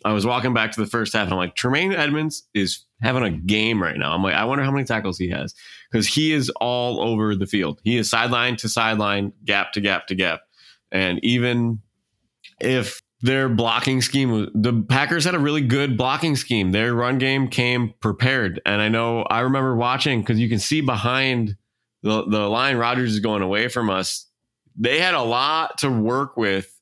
I 0.03 0.13
was 0.13 0.25
walking 0.25 0.53
back 0.53 0.71
to 0.73 0.81
the 0.81 0.87
first 0.87 1.13
half 1.13 1.23
and 1.23 1.33
I'm 1.33 1.37
like, 1.37 1.55
Tremaine 1.55 1.93
Edmonds 1.93 2.47
is 2.53 2.85
having 3.01 3.23
a 3.23 3.29
game 3.29 3.81
right 3.81 3.97
now. 3.97 4.13
I'm 4.13 4.23
like, 4.23 4.35
I 4.35 4.45
wonder 4.45 4.63
how 4.63 4.71
many 4.71 4.85
tackles 4.85 5.17
he 5.17 5.29
has 5.29 5.53
because 5.91 6.07
he 6.07 6.31
is 6.31 6.49
all 6.61 7.01
over 7.01 7.35
the 7.35 7.47
field. 7.47 7.79
He 7.83 7.97
is 7.97 8.09
sideline 8.09 8.55
to 8.57 8.69
sideline, 8.69 9.33
gap 9.45 9.73
to 9.73 9.81
gap 9.81 10.07
to 10.07 10.15
gap. 10.15 10.41
And 10.91 11.23
even 11.23 11.81
if 12.59 13.01
their 13.21 13.49
blocking 13.49 14.01
scheme 14.01 14.49
the 14.55 14.85
Packers 14.87 15.25
had 15.25 15.35
a 15.35 15.39
really 15.39 15.61
good 15.61 15.97
blocking 15.97 16.35
scheme. 16.35 16.71
Their 16.71 16.93
run 16.93 17.17
game 17.17 17.49
came 17.49 17.93
prepared. 17.99 18.61
And 18.65 18.81
I 18.81 18.87
know 18.87 19.23
I 19.23 19.41
remember 19.41 19.75
watching 19.75 20.21
because 20.21 20.39
you 20.39 20.47
can 20.47 20.59
see 20.59 20.81
behind 20.81 21.57
the, 22.01 22.23
the 22.25 22.47
line 22.47 22.77
Rodgers 22.77 23.13
is 23.13 23.19
going 23.19 23.41
away 23.41 23.67
from 23.67 23.89
us. 23.89 24.25
They 24.77 24.99
had 24.99 25.15
a 25.15 25.21
lot 25.21 25.79
to 25.79 25.89
work 25.89 26.37
with 26.37 26.79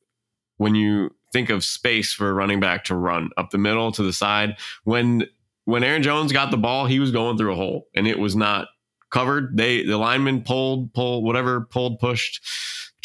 when 0.58 0.76
you 0.76 1.10
think 1.34 1.50
of 1.50 1.63
space 1.63 2.13
for 2.13 2.30
a 2.30 2.34
running 2.34 2.60
back 2.60 2.86
to 2.86 2.95
run 2.95 3.30
up 3.38 3.50
the 3.50 3.58
middle 3.58 3.91
to 3.93 4.04
the 4.04 4.13
side. 4.13 4.58
When 4.84 5.23
when 5.65 5.84
Aaron 5.84 6.04
Jones 6.04 6.32
got 6.32 6.52
the 6.52 6.58
ball, 6.58 6.86
he 6.86 7.00
was 7.00 7.12
going 7.12 7.38
through 7.38 7.54
a 7.54 7.56
hole 7.56 7.88
and 7.95 8.08
it 8.08 8.19
was 8.19 8.36
not 8.36 8.67
covered. 9.10 9.58
They 9.58 9.84
the 9.84 9.97
lineman 9.97 10.43
pulled, 10.43 10.93
pulled, 10.93 11.23
whatever, 11.23 11.62
pulled, 11.62 12.00
pushed, 12.00 12.41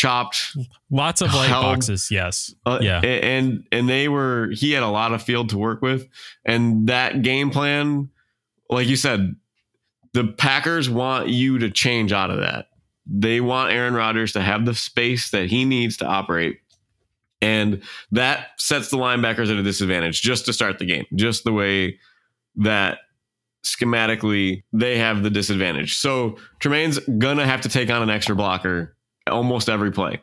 chopped, 0.03 0.57
Lots 0.91 1.21
of 1.21 1.33
light 1.35 1.49
Held- 1.49 1.65
boxes. 1.65 2.11
Yes. 2.11 2.53
uh, 2.67 2.79
Yeah. 2.83 3.01
and 3.01 3.65
and 3.71 3.89
they 3.89 4.09
were 4.09 4.51
he 4.53 4.73
had 4.73 4.83
a 4.83 4.89
lot 4.89 5.13
of 5.13 5.23
field 5.23 5.49
to 5.51 5.59
work 5.59 5.81
with, 5.83 6.09
and 6.45 6.89
that 6.89 7.23
game 7.23 7.51
plan, 7.51 8.11
like 8.69 8.89
you 8.89 8.97
said, 8.97 9.37
the 10.13 10.25
Packers 10.25 10.91
want 10.91 11.29
you 11.29 11.59
to 11.61 11.71
change 11.71 12.13
out 12.13 12.31
of 12.31 12.39
that. 12.41 12.67
They 13.07 13.41
want 13.41 13.73
Aaron 13.73 13.95
Rodgers 13.95 14.33
to 14.33 14.41
have 14.43 14.65
the 14.67 14.75
space 14.75 15.31
that 15.31 15.49
he 15.51 15.65
needs 15.65 15.97
to 15.99 16.07
operate, 16.07 16.59
and 17.41 17.81
that 18.11 18.49
sets 18.59 18.91
the 18.91 18.97
linebackers 18.97 19.51
at 19.51 19.57
a 19.57 19.63
disadvantage 19.63 20.21
just 20.23 20.45
to 20.47 20.53
start 20.53 20.79
the 20.79 20.85
game, 20.87 21.07
just 21.15 21.45
the 21.45 21.53
way 21.53 21.99
that 22.57 22.99
schematically 23.65 24.63
they 24.73 24.99
have 24.99 25.23
the 25.23 25.31
disadvantage. 25.31 25.95
So 25.97 26.37
Tremaine's 26.59 26.99
gonna 27.19 27.47
have 27.47 27.61
to 27.63 27.69
take 27.69 27.91
on 27.91 28.03
an 28.03 28.11
extra 28.11 28.35
blocker 28.37 28.97
almost 29.33 29.69
every 29.69 29.91
play. 29.91 30.21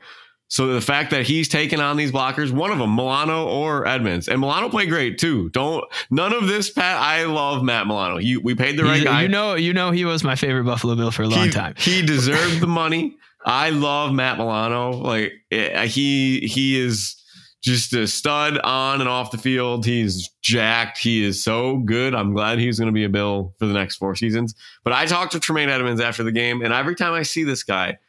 So 0.51 0.73
the 0.73 0.81
fact 0.81 1.11
that 1.11 1.27
he's 1.27 1.47
taken 1.47 1.79
on 1.79 1.95
these 1.95 2.11
blockers, 2.11 2.51
one 2.51 2.71
of 2.71 2.79
them, 2.79 2.95
Milano 2.95 3.47
or 3.47 3.87
Edmonds, 3.87 4.27
and 4.27 4.41
Milano 4.41 4.67
played 4.69 4.89
great 4.89 5.19
too. 5.19 5.49
Don't 5.49 5.83
none 6.09 6.33
of 6.33 6.47
this, 6.47 6.71
Pat. 6.71 6.97
I 6.97 7.25
love 7.25 7.63
Matt 7.63 7.85
Milano. 7.85 8.17
You, 8.17 8.41
we 8.41 8.55
paid 8.55 8.75
the 8.75 8.83
right 8.83 8.95
He's- 8.95 9.05
guy. 9.05 9.21
You 9.21 9.27
know, 9.27 9.53
you 9.53 9.73
know, 9.73 9.91
he 9.91 10.05
was 10.05 10.23
my 10.23 10.35
favorite 10.35 10.63
Buffalo 10.63 10.95
Bill 10.95 11.11
for 11.11 11.21
a 11.21 11.27
long 11.27 11.45
he, 11.45 11.51
time. 11.51 11.75
He 11.77 12.01
deserved 12.01 12.61
the 12.61 12.67
money. 12.67 13.15
I 13.45 13.69
love 13.69 14.11
Matt 14.11 14.37
Milano. 14.37 14.91
Like 14.91 15.33
eh, 15.51 15.85
he 15.85 16.39
he 16.39 16.79
is 16.79 17.15
just 17.61 17.93
a 17.93 18.07
stud 18.07 18.57
on 18.57 19.01
and 19.01 19.09
off 19.09 19.31
the 19.31 19.37
field. 19.37 19.85
He's 19.85 20.29
jacked. 20.41 20.97
He 20.97 21.23
is 21.23 21.43
so 21.43 21.77
good. 21.77 22.15
I'm 22.15 22.33
glad 22.33 22.57
he's 22.57 22.79
going 22.79 22.87
to 22.87 22.93
be 22.93 23.03
a 23.03 23.09
Bill 23.09 23.53
for 23.59 23.67
the 23.67 23.73
next 23.73 23.97
four 23.97 24.15
seasons. 24.15 24.55
But 24.83 24.93
I 24.93 25.05
talked 25.05 25.33
to 25.33 25.39
Tremaine 25.39 25.69
Edmonds 25.69 26.01
after 26.01 26.23
the 26.23 26.31
game, 26.31 26.63
and 26.63 26.73
every 26.73 26.95
time 26.95 27.13
I 27.13 27.23
see 27.23 27.43
this 27.43 27.63
guy, 27.63 27.99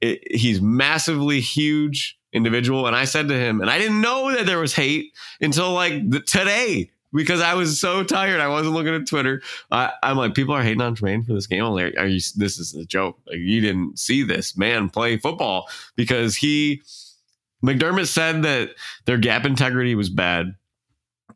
it, 0.00 0.20
he's 0.30 0.60
massively 0.60 1.40
huge 1.40 2.18
individual. 2.32 2.86
And 2.86 2.96
I 2.96 3.04
said 3.04 3.28
to 3.28 3.34
him, 3.34 3.60
and 3.60 3.70
I 3.70 3.78
didn't 3.78 4.00
know 4.00 4.32
that 4.34 4.46
there 4.46 4.58
was 4.58 4.74
hate 4.74 5.14
until 5.40 5.72
like 5.72 6.08
the, 6.10 6.20
today 6.20 6.90
because 7.12 7.40
I 7.40 7.54
was 7.54 7.80
so 7.80 8.04
tired. 8.04 8.40
I 8.40 8.48
wasn't 8.48 8.74
looking 8.74 8.94
at 8.94 9.06
Twitter. 9.06 9.42
I, 9.70 9.92
I'm 10.02 10.16
like, 10.16 10.34
people 10.34 10.54
are 10.54 10.62
hating 10.62 10.82
on 10.82 10.94
Tremaine 10.94 11.24
for 11.24 11.32
this 11.32 11.46
game. 11.46 11.64
I'm 11.64 11.72
like, 11.72 11.94
are 11.96 12.06
you? 12.06 12.20
This 12.36 12.58
is 12.58 12.74
a 12.74 12.84
joke. 12.84 13.18
Like 13.26 13.38
you 13.38 13.60
didn't 13.60 13.98
see 13.98 14.22
this 14.22 14.56
man 14.56 14.90
play 14.90 15.16
football 15.18 15.68
because 15.96 16.36
he. 16.36 16.82
McDermott 17.64 18.06
said 18.06 18.44
that 18.44 18.70
their 19.06 19.18
gap 19.18 19.44
integrity 19.44 19.96
was 19.96 20.10
bad. 20.10 20.54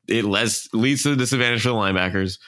It 0.07 0.25
leads 0.25 0.69
leads 0.73 1.03
to 1.03 1.11
the 1.11 1.17
disadvantage 1.17 1.63
for 1.63 1.71
the 1.71 1.75
linebackers. 1.75 2.39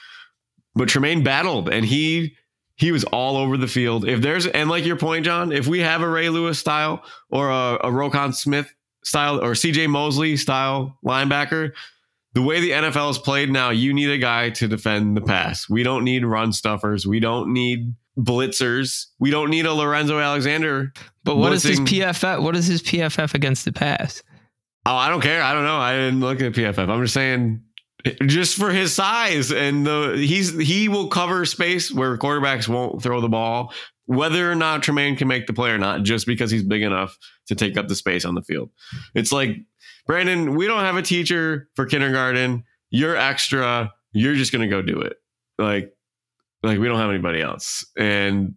But 0.75 0.87
Tremaine 0.87 1.23
battled 1.23 1.69
and 1.69 1.85
he 1.85 2.35
he 2.75 2.91
was 2.91 3.03
all 3.05 3.37
over 3.37 3.57
the 3.57 3.67
field. 3.67 4.07
If 4.07 4.21
there's 4.21 4.47
and 4.47 4.69
like 4.69 4.85
your 4.85 4.97
point, 4.97 5.25
John, 5.25 5.51
if 5.51 5.67
we 5.67 5.79
have 5.79 6.01
a 6.01 6.09
Ray 6.09 6.29
Lewis 6.29 6.59
style 6.59 7.03
or 7.29 7.49
a, 7.49 7.75
a 7.75 7.89
Roquan 7.91 8.33
Smith 8.33 8.73
style 9.03 9.39
or 9.43 9.51
CJ 9.51 9.89
Mosley 9.89 10.37
style 10.37 10.97
linebacker, 11.03 11.71
the 12.33 12.41
way 12.41 12.59
the 12.59 12.71
NFL 12.71 13.11
is 13.11 13.17
played 13.17 13.49
now, 13.49 13.69
you 13.69 13.93
need 13.93 14.09
a 14.09 14.17
guy 14.17 14.49
to 14.51 14.67
defend 14.67 15.15
the 15.15 15.21
pass. 15.21 15.69
We 15.69 15.83
don't 15.83 16.03
need 16.03 16.25
run 16.25 16.51
stuffers. 16.51 17.07
We 17.07 17.21
don't 17.21 17.53
need 17.53 17.95
blitzers. 18.17 19.05
We 19.19 19.31
don't 19.31 19.49
need 19.49 19.65
a 19.65 19.73
Lorenzo 19.73 20.19
Alexander. 20.19 20.91
But 21.23 21.37
what 21.37 21.53
is 21.53 21.63
his 21.63 21.79
PFF? 21.79 22.41
What 22.41 22.57
is 22.57 22.67
his 22.67 22.81
PFF 22.81 23.33
against 23.33 23.63
the 23.63 23.71
pass? 23.71 24.21
Oh, 24.85 24.95
I 24.95 25.09
don't 25.09 25.21
care. 25.21 25.41
I 25.41 25.53
don't 25.53 25.63
know. 25.63 25.77
I 25.77 25.93
didn't 25.93 26.19
look 26.19 26.41
at 26.41 26.51
PFF. 26.51 26.89
I'm 26.89 27.01
just 27.01 27.13
saying, 27.13 27.63
just 28.25 28.57
for 28.57 28.71
his 28.71 28.93
size 28.93 29.51
and 29.51 29.85
the 29.85 30.15
he's 30.17 30.57
he 30.57 30.89
will 30.89 31.07
cover 31.07 31.45
space 31.45 31.91
where 31.91 32.17
quarterbacks 32.17 32.67
won't 32.67 33.01
throw 33.01 33.21
the 33.21 33.29
ball, 33.29 33.73
whether 34.05 34.51
or 34.51 34.55
not 34.55 34.83
Tremaine 34.83 35.15
can 35.15 35.27
make 35.27 35.47
the 35.47 35.53
play 35.53 35.71
or 35.71 35.77
not, 35.77 36.03
just 36.03 36.27
because 36.27 36.51
he's 36.51 36.63
big 36.63 36.83
enough 36.83 37.17
to 37.47 37.55
take 37.55 37.77
up 37.77 37.87
the 37.87 37.95
space 37.95 38.25
on 38.25 38.35
the 38.35 38.41
field. 38.41 38.69
It's 39.13 39.31
like 39.31 39.57
Brandon, 40.05 40.55
we 40.55 40.67
don't 40.67 40.81
have 40.81 40.97
a 40.97 41.01
teacher 41.01 41.67
for 41.75 41.85
kindergarten. 41.85 42.63
You're 42.91 43.15
extra. 43.15 43.91
You're 44.13 44.35
just 44.35 44.51
gonna 44.51 44.67
go 44.67 44.81
do 44.81 45.01
it. 45.01 45.17
Like, 45.57 45.91
like 46.63 46.79
we 46.79 46.87
don't 46.87 46.99
have 46.99 47.09
anybody 47.09 47.41
else, 47.41 47.85
and 47.97 48.55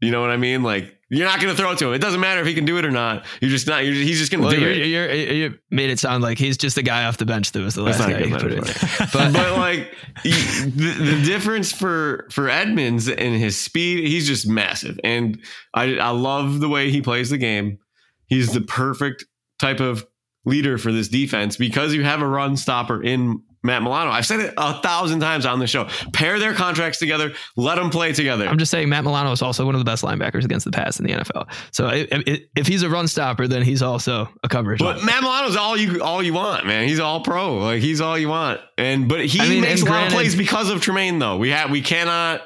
you 0.00 0.10
know 0.10 0.20
what 0.20 0.30
I 0.30 0.36
mean. 0.36 0.62
Like, 0.62 0.99
you're 1.10 1.26
not 1.26 1.40
gonna 1.40 1.54
throw 1.54 1.72
it 1.72 1.78
to 1.78 1.88
him. 1.88 1.94
It 1.94 2.00
doesn't 2.00 2.20
matter 2.20 2.40
if 2.40 2.46
he 2.46 2.54
can 2.54 2.64
do 2.64 2.78
it 2.78 2.84
or 2.84 2.90
not. 2.90 3.26
You're 3.40 3.50
just 3.50 3.66
not. 3.66 3.84
You're, 3.84 3.94
he's 3.94 4.18
just 4.18 4.30
gonna 4.30 4.44
Well, 4.44 4.52
do 4.52 4.60
you're, 4.60 4.70
it. 4.70 4.86
you're, 4.86 5.12
you 5.12 5.58
made 5.70 5.90
it 5.90 5.98
sound 5.98 6.22
like 6.22 6.38
he's 6.38 6.56
just 6.56 6.76
the 6.76 6.82
guy 6.82 7.04
off 7.04 7.16
the 7.18 7.26
bench 7.26 7.52
that 7.52 7.60
was 7.60 7.74
the 7.74 7.82
last 7.82 7.98
guy 7.98 8.20
you 8.20 8.34
put 8.36 8.52
in 8.52 8.60
metaphor. 8.60 9.06
but, 9.12 9.32
but 9.32 9.52
like 9.58 9.92
the, 10.22 10.94
the 10.98 11.22
difference 11.24 11.72
for 11.72 12.26
for 12.30 12.48
Edmonds 12.48 13.08
and 13.08 13.34
his 13.34 13.58
speed, 13.58 14.06
he's 14.06 14.26
just 14.26 14.46
massive, 14.48 14.98
and 15.04 15.38
I 15.74 15.96
I 15.96 16.10
love 16.10 16.60
the 16.60 16.68
way 16.68 16.90
he 16.90 17.02
plays 17.02 17.30
the 17.30 17.38
game. 17.38 17.78
He's 18.26 18.52
the 18.52 18.60
perfect 18.60 19.24
type 19.58 19.80
of 19.80 20.06
leader 20.44 20.78
for 20.78 20.92
this 20.92 21.08
defense 21.08 21.56
because 21.56 21.92
you 21.92 22.04
have 22.04 22.22
a 22.22 22.26
run 22.26 22.56
stopper 22.56 23.02
in 23.02 23.42
Matt 23.62 23.82
Milano. 23.82 24.10
I've 24.10 24.24
said 24.24 24.40
it 24.40 24.54
a 24.56 24.80
thousand 24.80 25.20
times 25.20 25.44
on 25.44 25.58
the 25.58 25.66
show. 25.66 25.86
Pair 26.14 26.38
their 26.38 26.54
contracts 26.54 26.98
together, 26.98 27.32
let 27.56 27.74
them 27.74 27.90
play 27.90 28.12
together. 28.12 28.46
I'm 28.48 28.56
just 28.58 28.70
saying 28.70 28.88
Matt 28.88 29.04
Milano 29.04 29.32
is 29.32 29.42
also 29.42 29.66
one 29.66 29.74
of 29.74 29.80
the 29.80 29.84
best 29.84 30.02
linebackers 30.02 30.44
against 30.44 30.64
the 30.64 30.72
pass 30.72 30.98
in 30.98 31.06
the 31.06 31.12
NFL. 31.12 31.46
So 31.72 31.86
i- 31.86 32.06
i- 32.10 32.40
if 32.56 32.66
he's 32.66 32.82
a 32.82 32.88
run 32.88 33.06
stopper, 33.06 33.46
then 33.46 33.62
he's 33.62 33.82
also 33.82 34.28
a 34.42 34.48
coverage. 34.48 34.78
but 34.78 34.96
linebacker. 34.96 35.04
Matt 35.06 35.22
Milano's 35.22 35.56
all 35.56 35.76
you 35.76 36.02
all 36.02 36.22
you 36.22 36.32
want, 36.32 36.66
man. 36.66 36.88
He's 36.88 37.00
all 37.00 37.20
pro. 37.22 37.58
Like 37.58 37.82
he's 37.82 38.00
all 38.00 38.16
you 38.18 38.28
want. 38.28 38.60
And 38.78 39.08
but 39.08 39.26
he 39.26 39.40
I 39.40 39.48
mean, 39.48 39.60
makes 39.60 39.82
a 39.82 39.84
lot 39.84 40.06
of 40.06 40.12
plays 40.12 40.34
because 40.34 40.70
of 40.70 40.80
Tremaine 40.80 41.18
though. 41.18 41.36
We 41.36 41.50
have 41.50 41.70
we 41.70 41.82
cannot 41.82 42.40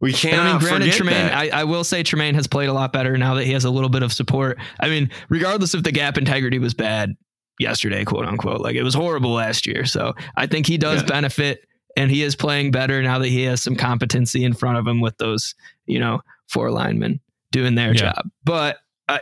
we 0.00 0.12
cannot 0.12 0.46
I 0.46 0.50
mean, 0.52 0.58
granted, 0.60 0.92
Tremaine. 0.94 1.30
I, 1.30 1.48
I 1.50 1.64
will 1.64 1.84
say 1.84 2.02
Tremaine 2.02 2.34
has 2.34 2.46
played 2.48 2.68
a 2.68 2.72
lot 2.72 2.92
better 2.92 3.16
now 3.16 3.34
that 3.34 3.44
he 3.44 3.52
has 3.52 3.64
a 3.64 3.70
little 3.70 3.88
bit 3.90 4.02
of 4.02 4.12
support. 4.12 4.58
I 4.80 4.88
mean, 4.88 5.10
regardless 5.28 5.74
if 5.74 5.82
the 5.84 5.92
gap 5.92 6.18
integrity 6.18 6.58
was 6.58 6.74
bad 6.74 7.14
yesterday, 7.58 8.04
quote 8.04 8.26
unquote, 8.26 8.60
like 8.60 8.76
it 8.76 8.82
was 8.82 8.94
horrible 8.94 9.32
last 9.32 9.66
year. 9.66 9.84
So 9.84 10.14
I 10.36 10.46
think 10.46 10.66
he 10.66 10.78
does 10.78 11.02
Yeah. 11.02 11.08
benefit 11.08 11.64
and 11.96 12.10
he 12.10 12.22
is 12.22 12.34
playing 12.34 12.70
better 12.70 13.02
now 13.02 13.18
that 13.18 13.28
he 13.28 13.42
has 13.44 13.62
some 13.62 13.76
competency 13.76 14.44
in 14.44 14.54
front 14.54 14.78
of 14.78 14.86
him 14.86 15.00
with 15.00 15.16
those, 15.18 15.54
you 15.86 15.98
know, 15.98 16.20
four 16.48 16.70
linemen 16.70 17.20
doing 17.50 17.74
their 17.74 17.88
Yeah. 17.94 18.12
job. 18.12 18.30
But 18.44 18.78
I, 19.08 19.20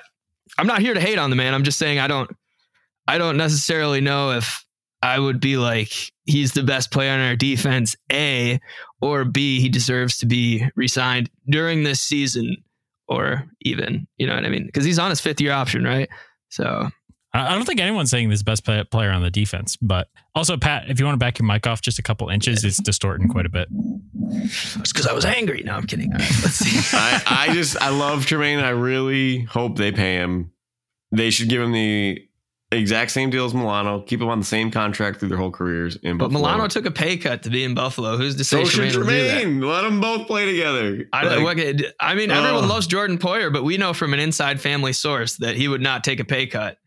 I'm 0.58 0.66
not 0.66 0.80
here 0.80 0.94
to 0.94 1.00
hate 1.00 1.18
on 1.18 1.30
the 1.30 1.36
man. 1.36 1.54
I'm 1.54 1.64
just 1.64 1.78
saying 1.78 1.98
I 1.98 2.06
don't, 2.06 2.30
I 3.08 3.18
don't 3.18 3.36
necessarily 3.36 4.00
know 4.00 4.30
if 4.32 4.64
I 5.02 5.18
would 5.18 5.40
be 5.40 5.56
like 5.56 5.92
he's 6.26 6.52
the 6.52 6.62
best 6.62 6.90
player 6.92 7.12
on 7.12 7.20
our 7.20 7.34
defense, 7.34 7.96
A, 8.12 8.60
or 9.00 9.24
B, 9.24 9.60
he 9.60 9.68
deserves 9.68 10.18
to 10.18 10.26
be 10.26 10.68
resigned 10.76 11.30
during 11.48 11.82
this 11.82 12.00
season, 12.00 12.56
or 13.08 13.46
even, 13.62 14.06
you 14.18 14.26
know 14.26 14.34
what 14.34 14.44
I 14.44 14.48
mean? 14.50 14.66
Because 14.66 14.84
he's 14.84 14.98
on 14.98 15.10
his 15.10 15.20
fifth 15.20 15.40
year 15.40 15.52
option, 15.52 15.82
right? 15.84 16.08
So 16.50 16.90
I 17.32 17.46
I 17.48 17.54
don't 17.54 17.64
think 17.64 17.80
anyone's 17.80 18.10
saying 18.10 18.28
this 18.28 18.42
best 18.42 18.64
player 18.64 19.10
on 19.10 19.22
the 19.22 19.30
defense, 19.30 19.76
but 19.76 20.08
also 20.34 20.56
Pat, 20.56 20.88
if 20.90 20.98
you 20.98 21.06
want 21.06 21.14
to 21.14 21.18
back 21.24 21.38
your 21.38 21.46
mic 21.46 21.66
off 21.66 21.80
just 21.80 21.98
a 21.98 22.02
couple 22.02 22.28
inches, 22.28 22.64
it's 22.64 22.78
distorting 22.80 23.28
quite 23.28 23.46
a 23.46 23.50
bit. 23.50 23.68
it's 24.30 24.92
because 24.92 25.06
I 25.06 25.12
was 25.12 25.24
angry. 25.24 25.62
No, 25.64 25.74
I'm 25.74 25.86
kidding. 25.86 26.12
All 26.12 26.18
right, 26.18 26.30
let's 26.42 26.54
see. 26.56 26.96
I, 26.96 27.48
I 27.48 27.54
just 27.54 27.80
I 27.80 27.90
love 27.90 28.26
Tremaine. 28.26 28.58
I 28.58 28.70
really 28.70 29.40
hope 29.42 29.76
they 29.76 29.92
pay 29.92 30.14
him. 30.14 30.52
They 31.12 31.30
should 31.30 31.48
give 31.48 31.60
him 31.60 31.72
the 31.72 32.24
exact 32.72 33.10
same 33.10 33.30
deal 33.30 33.44
as 33.44 33.52
Milano. 33.52 34.00
Keep 34.02 34.20
him 34.20 34.28
on 34.28 34.38
the 34.38 34.44
same 34.44 34.70
contract 34.70 35.18
through 35.18 35.28
their 35.30 35.38
whole 35.38 35.50
careers. 35.50 35.96
In 35.96 36.18
but 36.18 36.26
Buffalo. 36.28 36.40
Milano 36.48 36.68
took 36.68 36.86
a 36.86 36.90
pay 36.92 37.16
cut 37.16 37.42
to 37.42 37.50
be 37.50 37.64
in 37.64 37.74
Buffalo. 37.74 38.16
Who's 38.16 38.36
to 38.36 38.44
say 38.44 38.62
so 38.62 38.70
should 38.70 38.92
Tremaine 38.92 39.00
will 39.00 39.06
do 39.08 39.26
that? 39.28 39.40
Tremaine. 39.42 39.60
Let 39.60 39.82
them 39.82 40.00
both 40.00 40.28
play 40.28 40.46
together. 40.46 41.04
I, 41.12 41.36
Like, 41.36 41.42
what- 41.56 41.84
I 41.98 42.14
mean, 42.14 42.30
everyone 42.30 42.62
Ugh. 42.64 42.70
loves 42.70 42.86
Jordan 42.86 43.18
Poyer, 43.18 43.52
but 43.52 43.64
we 43.64 43.76
know 43.76 43.92
from 43.92 44.14
an 44.14 44.20
inside 44.20 44.60
family 44.60 44.92
source 44.92 45.36
that 45.38 45.56
he 45.56 45.66
would 45.66 45.80
not 45.80 46.04
take 46.04 46.20
a 46.20 46.24
pay 46.24 46.46
cut 46.46 46.78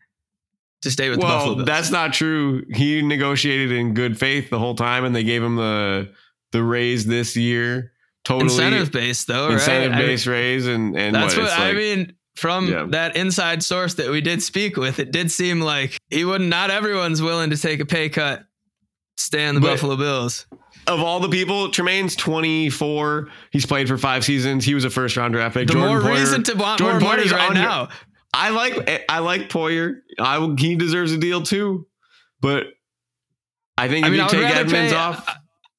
to 0.84 0.90
stay 0.90 1.10
with 1.10 1.18
the 1.20 1.26
Buffalo 1.26 1.46
Well, 1.48 1.54
Bills. 1.56 1.66
that's 1.66 1.90
not 1.90 2.12
true. 2.14 2.64
He 2.72 3.02
negotiated 3.02 3.72
in 3.72 3.92
good 3.94 4.18
faith 4.18 4.48
the 4.50 4.58
whole 4.58 4.74
time, 4.76 5.04
and 5.04 5.14
they 5.14 5.24
gave 5.24 5.42
him 5.42 5.56
the 5.56 6.10
the 6.52 6.62
raise 6.62 7.04
this 7.06 7.36
year. 7.36 7.90
Totally 8.24 8.50
incentive 8.52 8.90
based 8.92 9.26
though, 9.26 9.46
right? 9.48 9.54
incentive 9.54 9.92
I 9.92 9.98
mean, 9.98 10.06
based 10.06 10.26
raise, 10.26 10.66
and 10.66 10.96
and 10.96 11.14
That's 11.14 11.36
what, 11.36 11.44
it's 11.46 11.58
I 11.58 11.72
mean. 11.72 12.14
From 12.36 12.66
Yeah. 12.68 12.86
that 12.88 13.14
inside 13.16 13.62
source 13.62 13.94
that 13.94 14.10
we 14.10 14.20
did 14.20 14.42
speak 14.42 14.76
with, 14.76 14.98
it 14.98 15.12
did 15.12 15.30
seem 15.30 15.60
like 15.60 15.96
he 16.10 16.24
would 16.24 16.40
not 16.40 16.68
everyone's 16.68 17.22
willing 17.22 17.50
to 17.50 17.56
take 17.56 17.78
a 17.78 17.84
pay 17.86 18.08
cut, 18.08 18.44
stay 19.16 19.46
on 19.46 19.54
the 19.54 19.60
But- 19.60 19.74
Buffalo 19.74 19.94
Bills. 19.96 20.46
Of 20.88 21.00
all 21.00 21.20
the 21.20 21.28
people, 21.28 21.70
Tremaine's 21.70 22.16
24. 22.16 23.28
He's 23.52 23.64
played 23.66 23.86
for 23.88 23.96
five 23.96 24.24
seasons. 24.24 24.64
He 24.64 24.74
was 24.74 24.84
a 24.84 24.90
first 24.90 25.16
round 25.16 25.32
draft 25.32 25.54
pick. 25.54 25.68
The 25.68 25.74
Jordan 25.74 25.90
more 25.96 26.02
Poyer- 26.02 26.18
reason 26.18 26.42
to 26.42 26.54
want 26.56 26.78
Jordan 26.80 27.00
more 27.00 27.10
money 27.16 27.28
right 27.28 27.50
under- 27.50 27.60
now. 27.62 27.88
I 28.34 28.50
like 28.50 29.04
I 29.08 29.20
like 29.20 29.48
Poyer. 29.48 29.96
I 30.18 30.38
will- 30.38 30.56
he 30.56 30.74
deserves 30.76 31.12
a 31.12 31.18
deal 31.18 31.42
too, 31.42 31.86
but 32.40 32.66
I 33.78 33.88
think 33.88 34.04
I 34.04 34.08
if 34.08 34.12
mean, 34.12 34.20
I 34.20 34.30
you 34.30 34.38
would 34.38 34.44
take 34.46 34.56
Edmonds 34.56 34.92
pay. 34.92 34.98
off, 34.98 35.24
I- 35.28 35.36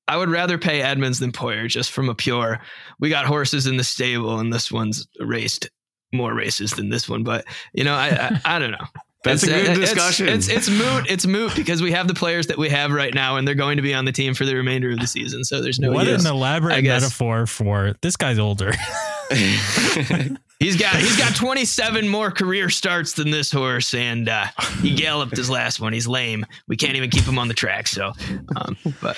I 0.07 0.17
would 0.17 0.29
rather 0.29 0.57
pay 0.59 0.81
Edmonds 0.81 1.17
than 1.19 1.31
Poyer, 1.31 1.67
just 1.67 1.91
from 1.91 2.09
a 2.09 2.15
pure. 2.15 2.59
We 2.99 3.09
got 3.09 3.25
horses 3.25 3.65
in 3.65 3.77
the 3.77 3.83
stable, 3.83 4.39
and 4.39 4.53
this 4.53 4.71
one's 4.71 5.07
raced 5.19 5.67
more 6.13 6.33
races 6.33 6.71
than 6.71 6.89
this 6.89 7.09
one. 7.09 7.23
But 7.23 7.45
you 7.73 7.83
know, 7.83 7.93
I 7.95 8.09
I, 8.45 8.55
I 8.55 8.59
don't 8.59 8.71
know. 8.71 8.85
that's 9.23 9.43
a 9.47 9.51
uh, 9.53 9.57
It's- 9.57 9.75
good 9.77 9.81
discussion. 9.81 10.29
It's, 10.29 10.47
it's 10.47 10.69
moot. 10.69 11.09
It's 11.09 11.25
moot 11.25 11.55
because 11.55 11.81
we 11.81 11.91
have 11.93 12.07
the 12.07 12.13
players 12.13 12.45
that 12.47 12.57
we 12.59 12.69
have 12.69 12.91
right 12.91 13.13
now, 13.15 13.37
and 13.37 13.47
they're 13.47 13.55
going 13.55 13.77
to 13.77 13.81
be 13.81 13.95
on 13.95 14.05
the 14.05 14.11
team 14.11 14.35
for 14.35 14.45
the 14.45 14.55
remainder 14.55 14.91
of 14.91 14.99
the 14.99 15.07
season. 15.07 15.43
So 15.43 15.59
there's 15.61 15.79
no 15.79 15.91
what 15.91 16.05
use. 16.05 16.23
an 16.23 16.31
elaborate 16.31 16.83
metaphor 16.83 17.47
for 17.47 17.95
this 18.03 18.15
guy's 18.15 18.37
older. 18.37 18.71
He's 20.59 20.77
got 20.77 20.95
he's 20.95 21.17
got 21.17 21.35
27 21.35 22.07
more 22.07 22.31
career 22.31 22.69
starts 22.69 23.13
than 23.13 23.29
this 23.29 23.51
horse, 23.51 23.93
and 23.93 24.29
uh, 24.29 24.45
he 24.81 24.95
galloped 24.95 25.35
his 25.35 25.49
last 25.49 25.79
one. 25.81 25.91
He's 25.93 26.07
lame. 26.07 26.45
We 26.67 26.77
can't 26.77 26.95
even 26.95 27.09
keep 27.09 27.23
him 27.25 27.37
on 27.37 27.47
the 27.49 27.53
track. 27.53 27.87
So, 27.87 28.13
um, 28.55 28.77
but 29.01 29.17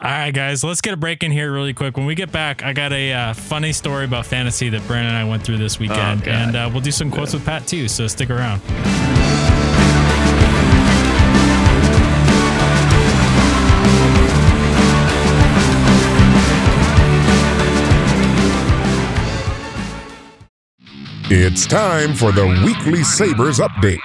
All 0.00 0.10
right, 0.10 0.30
guys, 0.32 0.64
let's 0.64 0.80
get 0.80 0.94
a 0.94 0.96
break 0.96 1.22
in 1.22 1.30
here 1.30 1.52
really 1.52 1.74
quick. 1.74 1.96
When 1.98 2.06
we 2.06 2.14
get 2.14 2.32
back, 2.32 2.62
I 2.62 2.72
got 2.72 2.92
a 2.92 3.12
uh, 3.12 3.32
funny 3.34 3.72
story 3.72 4.06
about 4.06 4.24
fantasy 4.26 4.70
that 4.70 4.86
Brandon 4.86 5.14
and 5.14 5.18
I 5.26 5.28
went 5.28 5.42
through 5.44 5.58
this 5.58 5.78
weekend, 5.78 6.22
Oh, 6.26 6.30
and 6.30 6.56
uh, 6.56 6.70
we'll 6.72 6.80
do 6.82 6.92
some 6.92 7.10
quotes 7.10 7.34
with 7.34 7.44
Pat 7.44 7.66
too. 7.66 7.86
So 7.88 8.06
stick 8.06 8.30
around. 8.30 8.62
It's 21.30 21.66
time 21.66 22.14
for 22.14 22.32
the 22.32 22.46
weekly 22.64 23.04
Sabres 23.04 23.58
update. 23.58 23.98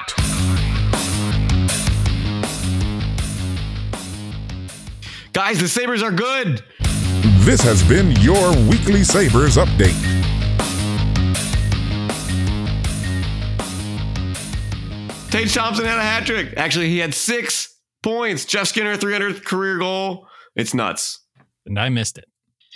Guys, 5.33 5.59
the 5.59 5.67
Sabres 5.67 6.03
are 6.03 6.11
good. 6.11 6.63
This 7.39 7.61
has 7.61 7.83
been 7.83 8.11
your 8.17 8.51
weekly 8.69 9.03
Sabres 9.03 9.57
update. 9.57 9.99
Tage 15.31 15.53
Thompson 15.53 15.85
had 15.85 15.97
a 15.97 16.01
hat 16.03 16.25
trick. 16.27 16.53
Actually, 16.57 16.89
he 16.89 16.99
had 16.99 17.13
six 17.13 17.75
points. 18.03 18.45
Jeff 18.45 18.67
Skinner, 18.67 18.95
300th 18.95 19.43
career 19.43 19.79
goal. 19.79 20.27
It's 20.55 20.75
nuts. 20.75 21.21
And 21.65 21.79
I 21.79 21.89
missed 21.89 22.19
it. 22.19 22.25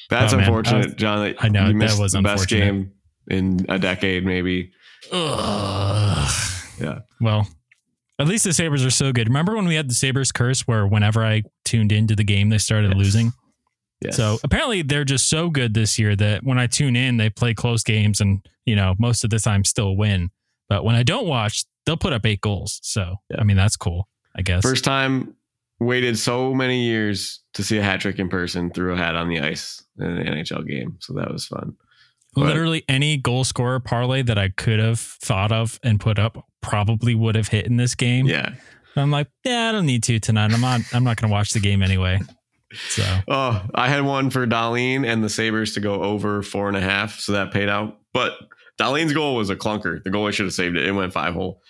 That's 0.10 0.33
Oh, 0.33 0.39
unfortunate, 0.39 0.75
I 0.83 0.86
was- 0.88 0.95
John. 0.95 1.19
That 1.23 1.36
I 1.43 1.49
know, 1.49 1.62
you 1.67 1.67
that 1.67 1.73
missed 1.75 1.99
was 2.01 2.13
the 2.13 2.21
best 2.23 2.47
game 2.47 2.93
in 3.30 3.66
a 3.70 3.78
decade, 3.80 4.26
maybe. 4.26 4.72
Ugh. 5.12 6.32
Yeah. 6.80 7.00
Well, 7.20 7.48
at 8.20 8.28
least 8.28 8.44
the 8.44 8.54
Sabres 8.54 8.86
are 8.86 8.90
so 8.92 9.12
good. 9.12 9.28
Remember 9.28 9.56
when 9.56 9.68
we 9.68 9.76
had 9.76 9.90
the 9.90 9.94
Sabres 9.96 10.32
curse 10.32 10.62
where 10.68 10.88
whenever 10.88 11.24
I 11.24 11.44
tuned 11.66 11.92
into 11.92 12.16
the 12.16 12.24
game, 12.24 12.50
they 12.50 12.58
started 12.58 12.90
Yes. 12.92 12.98
losing? 12.98 13.34
Yes. 14.02 14.16
So 14.16 14.38
apparently 14.44 14.84
they're 14.84 15.06
just 15.06 15.28
so 15.30 15.50
good 15.50 15.74
this 15.74 15.98
year 15.98 16.16
that 16.16 16.44
when 16.44 16.60
I 16.60 16.68
tune 16.68 16.96
in, 16.96 17.18
they 17.18 17.30
play 17.30 17.54
close 17.54 17.84
games 17.84 18.22
and, 18.22 18.46
you 18.66 18.76
know, 18.76 18.94
most 19.00 19.24
of 19.24 19.30
the 19.32 19.40
time 19.40 19.63
still 19.66 19.96
win. 19.98 20.30
But 20.70 20.84
when 20.84 20.96
I 20.96 21.04
don't 21.04 21.26
watch, 21.28 21.66
they'll 21.86 21.98
put 21.98 22.13
up 22.13 22.26
eight 22.26 22.42
goals. 22.42 22.80
So, 22.84 23.16
Yeah. 23.32 23.38
I 23.40 23.44
mean, 23.44 23.58
that's 23.58 23.76
cool, 23.78 24.08
I 24.36 24.42
guess. 24.44 24.62
First 24.62 24.84
time 24.84 25.34
waited 25.80 26.18
so 26.18 26.54
many 26.54 26.84
years 26.86 27.42
to 27.54 27.63
see 27.63 27.78
a 27.78 27.84
hat 27.84 28.02
trick 28.02 28.20
in 28.20 28.30
person, 28.30 28.70
threw 28.72 28.94
a 28.94 28.98
hat 28.98 29.16
on 29.16 29.30
the 29.30 29.40
ice 29.40 29.84
in 30.00 30.06
an 30.06 30.28
NHL 30.28 30.68
game. 30.68 30.98
So 31.00 31.13
that 31.13 31.32
was 31.32 31.46
fun. 31.48 31.76
Literally 32.45 32.84
any 32.88 33.17
goal 33.17 33.43
scorer 33.43 33.80
parlay 33.80 34.21
that 34.23 34.38
I 34.38 34.50
could 34.50 34.80
have 34.80 35.00
thought 35.00 35.52
of 35.52 35.80
and 35.84 36.00
put 36.00 36.19
up 36.19 36.45
probably 36.62 37.15
would 37.15 37.36
have 37.36 37.47
hit 37.50 37.65
in 37.65 37.78
this 37.78 37.95
game. 37.95 38.26
Yeah. 38.28 38.54
I'm 38.95 39.12
like, 39.12 39.28
yeah, 39.43 39.69
I 39.69 39.71
don't 39.71 39.86
need 39.86 40.04
to 40.04 40.19
tonight. 40.19 40.52
I'm 40.54 40.62
not. 40.62 40.82
I'm 40.93 41.04
not 41.04 41.17
going 41.17 41.30
to 41.30 41.32
watch 41.34 41.52
the 41.52 41.60
game 41.60 41.84
anyway. 41.84 42.19
So 42.89 43.04
Oh, 43.28 43.63
I 43.76 43.88
had 43.89 44.02
one 44.04 44.30
for 44.30 44.45
Dahlin 44.47 45.06
and 45.06 45.23
the 45.23 45.30
Sabres 45.30 45.73
to 45.76 45.80
go 45.80 46.02
over 46.04 46.41
four 46.41 46.67
and 46.67 46.76
a 46.76 46.82
half. 46.82 47.19
So 47.19 47.32
that 47.34 47.52
paid 47.54 47.69
out. 47.69 48.00
But 48.13 48.34
Dahlin's 48.80 49.13
goal 49.13 49.36
was 49.36 49.50
a 49.50 49.56
clunker. 49.56 50.04
The 50.04 50.10
goalie 50.10 50.34
should 50.34 50.45
have 50.47 50.54
saved 50.54 50.76
it. 50.78 50.86
It 50.88 50.91
went 50.93 51.13
five 51.13 51.34
hole. 51.34 51.62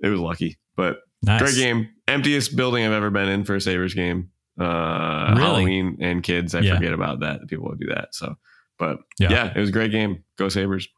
It 0.00 0.08
was 0.08 0.20
lucky. 0.20 0.58
But 0.76 0.98
nice. 1.22 1.40
great 1.42 1.56
game. 1.56 1.88
Emptiest 2.08 2.54
building 2.56 2.84
I've 2.86 2.92
ever 2.92 3.10
been 3.10 3.28
in 3.28 3.44
for 3.44 3.56
a 3.56 3.60
Sabres 3.60 3.94
game. 3.94 4.30
Uh, 4.58 5.34
Really? 5.36 5.40
Halloween 5.42 5.98
and 6.00 6.22
kids. 6.22 6.54
I 6.54 6.60
Yeah. 6.60 6.76
forget 6.76 6.92
about 6.92 7.20
that. 7.20 7.46
People 7.48 7.68
would 7.68 7.80
do 7.80 7.88
that. 7.88 8.14
So, 8.14 8.36
but 8.78 8.98
Yeah. 9.18 9.30
yeah. 9.30 9.52
it 9.54 9.60
was 9.60 9.68
a 9.70 9.72
great 9.72 9.90
game. 9.92 10.24
Go 10.38 10.48
Sabres. 10.48 10.88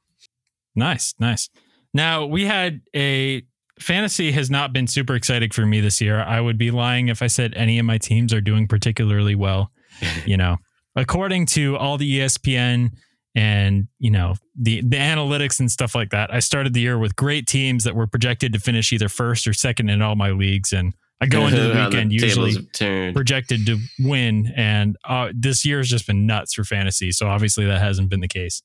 Nice, 0.75 1.15
nice. 1.19 1.49
Now 1.95 2.27
we 2.27 2.45
had 2.47 2.83
a 2.95 3.43
fantasy 3.81 4.33
has 4.33 4.51
not 4.51 4.73
been 4.73 4.87
super 4.87 5.15
exciting 5.15 5.51
for 5.51 5.65
me 5.67 5.81
this 5.81 6.01
year. 6.01 6.21
I 6.21 6.41
would 6.41 6.59
be 6.59 6.71
lying 6.71 7.09
if 7.09 7.23
I 7.23 7.27
said 7.29 7.55
any 7.55 7.79
of 7.79 7.87
my 7.87 7.99
teams 7.99 8.33
are 8.33 8.41
doing 8.41 8.69
particularly 8.69 9.35
well. 9.35 9.73
you 10.27 10.37
know, 10.37 10.57
according 10.97 11.47
to 11.47 11.77
all 11.77 11.97
the 11.99 12.21
ESPN 12.21 12.91
and 13.35 13.89
you 13.99 14.11
know 14.11 14.35
the 14.61 14.81
the 14.83 14.97
analytics 14.97 15.61
and 15.61 15.71
stuff 15.71 15.95
like 15.95 16.11
that, 16.11 16.33
I 16.33 16.41
started 16.41 16.75
the 16.75 16.81
year 16.81 16.99
with 16.99 17.17
great 17.17 17.47
teams 17.47 17.85
that 17.85 17.95
were 17.95 18.07
projected 18.07 18.53
to 18.53 18.59
finish 18.59 18.93
either 18.93 19.09
first 19.09 19.47
or 19.47 19.53
second 19.53 19.89
in 19.91 20.03
all 20.03 20.17
my 20.17 20.31
leagues, 20.31 20.73
and 20.73 20.95
I 21.21 21.27
go 21.27 21.47
into 21.47 21.61
the 21.61 21.75
weekend 21.85 22.13
usually 22.13 22.55
have 22.55 22.73
turned. 22.73 23.15
projected 23.15 23.67
to 23.67 23.79
win, 23.99 24.53
and 24.57 24.97
uh, 25.05 25.31
this 25.35 25.65
year 25.65 25.79
has 25.79 25.89
just 25.89 26.07
been 26.07 26.27
nuts 26.27 26.55
for 26.55 26.65
fantasy. 26.65 27.11
So 27.13 27.27
obviously 27.27 27.67
that 27.67 27.81
hasn't 27.81 28.09
been 28.09 28.21
the 28.21 28.29
case. 28.29 28.63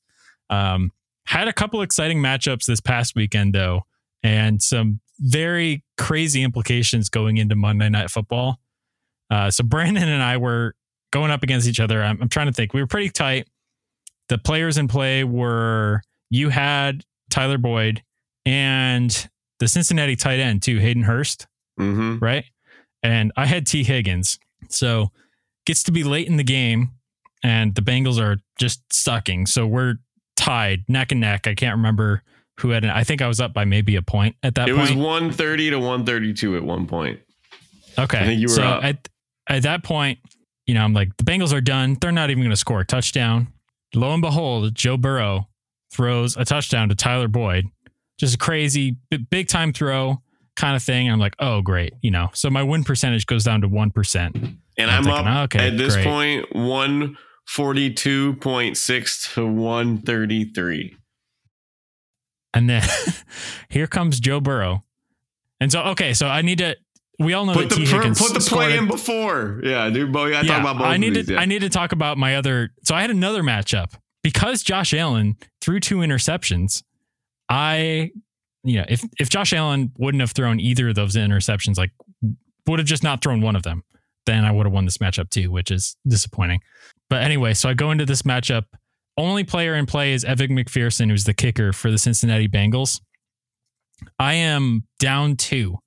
Um, 0.50 0.92
had 1.26 1.48
a 1.48 1.52
couple 1.52 1.82
exciting 1.82 2.18
matchups 2.18 2.66
this 2.66 2.80
past 2.80 3.16
weekend 3.16 3.54
though, 3.54 3.82
and 4.22 4.62
some 4.62 5.00
very 5.18 5.84
crazy 5.96 6.42
implications 6.42 7.08
going 7.08 7.38
into 7.38 7.56
Monday 7.56 7.88
Night 7.88 8.10
Football. 8.10 8.60
Uh, 9.30 9.50
so 9.50 9.64
Brandon 9.64 10.08
and 10.08 10.22
I 10.22 10.36
were 10.36 10.74
going 11.12 11.30
up 11.30 11.42
against 11.42 11.66
each 11.66 11.80
other. 11.80 12.02
I'm, 12.02 12.20
I'm 12.20 12.28
trying 12.28 12.46
to 12.46 12.52
think. 12.52 12.74
We 12.74 12.80
were 12.80 12.86
pretty 12.86 13.10
tight. 13.10 13.48
The 14.28 14.38
players 14.38 14.78
in 14.78 14.88
play 14.88 15.24
were 15.24 16.02
you 16.30 16.48
had 16.50 17.04
Tyler 17.30 17.58
Boyd 17.58 18.02
and 18.46 19.28
the 19.60 19.68
Cincinnati 19.68 20.16
tight 20.16 20.40
end 20.40 20.62
too, 20.62 20.78
Hayden 20.78 21.02
Hurst 21.02 21.46
Mhm. 21.78 22.20
right? 22.20 22.44
And 23.02 23.32
I 23.36 23.46
had 23.46 23.66
Tee 23.66 23.84
Higgins. 23.84 24.38
So 24.68 25.10
gets 25.66 25.82
to 25.84 25.92
be 25.92 26.04
late 26.04 26.26
in 26.26 26.36
the 26.36 26.44
game 26.44 26.90
and 27.42 27.74
the 27.74 27.82
Bengals 27.82 28.18
are 28.20 28.38
just 28.58 28.80
sucking. 28.92 29.46
So 29.46 29.66
we're 29.66 29.96
tied 30.36 30.84
neck 30.88 31.12
and 31.12 31.20
neck. 31.20 31.46
I 31.46 31.54
can't 31.54 31.76
remember 31.76 32.22
who 32.60 32.70
had 32.70 32.84
it. 32.84 32.90
I 32.90 33.04
think 33.04 33.20
I 33.20 33.28
was 33.28 33.40
up 33.40 33.52
by 33.52 33.64
maybe 33.64 33.96
a 33.96 34.02
point 34.02 34.36
at 34.42 34.54
that 34.54 34.68
point. 34.68 34.70
It 34.70 34.86
point. 34.86 34.96
was 34.98 35.06
130 35.06 35.70
to 35.70 35.76
132 35.78 36.56
at 36.56 36.62
one 36.64 36.86
point. 36.86 37.20
okay. 37.98 38.18
I 38.18 38.24
think 38.24 38.40
you 38.40 38.46
were 38.46 38.54
so 38.54 38.62
up. 38.62 38.84
At, 38.84 39.08
at 39.48 39.62
that 39.64 39.82
point, 39.84 40.18
you 40.66 40.72
know, 40.74 40.82
I'm 40.82 40.94
like, 40.94 41.14
the 41.18 41.24
Bengals 41.24 41.52
are 41.52 41.60
done. 41.60 41.98
They're 42.00 42.12
not 42.12 42.30
even 42.30 42.42
going 42.42 42.50
to 42.50 42.56
score 42.56 42.80
a 42.80 42.86
touchdown. 42.86 43.48
Lo 43.94 44.12
and 44.12 44.22
behold, 44.22 44.74
Joe 44.74 44.96
Burrow 44.96 45.48
throws 45.92 46.36
a 46.36 46.44
touchdown 46.44 46.88
to 46.88 46.94
Tyler 46.94 47.28
Boyd. 47.28 47.66
Just 48.18 48.36
a 48.36 48.38
crazy, 48.38 48.96
big 49.30 49.48
time 49.48 49.72
throw 49.72 50.22
kind 50.56 50.76
of 50.76 50.82
thing. 50.82 51.10
I'm 51.10 51.18
like, 51.18 51.34
oh, 51.38 51.62
great. 51.62 51.94
You 52.00 52.10
know, 52.10 52.28
so 52.34 52.50
my 52.50 52.62
win 52.62 52.84
percentage 52.84 53.24
goes 53.26 53.44
down 53.44 53.62
to 53.62 53.68
1%. 53.68 54.56
And 54.76 54.90
I'm 54.90 54.98
I'm, 54.98 55.04
thinking, 55.04 55.26
up 55.26 55.44
okay, 55.44 55.68
at 55.68 55.78
this 55.78 55.94
great. 55.94 56.04
point 56.04 56.50
142.6 56.52 59.34
to 59.34 59.46
133. 59.46 60.96
And 62.54 62.70
then 62.70 62.82
here 63.68 63.86
comes 63.86 64.18
Joe 64.20 64.40
Burrow. 64.40 64.84
And 65.60 65.70
so, 65.70 65.82
okay, 65.82 66.14
so 66.14 66.26
I 66.26 66.42
need 66.42 66.58
to, 66.58 66.76
we 67.18 67.32
all 67.32 67.46
know 67.46 67.54
Put 67.54 67.68
that 67.68 67.76
the 67.76 67.84
T. 67.84 67.92
per, 67.92 68.02
put 68.14 68.34
the 68.34 68.40
play 68.40 68.76
in 68.76 68.88
before. 68.88 69.60
Yeah, 69.62 69.88
dude. 69.90 70.12
We 70.12 70.32
yeah, 70.32 70.42
talk 70.42 70.60
about 70.60 70.78
both 70.78 70.86
I 70.86 70.96
need 70.96 71.14
these. 71.14 71.26
to, 71.26 71.34
yeah. 71.34 71.40
I 71.40 71.44
need 71.44 71.60
to 71.60 71.68
talk 71.68 71.92
about 71.92 72.18
my 72.18 72.34
other. 72.36 72.70
So 72.82 72.94
I 72.94 73.02
had 73.02 73.10
another 73.10 73.42
matchup 73.42 73.94
because 74.22 74.64
Josh 74.64 74.92
Allen 74.92 75.36
threw 75.60 75.78
two 75.78 75.98
interceptions. 75.98 76.82
I, 77.48 78.10
you 78.64 78.78
know, 78.78 78.86
if 78.88 79.04
if 79.20 79.28
Josh 79.28 79.52
Allen 79.52 79.92
wouldn't 79.98 80.20
have 80.20 80.32
thrown 80.32 80.58
either 80.58 80.88
of 80.88 80.94
those 80.94 81.16
interceptions, 81.16 81.76
like 81.76 81.92
would 82.66 82.78
have 82.78 82.88
just 82.88 83.02
not 83.02 83.22
thrown 83.22 83.40
one 83.40 83.56
of 83.56 83.62
them, 83.62 83.84
then 84.26 84.44
I 84.44 84.50
would 84.50 84.66
have 84.66 84.72
won 84.72 84.84
this 84.84 84.98
matchup 84.98 85.30
too, 85.30 85.50
which 85.50 85.70
is 85.70 85.96
disappointing. 86.06 86.60
But 87.10 87.22
anyway, 87.22 87.54
so 87.54 87.68
I 87.68 87.74
go 87.74 87.90
into 87.90 88.06
this 88.06 88.22
matchup. 88.22 88.64
Only 89.16 89.44
player 89.44 89.76
in 89.76 89.86
play 89.86 90.12
is 90.12 90.24
Evan 90.24 90.56
McPherson, 90.56 91.08
who's 91.08 91.24
the 91.24 91.34
kicker 91.34 91.72
for 91.72 91.90
the 91.90 91.98
Cincinnati 91.98 92.48
Bengals. 92.48 93.00
I 94.18 94.34
am 94.34 94.88
down 94.98 95.36
two 95.36 95.78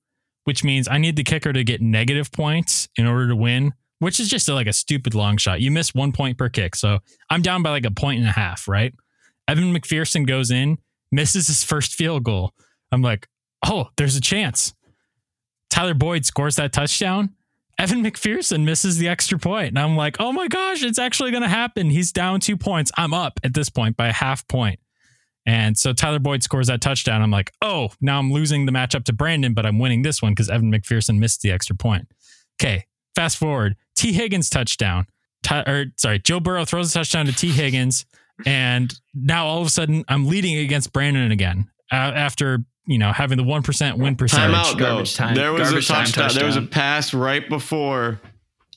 which 0.48 0.64
means 0.64 0.88
I 0.88 0.96
need 0.96 1.16
the 1.16 1.24
kicker 1.24 1.52
to 1.52 1.62
get 1.62 1.82
negative 1.82 2.32
points 2.32 2.88
in 2.96 3.06
order 3.06 3.28
to 3.28 3.36
win, 3.36 3.74
which 3.98 4.18
is 4.18 4.30
just 4.30 4.48
like 4.48 4.66
a 4.66 4.72
stupid 4.72 5.14
long 5.14 5.36
shot. 5.36 5.60
You 5.60 5.70
miss 5.70 5.94
one 5.94 6.10
point 6.10 6.38
per 6.38 6.48
kick. 6.48 6.74
So 6.74 7.00
I'm 7.28 7.42
down 7.42 7.62
by 7.62 7.68
like 7.68 7.84
a 7.84 7.90
point 7.90 8.20
and 8.20 8.26
a 8.26 8.32
half, 8.32 8.66
right? 8.66 8.94
Evan 9.46 9.74
McPherson 9.74 10.26
goes 10.26 10.50
in, 10.50 10.78
misses 11.12 11.48
his 11.48 11.62
first 11.62 11.92
field 11.92 12.24
goal. 12.24 12.54
I'm 12.92 13.02
like, 13.02 13.28
oh, 13.66 13.88
there's 13.96 14.16
a 14.16 14.20
chance. 14.20 14.74
Tyler 15.70 15.94
Boyd 15.94 16.24
scores 16.24 16.56
that 16.56 16.72
touchdown. 16.72 17.34
Evan 17.78 18.02
McPherson 18.02 18.64
misses 18.64 18.98
the 18.98 19.08
extra 19.08 19.38
point. 19.38 19.68
And 19.68 19.78
I'm 19.78 19.96
like, 19.96 20.16
oh 20.18 20.32
my 20.32 20.48
gosh, 20.48 20.82
it's 20.82 20.98
actually 20.98 21.30
going 21.30 21.44
to 21.44 21.48
happen. 21.48 21.90
He's 21.90 22.10
down 22.10 22.40
two 22.40 22.56
points. 22.56 22.90
I'm 22.96 23.14
up 23.14 23.38
at 23.44 23.54
this 23.54 23.70
point 23.70 23.96
by 23.96 24.08
a 24.08 24.12
half 24.12 24.46
point. 24.48 24.80
And 25.46 25.78
so 25.78 25.92
Tyler 25.92 26.18
Boyd 26.18 26.42
scores 26.42 26.66
that 26.66 26.80
touchdown. 26.80 27.22
I'm 27.22 27.30
like, 27.30 27.52
oh, 27.62 27.90
now 28.00 28.18
I'm 28.18 28.32
losing 28.32 28.66
the 28.66 28.72
matchup 28.72 29.04
to 29.04 29.12
Brandon, 29.12 29.54
but 29.54 29.64
I'm 29.64 29.78
winning 29.78 30.02
this 30.02 30.20
one 30.20 30.32
because 30.32 30.50
Evan 30.50 30.70
McPherson 30.70 31.18
missed 31.18 31.40
the 31.40 31.50
extra 31.52 31.74
point. 31.74 32.08
Okay, 32.60 32.84
fast 33.14 33.38
forward. 33.38 33.76
Tee 33.96 34.12
Higgins 34.12 34.50
touchdown. 34.50 35.06
Ty, 35.42 35.60
or 35.62 35.86
sorry, 35.96 36.18
Joe 36.18 36.40
Burrow 36.40 36.64
throws 36.64 36.90
a 36.90 36.98
touchdown 36.98 37.26
to 37.26 37.32
Tee 37.32 37.52
Higgins, 37.52 38.04
and 38.44 38.92
now 39.14 39.46
all 39.46 39.60
of 39.60 39.66
a 39.68 39.70
sudden 39.70 40.04
I'm 40.08 40.26
leading 40.26 40.58
against 40.58 40.92
Brandon 40.92 41.30
again 41.30 41.70
uh, 41.90 41.94
after 41.94 42.64
you 42.88 42.98
know 42.98 43.12
having 43.12 43.36
the 43.38 43.44
one 43.44 43.62
percent 43.62 43.98
win 43.98 44.16
percentage. 44.16 44.52
Time 44.52 44.54
out 44.54 44.72
though. 44.78 44.84
Garbage 44.84 45.14
time- 45.14 45.34
There 45.36 45.52
was 45.52 45.60
a 45.60 45.64
garbage 45.66 45.86
time 45.88 46.06
touchdown. 46.06 46.34
There 46.34 46.46
was 46.46 46.56
a 46.56 46.62
pass 46.62 47.14
right 47.14 47.48
before 47.48 48.20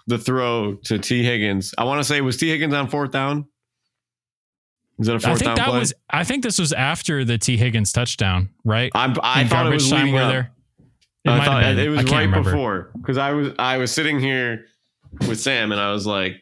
the 0.08 0.18
throw 0.20 0.76
to 0.86 1.00
Tee 1.00 1.24
Higgins. 1.24 1.74
I 1.78 1.86
want 1.86 2.00
to 2.00 2.04
say 2.04 2.22
was 2.22 2.38
Tee 2.38 2.50
Higgins 2.50 2.74
on 2.74 2.88
fourth 2.90 3.12
down. 3.12 3.48
Is 5.00 5.08
that 5.08 5.14
a 5.14 5.16
I 5.16 5.20
fourth 5.20 5.40
think 5.40 5.46
down 5.48 5.56
that 5.56 5.68
play? 5.70 5.80
was. 5.80 5.94
I 6.10 6.24
think 6.24 6.44
this 6.44 6.60
was 6.60 6.74
after 6.74 7.24
the 7.26 7.38
Tee 7.38 7.58
Higgins 7.58 7.92
touchdown, 7.92 8.50
right? 8.64 8.92
I'm, 8.94 9.16
I 9.24 9.46
thought 9.48 9.66
it 9.68 9.74
was 9.74 9.90
time 9.90 10.00
leading 10.02 10.14
where 10.16 10.40
up. 10.42 10.46
It 11.24 11.30
I 11.30 11.46
thought 11.46 11.64
it 11.78 11.90
was 11.90 12.00
I 12.00 12.04
right 12.04 12.22
remember. 12.26 12.52
before 12.52 12.92
because 12.98 13.18
I 13.18 13.32
was 13.32 13.54
I 13.58 13.78
was 13.78 13.92
sitting 13.92 14.20
here 14.20 14.66
with 15.28 15.40
Sam 15.40 15.72
and 15.72 15.80
I 15.80 15.92
was 15.92 16.06
like, 16.06 16.36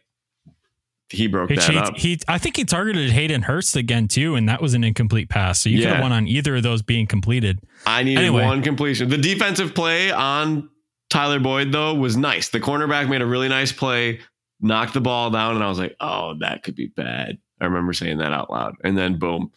he 1.09 1.27
broke 1.27 1.49
Which 1.49 1.59
that 1.65 1.71
he, 1.71 1.77
up. 1.77 1.97
he, 1.97 2.19
I 2.27 2.37
think 2.37 2.55
he 2.57 2.65
targeted 2.65 3.09
Hayden 3.11 3.41
Hurst 3.41 3.75
again 3.75 4.07
too, 4.07 4.35
and 4.35 4.47
that 4.49 4.61
was 4.61 4.73
an 4.73 4.83
incomplete 4.83 5.29
pass. 5.29 5.59
So 5.59 5.69
you 5.69 5.79
could 5.79 5.89
have 5.89 6.01
won 6.01 6.11
on 6.11 6.27
either 6.27 6.55
of 6.57 6.63
those 6.63 6.81
being 6.81 7.07
completed. 7.07 7.59
I 7.85 8.03
needed 8.03 8.21
Anyway. 8.21 8.43
one 8.43 8.61
completion. 8.61 9.09
The 9.09 9.17
defensive 9.17 9.73
play 9.73 10.11
on 10.11 10.69
Tyler 11.09 11.39
Boyd 11.39 11.71
though 11.71 11.95
was 11.95 12.15
nice. 12.15 12.49
The 12.49 12.59
cornerback 12.59 13.09
made 13.09 13.21
a 13.21 13.25
really 13.25 13.49
nice 13.49 13.71
play, 13.71 14.19
knocked 14.61 14.93
the 14.93 15.01
ball 15.01 15.31
down, 15.31 15.55
and 15.55 15.63
I 15.63 15.69
was 15.69 15.79
like, 15.79 15.95
oh, 15.99 16.35
that 16.41 16.61
could 16.63 16.75
be 16.75 16.87
bad. 16.87 17.37
I 17.59 17.65
remember 17.65 17.93
saying 17.93 18.19
that 18.19 18.31
out 18.31 18.49
loud, 18.51 18.75
and 18.83 18.97
then 18.97 19.17
boom, 19.19 19.51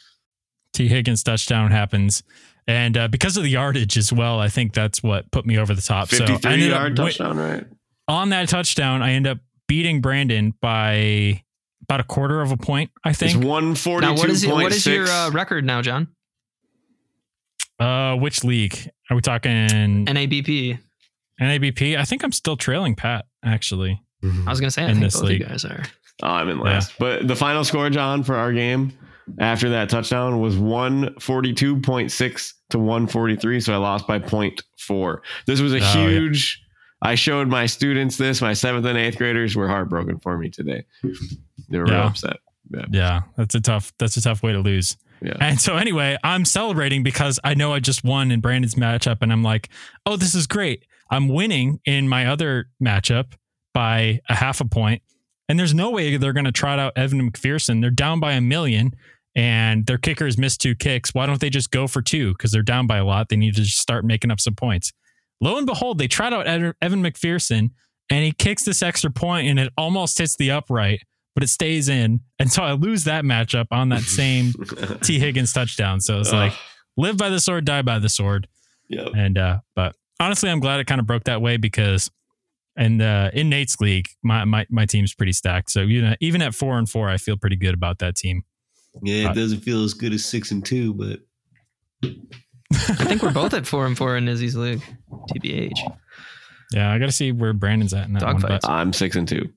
Tee 0.73 0.89
Higgins 0.89 1.23
touchdown 1.23 1.71
happens, 1.71 2.23
and 2.67 2.97
uh, 2.97 3.09
because 3.09 3.37
of 3.37 3.43
the 3.43 3.51
yardage 3.51 3.99
as 3.99 4.13
well, 4.13 4.41
I 4.41 4.49
think 4.49 4.73
that's 4.73 5.03
what 5.03 5.31
put 5.31 5.45
me 5.45 5.59
over 5.59 5.75
the 5.75 5.83
top. 5.83 6.09
So 6.09 6.25
I 6.25 6.27
fifty-three 6.29 6.53
ended 6.53 6.73
up 6.73 6.79
yard 6.81 6.97
touchdown, 6.97 7.37
right? 7.37 7.67
on 8.09 8.31
that 8.31 8.49
touchdown, 8.49 9.03
I 9.03 9.13
end 9.13 9.27
up 9.27 9.39
beating 9.73 10.03
Brandon 10.03 10.53
by 10.61 11.43
about 11.85 12.01
a 12.01 12.05
quarter 12.05 12.43
of 12.43 12.51
a 12.53 12.59
point. 12.59 12.91
I 13.05 13.15
think. 13.15 13.31
It's 13.31 13.41
think. 13.41 13.51
one 13.51 13.75
Now, 14.03 14.13
what 14.15 14.29
is, 14.29 14.45
it, 14.45 14.51
what 14.53 14.71
is 14.71 14.85
your 14.87 15.07
uh, 15.09 15.31
record 15.31 15.65
now, 15.65 15.81
John? 15.81 16.09
Uh, 17.81 18.17
which 18.17 18.45
league 18.45 18.91
are 19.09 19.17
we 19.17 19.23
talking? 19.23 19.51
NABP. 19.51 20.79
NABP. 21.41 21.97
I 21.97 22.05
think 22.05 22.23
I'm 22.23 22.33
still 22.33 22.59
trailing 22.59 22.95
Pat 22.95 23.25
actually. 23.43 23.99
I 24.23 24.51
was 24.51 24.61
gonna 24.61 24.71
say 24.71 24.83
I 24.83 24.89
In 24.89 24.97
think 24.97 25.05
this 25.05 25.15
both 25.15 25.31
league. 25.31 25.41
you 25.41 25.47
guys 25.47 25.65
are. 25.65 25.83
Oh, 26.23 26.27
I'm 26.29 26.51
in 26.51 26.61
last. 26.61 26.93
But 26.99 27.27
the 27.27 27.35
final 27.35 27.65
score, 27.65 27.89
John, 27.89 28.23
for 28.25 28.37
our 28.37 28.53
game 28.53 28.93
after 29.41 29.71
that 29.71 29.89
touchdown 29.89 30.39
was 30.39 30.57
142.6 30.57 32.53
to 32.71 32.79
143. 32.79 33.61
So 33.61 33.73
I 33.73 33.79
lost 33.79 34.07
by 34.07 34.19
0.4. 34.19 35.19
This 35.47 35.63
was 35.63 35.73
a 35.73 35.79
Oh, 35.79 35.81
yeah. 35.81 36.21
I 37.03 37.17
showed 37.17 37.49
my 37.49 37.67
students 37.67 38.17
this. 38.17 38.41
My 38.41 38.53
seventh 38.53 38.87
and 38.87 38.97
eighth 38.97 39.19
graders 39.19 39.57
were 39.57 39.67
heartbroken 39.69 40.19
for 40.21 40.39
me 40.39 40.49
today. 40.49 40.85
They 41.69 41.79
were 41.79 41.89
Yeah. 41.89 42.07
upset. 42.07 42.37
Yeah. 42.71 42.85
Yeah, 42.91 43.21
that's 43.37 43.55
a 43.55 43.61
tough. 43.61 43.93
That's 43.99 44.17
a 44.17 44.23
tough 44.23 44.43
way 44.43 44.53
to 44.53 44.61
lose. 44.61 44.97
Yeah. 45.21 45.35
And 45.41 45.61
so 45.61 45.77
anyway, 45.77 46.17
I'm 46.25 46.45
celebrating 46.45 47.03
because 47.03 47.39
I 47.45 47.55
know 47.55 47.73
I 47.75 47.81
just 47.81 48.03
won 48.05 48.31
in 48.31 48.41
Brandon's 48.41 48.77
matchup, 48.77 49.19
and 49.21 49.33
I'm 49.33 49.43
like, 49.43 49.69
oh, 50.07 50.17
this 50.17 50.35
is 50.35 50.47
great. 50.47 50.85
I'm 51.11 51.29
winning 51.29 51.81
in 51.85 52.09
my 52.09 52.27
other 52.27 52.69
matchup 52.83 53.33
by 53.75 54.21
a 54.29 54.35
half 54.35 54.61
a 54.61 54.65
point, 54.65 55.03
and 55.49 55.59
there's 55.59 55.75
no 55.75 55.91
way 55.91 56.17
they're 56.17 56.33
going 56.33 56.45
to 56.47 56.53
trot 56.53 56.79
out 56.79 56.93
Evan 56.97 57.31
McPherson. 57.31 57.81
They're 57.83 57.91
down 57.91 58.21
by 58.21 58.33
a 58.33 58.41
million, 58.41 58.93
and 59.35 59.87
their 59.87 59.99
kickers 59.99 60.39
missed 60.39 60.61
two 60.61 60.75
kicks. 60.75 61.13
Why 61.15 61.27
don't 61.27 61.41
they 61.41 61.51
just 61.51 61.71
go 61.71 61.87
for 61.87 62.01
two? 62.01 62.33
Because 62.33 62.53
they're 62.53 62.63
down 62.63 62.87
by 62.87 62.99
a 62.99 63.05
lot. 63.05 63.29
They 63.29 63.37
need 63.37 63.55
to 63.57 63.63
just 63.63 63.79
start 63.79 64.05
making 64.05 64.31
up 64.31 64.41
some 64.41 64.55
points. 64.55 64.93
Lo 65.43 65.59
and 65.59 65.67
behold, 65.67 65.99
they 65.99 66.07
tried 66.07 66.33
out 66.33 66.47
Evan 66.47 67.03
McPherson, 67.03 67.71
and 68.09 68.25
he 68.25 68.31
kicks 68.33 68.65
this 68.65 68.81
extra 68.83 69.11
point, 69.11 69.49
and 69.49 69.59
it 69.59 69.73
almost 69.77 70.17
hits 70.17 70.37
the 70.37 70.53
upright, 70.53 71.03
but 71.35 71.43
it 71.43 71.49
stays 71.49 71.89
in. 71.89 72.21
And 72.39 72.51
so 72.51 72.63
I 72.63 72.73
lose 72.73 73.05
that 73.05 73.25
matchup 73.25 73.67
on 73.73 73.89
that 73.89 74.03
same 74.03 74.53
Tee 75.03 75.19
Higgins 75.19 75.53
touchdown. 75.53 76.01
So 76.01 76.21
it's 76.21 76.33
like 76.33 76.53
live 76.97 77.17
by 77.17 77.29
the 77.29 77.41
sword, 77.41 77.65
die 77.65 77.83
by 77.83 77.99
the 77.99 78.09
sword. 78.09 78.47
Yep. 78.89 79.09
And 79.17 79.37
uh, 79.37 79.59
but 79.75 79.97
honestly, 80.21 80.49
I'm 80.49 80.61
glad 80.61 80.79
it 80.79 80.87
kind 80.87 81.01
of 81.01 81.07
broke 81.09 81.25
that 81.25 81.43
way 81.43 81.57
because 81.57 82.09
and 82.77 83.03
uh, 83.03 83.31
in 83.35 83.51
Nate's 83.51 83.81
league, 83.81 84.09
my, 84.23 84.45
my 84.45 84.65
my 84.71 84.87
team's 84.87 85.13
pretty 85.13 85.33
stacked. 85.33 85.71
So 85.71 85.81
you 85.81 86.03
know, 86.03 86.15
even 86.21 86.41
at 86.41 86.55
four 86.55 86.79
and 86.79 86.89
four, 86.89 87.09
I 87.09 87.17
feel 87.17 87.37
pretty 87.37 87.57
good 87.57 87.75
about 87.75 87.99
that 87.99 88.15
team. 88.15 88.45
Yeah, 89.03 89.29
Uh, 89.29 89.33
it 89.33 89.35
doesn't 89.35 89.61
feel 89.61 89.83
as 89.83 89.93
good 89.95 90.13
as 90.13 90.25
six 90.25 90.53
and 90.53 90.65
two, 90.65 90.95
but 90.95 91.19
I 92.75 93.05
think 93.05 93.23
we're 93.23 93.33
both 93.33 93.55
at 93.55 93.67
four 93.67 93.87
and 93.87 93.97
four 93.97 94.17
in 94.17 94.29
Izzy's 94.29 94.57
league. 94.57 94.83
TBH. 95.31 95.79
Yeah, 96.73 96.91
I 96.91 96.99
got 96.99 97.07
to 97.07 97.13
see 97.13 97.33
where 97.33 97.53
Brandon's 97.53 97.93
at 97.93 98.07
in 98.07 98.15
that 98.15 98.23
one. 98.25 98.41
But, 98.41 98.67
I'm 98.69 98.93
six 98.93 99.17
and 99.17 99.29
two. 99.29 99.49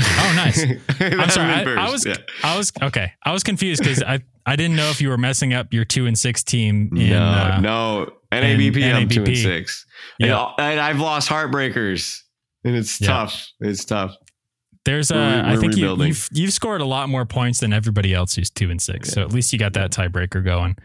oh, 0.00 0.32
nice. 0.36 0.62
I'm 1.00 1.30
sorry. 1.30 1.52
I, 1.52 1.86
I 1.86 1.90
was 1.90 2.04
yeah. 2.06 2.16
I 2.42 2.56
was 2.56 2.72
okay. 2.82 3.12
I 3.24 3.32
was 3.32 3.42
confused 3.42 3.82
because 3.82 4.02
I 4.02 4.20
I 4.46 4.56
didn't 4.56 4.76
know 4.76 4.88
if 4.90 5.00
you 5.00 5.08
were 5.08 5.18
messing 5.18 5.52
up 5.52 5.72
your 5.72 5.84
two 5.84 6.06
and 6.06 6.18
six 6.18 6.42
team. 6.42 6.90
In, 6.96 7.10
no, 7.10 7.22
uh, 7.22 7.58
no. 7.60 8.12
NABP, 8.32 8.94
I'm 8.94 9.08
two 9.08 9.24
and 9.24 9.36
six. 9.36 9.84
Yeah. 10.18 10.52
And, 10.58 10.72
and 10.72 10.80
I've 10.80 11.00
lost 11.00 11.28
heartbreakers. 11.28 12.20
And 12.64 12.74
it's 12.74 13.00
Yeah. 13.00 13.08
tough. 13.08 13.48
It's 13.60 13.84
tough. 13.84 14.16
There's 14.84 15.12
uh, 15.12 15.14
We're- 15.14 15.54
we're 15.54 15.60
think 15.60 15.76
you, 15.76 15.82
rebuilding. 15.84 16.08
you've 16.08 16.28
you've 16.32 16.52
scored 16.52 16.80
a 16.80 16.84
lot 16.84 17.08
more 17.08 17.24
points 17.24 17.60
than 17.60 17.72
everybody 17.72 18.12
else 18.14 18.34
who's 18.34 18.50
two 18.50 18.70
and 18.70 18.82
six. 18.82 19.10
So 19.10 19.22
at 19.22 19.32
least 19.32 19.52
you 19.52 19.58
got 19.58 19.74
that 19.74 19.92
tiebreaker 19.92 20.44
going. 20.44 20.76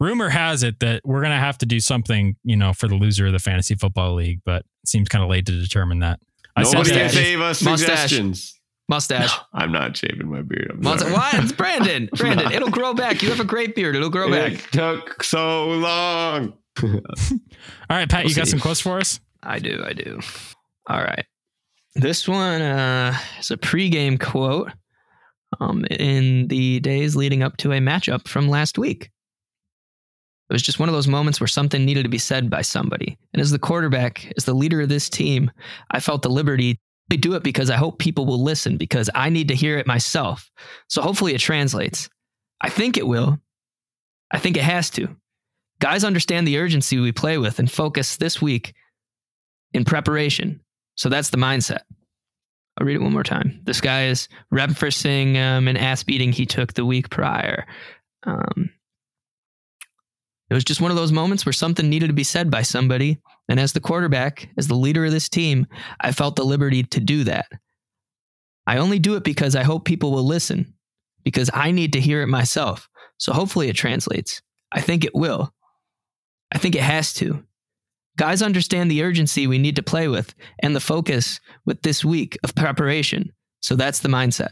Rumor 0.00 0.28
has 0.28 0.62
it 0.64 0.80
that 0.80 1.02
we're 1.04 1.22
gonna 1.22 1.38
have 1.38 1.58
to 1.58 1.66
do 1.66 1.78
something, 1.78 2.34
you 2.42 2.56
know, 2.56 2.72
for 2.72 2.88
the 2.88 2.96
loser 2.96 3.26
of 3.26 3.32
the 3.32 3.38
fantasy 3.38 3.76
football 3.76 4.14
league, 4.14 4.40
but 4.44 4.62
it 4.82 4.88
seems 4.88 5.08
kind 5.08 5.22
of 5.22 5.30
late 5.30 5.46
to 5.46 5.52
determine 5.52 6.00
that. 6.00 6.18
I 6.56 6.64
said 6.64 6.74
Nobody 6.78 6.94
that- 6.96 7.02
Mustache. 7.04 7.22
save 7.22 7.40
us 7.40 7.62
Mustache. 7.62 7.88
suggestions. 7.88 8.60
Mustache. 8.88 9.32
I'm 9.54 9.72
not 9.72 9.96
shaving 9.96 10.28
my 10.28 10.42
beard. 10.42 10.72
I'm 10.74 10.82
Mustache. 10.82 11.00
sorry. 11.08 11.12
What? 11.14 11.34
It's 11.44 11.52
Brandon. 11.52 12.08
Brandon. 12.16 12.52
It'll 12.52 12.70
grow 12.70 12.92
back. 12.92 13.22
You 13.22 13.30
have 13.30 13.40
a 13.40 13.44
great 13.44 13.74
beard. 13.74 13.96
It'll 13.96 14.10
grow 14.10 14.30
It 14.32 14.60
back. 14.60 14.70
took 14.72 15.22
so 15.22 15.68
long. 15.70 16.52
All 16.82 17.00
right, 17.88 18.08
Pat, 18.08 18.24
We'll 18.24 18.30
you 18.30 18.36
got 18.36 18.44
see. 18.46 18.50
some 18.50 18.60
quotes 18.60 18.80
for 18.80 18.98
us? 18.98 19.20
I 19.42 19.58
do. 19.58 19.82
I 19.86 19.92
do. 19.92 20.20
All 20.88 20.98
right. 21.00 21.24
This 21.94 22.26
one 22.26 22.60
uh, 22.60 23.16
is 23.38 23.52
a 23.52 23.56
pregame 23.56 24.18
quote 24.20 24.72
um, 25.60 25.84
in 25.90 26.48
the 26.48 26.80
days 26.80 27.14
leading 27.14 27.42
up 27.42 27.56
to 27.58 27.72
a 27.72 27.78
matchup 27.78 28.26
from 28.26 28.48
last 28.48 28.78
week. 28.78 29.10
It 30.50 30.52
was 30.52 30.62
just 30.62 30.80
one 30.80 30.88
of 30.88 30.94
those 30.94 31.08
moments 31.08 31.40
where 31.40 31.46
something 31.46 31.84
needed 31.84 32.02
to 32.02 32.08
be 32.08 32.18
said 32.18 32.50
by 32.50 32.62
somebody. 32.62 33.16
And 33.32 33.40
as 33.40 33.50
the 33.50 33.58
quarterback, 33.58 34.32
as 34.36 34.44
the 34.44 34.54
leader 34.54 34.80
of 34.80 34.88
this 34.88 35.08
team, 35.08 35.50
I 35.92 36.00
felt 36.00 36.22
the 36.22 36.30
liberty 36.30 36.78
to 37.10 37.16
do 37.16 37.34
it 37.34 37.42
because 37.42 37.70
I 37.70 37.76
hope 37.76 37.98
people 37.98 38.26
will 38.26 38.42
listen 38.42 38.76
because 38.76 39.08
I 39.14 39.30
need 39.30 39.48
to 39.48 39.54
hear 39.54 39.78
it 39.78 39.86
myself. 39.86 40.50
So 40.88 41.00
hopefully 41.00 41.34
it 41.34 41.40
translates. 41.40 42.08
I 42.60 42.70
think 42.70 42.98
it 42.98 43.06
will. 43.06 43.38
I 44.32 44.38
think 44.38 44.56
it 44.56 44.64
has 44.64 44.90
to. 44.90 45.08
Guys 45.78 46.02
understand 46.02 46.46
the 46.46 46.58
urgency 46.58 46.98
we 46.98 47.12
play 47.12 47.38
with 47.38 47.58
and 47.58 47.70
focus 47.70 48.16
this 48.16 48.42
week 48.42 48.74
in 49.72 49.84
preparation. 49.84 50.60
So 50.96 51.08
that's 51.08 51.30
the 51.30 51.36
mindset. 51.36 51.80
I'll 52.78 52.86
read 52.86 52.96
it 52.96 53.02
one 53.02 53.12
more 53.12 53.22
time. 53.22 53.60
This 53.64 53.80
guy 53.80 54.06
is 54.06 54.28
referencing 54.52 55.36
um, 55.36 55.68
an 55.68 55.76
ass 55.76 56.02
beating 56.02 56.32
he 56.32 56.46
took 56.46 56.74
the 56.74 56.84
week 56.84 57.08
prior. 57.10 57.66
Um, 58.24 58.70
it 60.50 60.54
was 60.54 60.64
just 60.64 60.80
one 60.80 60.90
of 60.90 60.96
those 60.96 61.12
moments 61.12 61.46
where 61.46 61.52
something 61.52 61.88
needed 61.88 62.08
to 62.08 62.12
be 62.12 62.24
said 62.24 62.50
by 62.50 62.62
somebody. 62.62 63.18
And 63.48 63.60
as 63.60 63.72
the 63.72 63.80
quarterback, 63.80 64.48
as 64.56 64.66
the 64.66 64.74
leader 64.74 65.04
of 65.04 65.12
this 65.12 65.28
team, 65.28 65.66
I 66.00 66.12
felt 66.12 66.36
the 66.36 66.44
liberty 66.44 66.82
to 66.82 67.00
do 67.00 67.24
that. 67.24 67.46
I 68.66 68.78
only 68.78 68.98
do 68.98 69.14
it 69.14 69.24
because 69.24 69.54
I 69.56 69.62
hope 69.62 69.84
people 69.84 70.12
will 70.12 70.24
listen, 70.24 70.74
because 71.22 71.50
I 71.52 71.70
need 71.70 71.92
to 71.92 72.00
hear 72.00 72.22
it 72.22 72.28
myself. 72.28 72.88
So 73.18 73.32
hopefully 73.32 73.68
it 73.68 73.76
translates. 73.76 74.42
I 74.72 74.80
think 74.80 75.04
it 75.04 75.14
will. 75.14 75.52
I 76.52 76.58
think 76.58 76.74
it 76.74 76.82
has 76.82 77.12
to. 77.14 77.44
Guys 78.16 78.42
understand 78.42 78.90
the 78.90 79.02
urgency 79.02 79.46
we 79.46 79.58
need 79.58 79.76
to 79.76 79.82
play 79.82 80.06
with 80.08 80.34
and 80.62 80.74
the 80.76 80.80
focus 80.80 81.40
with 81.66 81.82
this 81.82 82.04
week 82.04 82.38
of 82.44 82.54
preparation. 82.54 83.32
So 83.60 83.74
that's 83.76 84.00
the 84.00 84.08
mindset. 84.08 84.50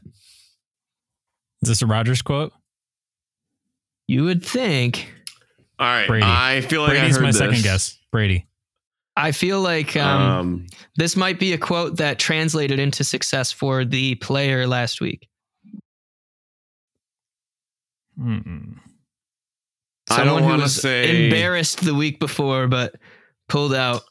Is 1.63 1.69
this 1.69 1.83
a 1.83 1.87
Rodgers 1.87 2.23
quote? 2.23 2.53
You 4.09 4.25
would 4.25 4.45
think 4.45 5.07
All 5.79 5.87
right. 5.87 6.09
Brady. 6.09 6.27
I 6.27 6.61
feel 6.63 6.83
like 6.83 6.91
Brady's 6.91 7.17
I 7.17 7.21
heard 7.21 7.23
my 7.23 7.29
this. 7.31 7.39
second 7.39 7.63
guess. 7.63 7.99
Brady. 8.11 8.47
I 9.17 9.31
feel 9.33 9.61
like 9.61 9.95
um, 9.97 10.23
Um, 10.23 10.67
this 10.97 11.15
might 11.17 11.39
be 11.39 11.53
a 11.53 11.59
quote 11.59 11.99
that 11.99 12.19
translated 12.19 12.79
into 12.81 13.05
success 13.05 13.53
for 13.53 13.85
the 13.85 14.15
player 14.17 14.67
last 14.67 15.01
week. 15.01 15.29
Mm-mm. 18.19 18.77
I 20.11 20.25
don't 20.25 20.43
who 20.43 20.49
wanna 20.49 20.63
was 20.65 20.77
say- 20.81 21.27
embarrassed 21.27 21.85
the 21.85 21.95
week 21.95 22.19
before, 22.21 22.67
but 22.69 22.95
pulled 23.53 23.75
out 23.75 24.03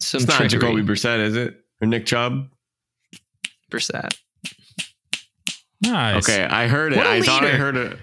some 0.00 0.18
it's 0.18 0.28
not 0.28 0.36
trickery. 0.36 0.60
Jacoby 0.60 0.82
Brissett, 0.82 1.18
is 1.20 1.34
it? 1.34 1.64
Or 1.80 1.86
Nick 1.88 2.04
Chubb? 2.04 2.48
Brissett. 3.70 4.14
Nice. 5.80 6.28
Okay, 6.28 6.44
I 6.44 6.68
heard 6.68 6.92
it. 6.92 6.98
I 6.98 7.16
a 7.16 7.18
I 7.18 7.22
thought 7.22 7.44
I 7.44 7.52
heard 7.52 7.76
it. 7.76 7.98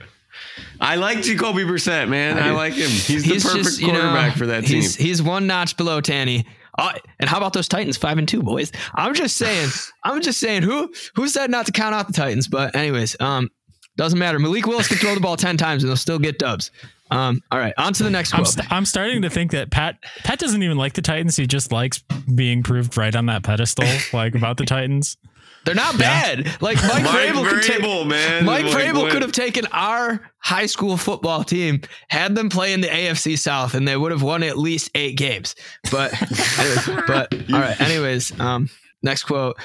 I 0.81 0.95
like 0.95 1.21
Jacoby 1.21 1.63
Brissett, 1.63 2.09
man. 2.09 2.39
I 2.39 2.47
I, 2.47 2.51
like 2.51 2.73
him. 2.73 2.89
He's 2.89 3.23
the 3.23 3.35
perfect 3.35 3.65
just, 3.65 3.79
you 3.79 3.87
know, 3.87 3.99
quarterback 3.99 4.35
for 4.35 4.47
that 4.47 4.65
team. 4.65 4.77
He's 4.77 4.95
he's 4.95 5.21
one 5.21 5.45
notch 5.45 5.77
below 5.77 6.01
Tanny. 6.01 6.45
Uh, 6.77 6.93
and 7.19 7.29
how 7.29 7.37
about 7.37 7.53
those 7.53 7.67
Titans 7.67 7.97
five 7.97 8.17
and 8.17 8.27
two 8.27 8.41
boys? 8.41 8.71
I'm 8.95 9.13
just 9.13 9.37
saying. 9.37 9.69
I'm 10.03 10.21
just 10.21 10.39
saying. 10.39 10.63
Who 10.63 10.91
who 11.15 11.27
said 11.27 11.51
not 11.51 11.67
to 11.67 11.71
count 11.71 11.93
out 11.93 12.07
the 12.07 12.13
Titans? 12.13 12.47
But 12.47 12.75
anyways, 12.75 13.15
um, 13.19 13.49
doesn't 13.95 14.17
matter. 14.17 14.39
Malik 14.39 14.65
Willis 14.65 14.87
can 14.87 14.97
throw 14.97 15.13
the 15.13 15.21
ball 15.21 15.37
ten 15.37 15.55
times 15.55 15.83
and 15.83 15.89
they'll 15.89 15.97
still 15.97 16.19
get 16.19 16.39
dubs. 16.39 16.71
Um, 17.11 17.41
all 17.51 17.59
right, 17.59 17.73
on 17.77 17.93
to 17.93 18.03
the 18.03 18.09
next 18.09 18.33
I'm, 18.33 18.43
quote. 18.43 18.53
st- 18.53 18.71
I'm 18.71 18.85
starting 18.85 19.21
to 19.23 19.29
think 19.29 19.51
that 19.51 19.71
Pat 19.71 19.97
Pat 20.23 20.39
doesn't 20.39 20.61
even 20.61 20.77
like 20.77 20.93
the 20.93 21.01
Titans. 21.01 21.35
He 21.35 21.47
just 21.47 21.71
likes 21.71 22.03
being 22.35 22.61
proved 22.63 22.97
right 22.97 23.15
on 23.15 23.25
that 23.27 23.43
pedestal, 23.43 23.87
like 24.13 24.35
about 24.35 24.57
the 24.57 24.65
Titans. 24.65 25.17
They're 25.65 25.75
not 25.75 25.97
bad. 25.97 26.45
Like 26.61 26.77
Mike, 26.77 27.03
Mike 27.03 27.31
Vrabel 27.33 27.49
could 27.49 27.63
take. 27.63 27.79
Vrabel, 27.81 28.07
man. 28.07 28.45
Mike 28.45 28.65
Like, 28.65 28.73
Vrabel 28.75 29.01
what- 29.01 29.11
could 29.11 29.21
have 29.21 29.33
taken 29.33 29.65
our 29.73 30.21
high 30.39 30.65
school 30.67 30.95
football 30.95 31.43
team, 31.43 31.81
had 32.07 32.33
them 32.33 32.49
play 32.49 32.71
in 32.73 32.79
the 32.81 32.87
AFC 32.87 33.37
South, 33.37 33.73
and 33.73 33.85
they 33.87 33.97
would 33.97 34.11
have 34.11 34.23
won 34.23 34.41
at 34.43 34.57
least 34.57 34.89
eight 34.95 35.17
games. 35.17 35.55
But, 35.91 36.11
but 37.07 37.33
all 37.53 37.59
right. 37.59 37.79
Anyways, 37.81 38.39
um, 38.39 38.69
next 39.03 39.23
quote. 39.23 39.57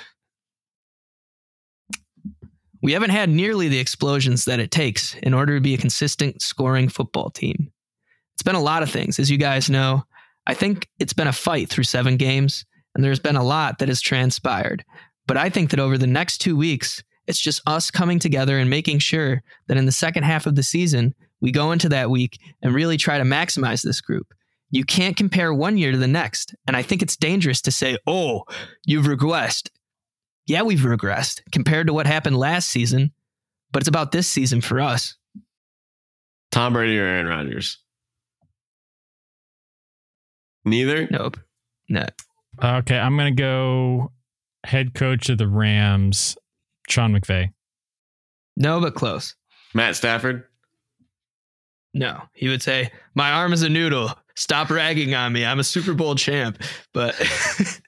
We 2.85 2.93
haven't 2.93 3.11
had 3.12 3.30
nearly 3.30 3.68
the 3.68 3.78
explosions 3.78 4.45
that 4.45 4.61
it 4.61 4.70
takes 4.70 5.14
in 5.22 5.32
order 5.32 5.55
to 5.55 5.61
be 5.62 5.72
a 5.72 5.78
consistent 5.78 6.43
scoring 6.43 6.91
football 6.91 7.30
team. 7.30 7.72
It's 8.35 8.43
been 8.43 8.57
a 8.57 8.61
lot 8.61 8.82
of 8.82 8.91
things, 8.91 9.18
as 9.18 9.30
you 9.30 9.39
guys 9.39 9.70
know. 9.70 10.05
I 10.47 10.53
think 10.53 10.87
it's 10.99 11.14
been 11.14 11.26
a 11.26 11.32
fight 11.32 11.70
through 11.70 11.85
seven 11.85 12.18
games, 12.18 12.66
and 12.95 13.03
there's 13.03 13.18
been 13.18 13.37
a 13.37 13.43
lot 13.43 13.78
that 13.78 13.89
has 13.89 14.03
transpired. 14.03 14.85
But 15.26 15.39
I 15.39 15.49
think 15.49 15.70
that 15.70 15.80
over 15.80 15.97
the 15.97 16.07
next 16.07 16.43
two 16.43 16.59
weeks, 16.59 17.03
it's 17.26 17.41
just 17.41 17.62
us 17.66 17.91
coming 17.91 18.18
together 18.18 18.59
and 18.59 18.68
making 18.68 18.99
sure 18.99 19.43
that 19.68 19.78
in 19.78 19.87
the 19.87 19.91
second 19.91 20.24
half 20.24 20.45
of 20.45 20.55
the 20.55 20.62
season, 20.62 21.14
we 21.41 21.53
go 21.53 21.72
into 21.72 21.89
that 21.89 22.11
week 22.11 22.39
and 22.61 22.74
really 22.74 22.99
try 22.99 23.16
to 23.16 23.24
maximize 23.24 23.82
this 23.82 24.03
group. 24.03 24.26
You 24.68 24.85
can't 24.85 25.16
compare 25.16 25.55
one 25.55 25.78
year 25.78 25.93
to 25.93 25.97
the 25.97 26.07
next. 26.07 26.55
And 26.66 26.76
I 26.76 26.82
think 26.82 27.01
it's 27.01 27.16
dangerous 27.16 27.62
to 27.62 27.70
say, 27.70 27.97
oh, 28.07 28.43
you've 28.85 29.07
regressed. 29.07 29.70
Yeah, 30.47 30.62
we've 30.62 30.80
regressed 30.80 31.40
compared 31.53 31.86
to 31.86 31.92
what 31.92 32.07
happened 32.07 32.36
last 32.36 32.68
season, 32.70 33.12
but 33.72 33.82
it's 33.82 33.88
about 33.88 34.12
this 34.12 34.28
season 34.28 34.61
for 34.61 34.80
us. 34.80 35.16
Tom 36.51 36.74
Brady 36.74 36.99
or 36.99 37.05
Aaron 37.05 37.26
Rodgers? 37.26 37.78
Neither. 40.64 41.09
Nope. 41.11 41.38
No. 41.88 42.05
Okay, 42.62 42.99
I'm 42.99 43.16
gonna 43.16 43.32
go 43.32 44.12
head 44.64 44.95
coach 44.95 45.28
of 45.28 45.38
the 45.38 45.49
Rams, 45.49 46.36
Sean 46.88 47.12
McVay. 47.12 47.53
No, 48.57 48.80
but 48.80 48.95
close. 48.95 49.34
Matt 49.74 49.97
Stafford. 49.97 50.45
No. 51.92 52.20
He 52.32 52.49
would 52.49 52.62
say, 52.62 52.90
My 53.14 53.30
arm 53.32 53.53
is 53.53 53.62
a 53.62 53.68
noodle. 53.68 54.12
Stop 54.36 54.70
ragging 54.70 55.14
on 55.14 55.32
me. 55.32 55.45
I'm 55.45 55.61
a 55.61 55.64
Super 55.64 55.95
Bowl 55.95 56.14
champ. 56.14 56.62
But 56.92 57.14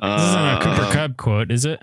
This 0.00 0.22
isn't 0.22 0.40
a 0.40 0.58
Cooper 0.62 0.82
Uh, 0.82 0.92
Kupp 0.92 1.16
quote, 1.16 1.50
is 1.50 1.64
it? 1.64 1.80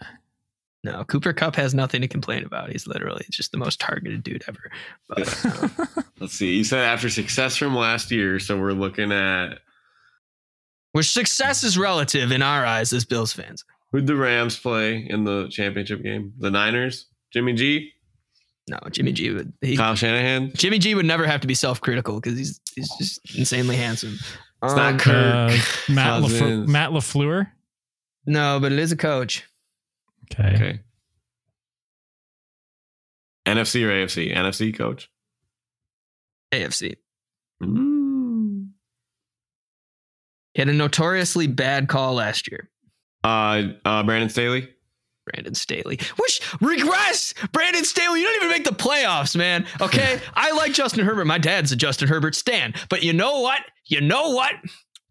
no, 0.84 1.04
Cooper 1.06 1.34
Kupp 1.34 1.56
has 1.56 1.74
nothing 1.74 2.02
to 2.02 2.08
complain 2.08 2.44
about. 2.46 2.72
He's 2.72 2.86
literally 2.88 3.26
just 3.32 3.52
the 3.52 3.58
most 3.58 3.80
targeted 3.80 4.22
dude 4.24 4.44
ever. 4.48 4.72
But 5.10 5.46
uh, 5.46 5.68
Let's 6.20 6.34
see. 6.34 6.56
You 6.56 6.64
said 6.64 6.80
after 6.86 7.10
success 7.10 7.56
from 7.58 7.76
last 7.76 8.12
year, 8.12 8.40
so 8.40 8.60
we're 8.60 8.72
looking 8.74 9.12
at 9.12 9.60
which 10.92 11.12
success 11.12 11.64
is 11.64 11.78
relative 11.78 12.32
in 12.32 12.42
our 12.42 12.66
eyes 12.66 12.94
as 12.94 13.04
Bills 13.04 13.34
fans. 13.34 13.66
who'd 13.92 14.08
the 14.08 14.16
Rams 14.16 14.58
play 14.58 15.06
in 15.10 15.24
the 15.24 15.48
championship 15.50 16.02
game? 16.04 16.34
The 16.40 16.50
Niners. 16.52 17.08
Jimmy 17.34 17.54
G. 17.54 17.92
No, 18.70 18.80
Jimmy 18.92 19.12
G 19.12 19.32
would 19.32 19.52
he, 19.62 19.76
Kyle 19.78 19.94
Shanahan. 19.96 20.52
Jimmy 20.56 20.80
G 20.80 20.96
would 20.96 21.06
never 21.06 21.26
have 21.28 21.42
to 21.42 21.48
be 21.48 21.54
self-critical 21.54 22.20
because 22.20 22.38
he's 22.38 22.60
he's 22.76 22.90
just 22.98 23.38
insanely 23.38 23.76
handsome. 23.76 24.14
It's 24.64 24.74
Um, 24.74 24.78
not 24.78 25.00
Kirk. 25.00 25.52
Uh, 25.52 25.92
Matt 25.94 26.24
LaFleur, 26.24 26.68
Matt 26.68 26.90
LaFleur. 26.92 27.52
No, 28.26 28.60
but 28.60 28.72
it 28.72 28.80
is 28.80 28.92
a 28.92 28.98
coach. 28.98 29.44
Okay. 30.32 30.56
Okay. 30.56 30.80
NFC 33.46 33.84
or 33.84 33.90
AFC? 33.90 34.36
NFC 34.36 34.76
coach. 34.76 35.10
AFC. 36.52 36.96
Mm. 37.62 38.70
He 40.54 40.62
had 40.62 40.70
a 40.70 40.74
notoriously 40.74 41.48
bad 41.48 41.88
call 41.88 42.16
last 42.16 42.50
year. 42.50 42.70
Uh, 43.24 43.74
uh, 43.84 44.04
Brandon 44.04 44.30
Staley. 44.30 44.70
Brandon 45.26 45.56
Staley. 45.56 46.00
Which 46.18 46.42
regress, 46.62 47.34
Brandon 47.52 47.84
Staley. 47.84 48.22
You 48.22 48.28
don't 48.28 48.36
even 48.38 48.50
make 48.50 48.64
the 48.64 48.72
playoffs, 48.72 49.36
man. 49.36 49.66
Okay, 49.82 50.20
I 50.34 50.52
like 50.52 50.74
Justin 50.74 51.06
Herbert. 51.06 51.26
My 51.26 51.38
dad's 51.38 51.72
a 51.72 51.76
Justin 51.76 52.08
Herbert 52.08 52.36
stan. 52.36 52.74
But 52.90 53.04
you 53.04 53.14
know 53.14 53.42
what? 53.42 53.62
You 53.86 54.02
know 54.02 54.30
what? 54.32 54.54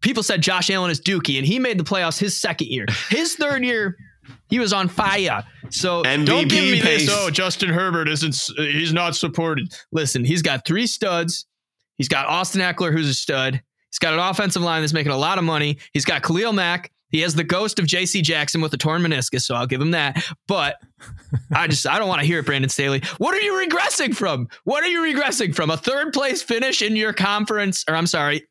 People 0.05 0.21
said 0.21 0.39
Josh 0.39 0.69
Allen 0.69 0.91
is 0.91 1.01
Dookie, 1.01 1.39
and 1.39 1.47
he 1.47 1.57
made 1.57 1.79
the 1.79 1.83
playoffs 1.83 2.19
his 2.19 2.39
second 2.39 2.67
year. 2.67 2.85
His 3.09 3.33
third 3.33 3.65
year, 3.65 3.97
he 4.49 4.59
was 4.59 4.71
on 4.71 4.87
fire. 4.87 5.43
So 5.71 6.03
don't 6.03 6.47
give 6.47 6.63
me 6.63 6.79
pace. 6.79 7.07
this. 7.07 7.09
Oh, 7.11 7.31
Justin 7.31 7.69
Herbert 7.69 8.07
isn't. 8.09 8.35
He's 8.55 8.93
not 8.93 9.15
supported. 9.15 9.73
Listen, 9.91 10.23
he's 10.23 10.43
got 10.43 10.63
three 10.63 10.85
studs. 10.85 11.47
He's 11.97 12.07
got 12.07 12.27
Austin 12.27 12.61
Ekeler, 12.61 12.93
who's 12.93 13.09
a 13.09 13.15
stud. 13.15 13.63
He's 13.89 13.97
got 13.97 14.13
an 14.13 14.19
offensive 14.19 14.61
line 14.61 14.83
that's 14.83 14.93
making 14.93 15.11
a 15.11 15.17
lot 15.17 15.39
of 15.39 15.43
money. 15.43 15.79
He's 15.91 16.05
got 16.05 16.21
Khalil 16.21 16.53
Mack. 16.53 16.91
He 17.09 17.21
has 17.21 17.33
the 17.33 17.43
ghost 17.43 17.79
of 17.79 17.87
J.C. 17.87 18.21
Jackson 18.21 18.61
with 18.61 18.75
a 18.75 18.77
torn 18.77 19.01
meniscus, 19.01 19.41
so 19.41 19.55
I'll 19.55 19.65
give 19.65 19.81
him 19.81 19.91
that. 19.91 20.23
But 20.47 20.75
I 21.51 21.65
just 21.65 21.87
I 21.87 21.97
don't 21.97 22.07
want 22.07 22.21
to 22.21 22.27
hear 22.27 22.39
it, 22.39 22.45
Brandon 22.45 22.69
Staley. 22.69 23.01
What 23.17 23.33
are 23.33 23.41
you 23.41 23.53
regressing 23.53 24.15
from? 24.15 24.49
What 24.65 24.83
are 24.83 24.87
you 24.87 25.01
regressing 25.01 25.55
from? 25.55 25.71
A 25.71 25.77
third 25.77 26.13
place 26.13 26.43
finish 26.43 26.83
in 26.83 26.95
your 26.95 27.11
conference, 27.11 27.83
or 27.89 27.95
I'm 27.95 28.05
sorry, 28.05 28.45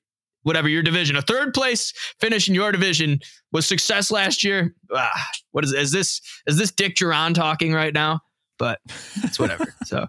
whatever 0.45 0.69
your 0.69 0.83
division. 0.83 1.17
A 1.17 1.23
third 1.23 1.53
place 1.53 1.93
finish 2.21 2.49
in 2.49 2.55
your 2.55 2.71
division 2.73 3.19
was 3.53 3.67
success 3.67 4.11
last 4.11 4.45
year. 4.45 4.75
Ah, 4.95 5.27
what 5.51 5.65
is 5.65 5.73
is 5.73 5.91
this? 5.93 6.21
Is 6.47 6.57
this 6.57 6.71
Dick 6.71 6.95
Jauron 6.97 7.35
talking 7.35 7.73
right 7.75 7.93
now? 7.93 8.21
But 8.59 8.79
it's 9.25 9.39
whatever. 9.39 9.75
so 9.85 10.07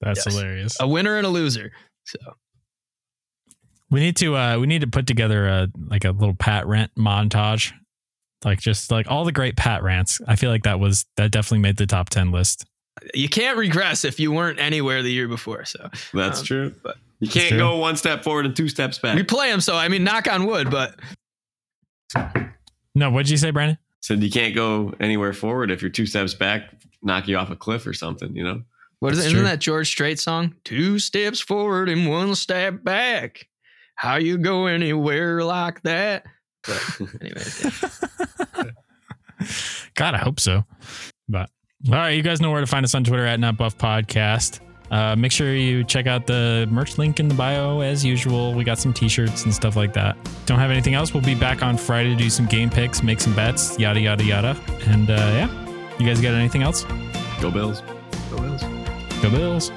That's 0.00 0.26
Yes. 0.26 0.34
hilarious. 0.34 0.76
a 0.80 0.88
winner 0.88 1.16
and 1.16 1.24
a 1.26 1.30
loser. 1.30 1.70
So 2.04 2.18
We 3.90 4.00
need 4.00 4.16
to 4.16 4.36
uh 4.36 4.58
we 4.58 4.66
need 4.66 4.80
to 4.80 4.86
put 4.88 5.06
together 5.06 5.46
a 5.46 5.68
like 5.88 6.04
a 6.04 6.10
little 6.10 6.34
Pat 6.34 6.66
rant 6.66 6.90
montage. 6.98 7.72
Like 8.44 8.60
just 8.60 8.90
like 8.90 9.10
all 9.10 9.24
the 9.24 9.32
great 9.32 9.56
Pat 9.56 9.82
rants. 9.82 10.20
I 10.26 10.36
feel 10.36 10.50
like 10.50 10.64
that 10.64 10.78
was 10.80 11.06
that 11.16 11.30
definitely 11.30 11.60
made 11.60 11.76
the 11.76 11.86
top 11.86 12.10
10 12.10 12.30
list. 12.32 12.66
You 13.14 13.28
can't 13.28 13.56
regress 13.58 14.04
if 14.04 14.18
you 14.20 14.32
weren't 14.32 14.58
anywhere 14.60 15.02
the 15.02 15.12
year 15.12 15.28
before. 15.28 15.64
So 15.64 15.90
That's 16.12 16.40
Um, 16.40 16.44
true. 16.46 16.74
but- 16.82 16.96
you 17.20 17.28
can't 17.28 17.48
true. 17.50 17.58
go 17.58 17.76
one 17.76 17.96
step 17.96 18.22
forward 18.22 18.44
and 18.44 18.54
two 18.54 18.68
steps 18.68 18.98
back. 18.98 19.14
we 19.16 19.22
play 19.22 19.50
them, 19.50 19.60
So 19.60 19.76
I 19.76 19.88
mean, 19.88 20.04
knock 20.04 20.30
on 20.30 20.44
wood. 20.46 20.70
But 20.70 20.98
No, 22.94 23.10
what'd 23.10 23.30
you 23.30 23.36
say, 23.36 23.50
Brandon? 23.50 23.78
Said 24.00 24.22
you 24.22 24.30
can't 24.30 24.54
go 24.54 24.92
anywhere 25.00 25.32
forward 25.32 25.70
if 25.70 25.80
you're 25.80 25.90
two 25.90 26.06
steps 26.06 26.34
back, 26.34 26.74
knock 27.02 27.26
you 27.26 27.36
off 27.38 27.50
a 27.50 27.56
cliff 27.56 27.86
or 27.86 27.94
something. 27.94 28.34
You 28.36 28.44
know. 28.44 28.62
What 29.00 29.12
is 29.12 29.18
That's 29.18 29.26
it? 29.26 29.28
Isn't 29.30 29.40
true. 29.40 29.48
that 29.48 29.60
George 29.60 29.88
Strait 29.88 30.20
song? 30.20 30.54
Two 30.64 30.98
steps 30.98 31.40
forward 31.40 31.88
and 31.88 32.08
one 32.08 32.34
step 32.34 32.84
back. 32.84 33.48
How 33.96 34.16
you 34.16 34.36
go 34.38 34.66
anywhere 34.66 35.42
like 35.44 35.82
that? 35.82 36.24
But 36.66 37.00
anyways, 37.20 37.64
yeah. 37.64 38.64
God, 39.94 40.14
I 40.14 40.18
hope 40.18 40.40
so. 40.40 40.64
But 41.28 41.50
all 41.88 41.94
right, 41.94 42.10
you 42.10 42.22
guys 42.22 42.40
know 42.40 42.50
where 42.50 42.60
to 42.60 42.66
find 42.66 42.84
us 42.84 42.94
on 42.94 43.04
Twitter 43.04 43.26
at 43.26 43.38
Not 43.38 43.56
Buff 43.56 43.76
Podcast. 43.76 44.60
Uh, 44.90 45.16
make 45.16 45.32
sure 45.32 45.54
you 45.54 45.82
check 45.84 46.06
out 46.06 46.26
the 46.26 46.66
merch 46.70 46.98
link 46.98 47.20
in 47.20 47.28
the 47.28 47.34
bio 47.34 47.80
as 47.80 48.04
usual. 48.04 48.54
We 48.54 48.64
got 48.64 48.78
some 48.78 48.92
t-shirts 48.92 49.44
and 49.44 49.52
stuff 49.52 49.76
like 49.76 49.92
that. 49.94 50.16
Don't 50.46 50.58
have 50.58 50.70
anything 50.70 50.94
else. 50.94 51.12
We'll 51.12 51.22
be 51.22 51.34
back 51.34 51.62
on 51.62 51.76
Friday 51.76 52.10
to 52.10 52.16
do 52.16 52.30
some 52.30 52.46
game 52.46 52.70
picks, 52.70 53.02
make 53.02 53.20
some 53.20 53.34
bets, 53.34 53.78
yada 53.78 54.00
yada 54.00 54.24
yada. 54.24 54.56
And 54.86 55.10
uh, 55.10 55.14
yeah, 55.14 55.98
you 55.98 56.06
guys 56.06 56.20
got 56.20 56.34
anything 56.34 56.62
else? 56.62 56.84
Go 57.40 57.50
Bills. 57.50 57.82
Go 58.30 58.38
Bills. 58.40 58.62
Go 59.20 59.30
Bills. 59.30 59.70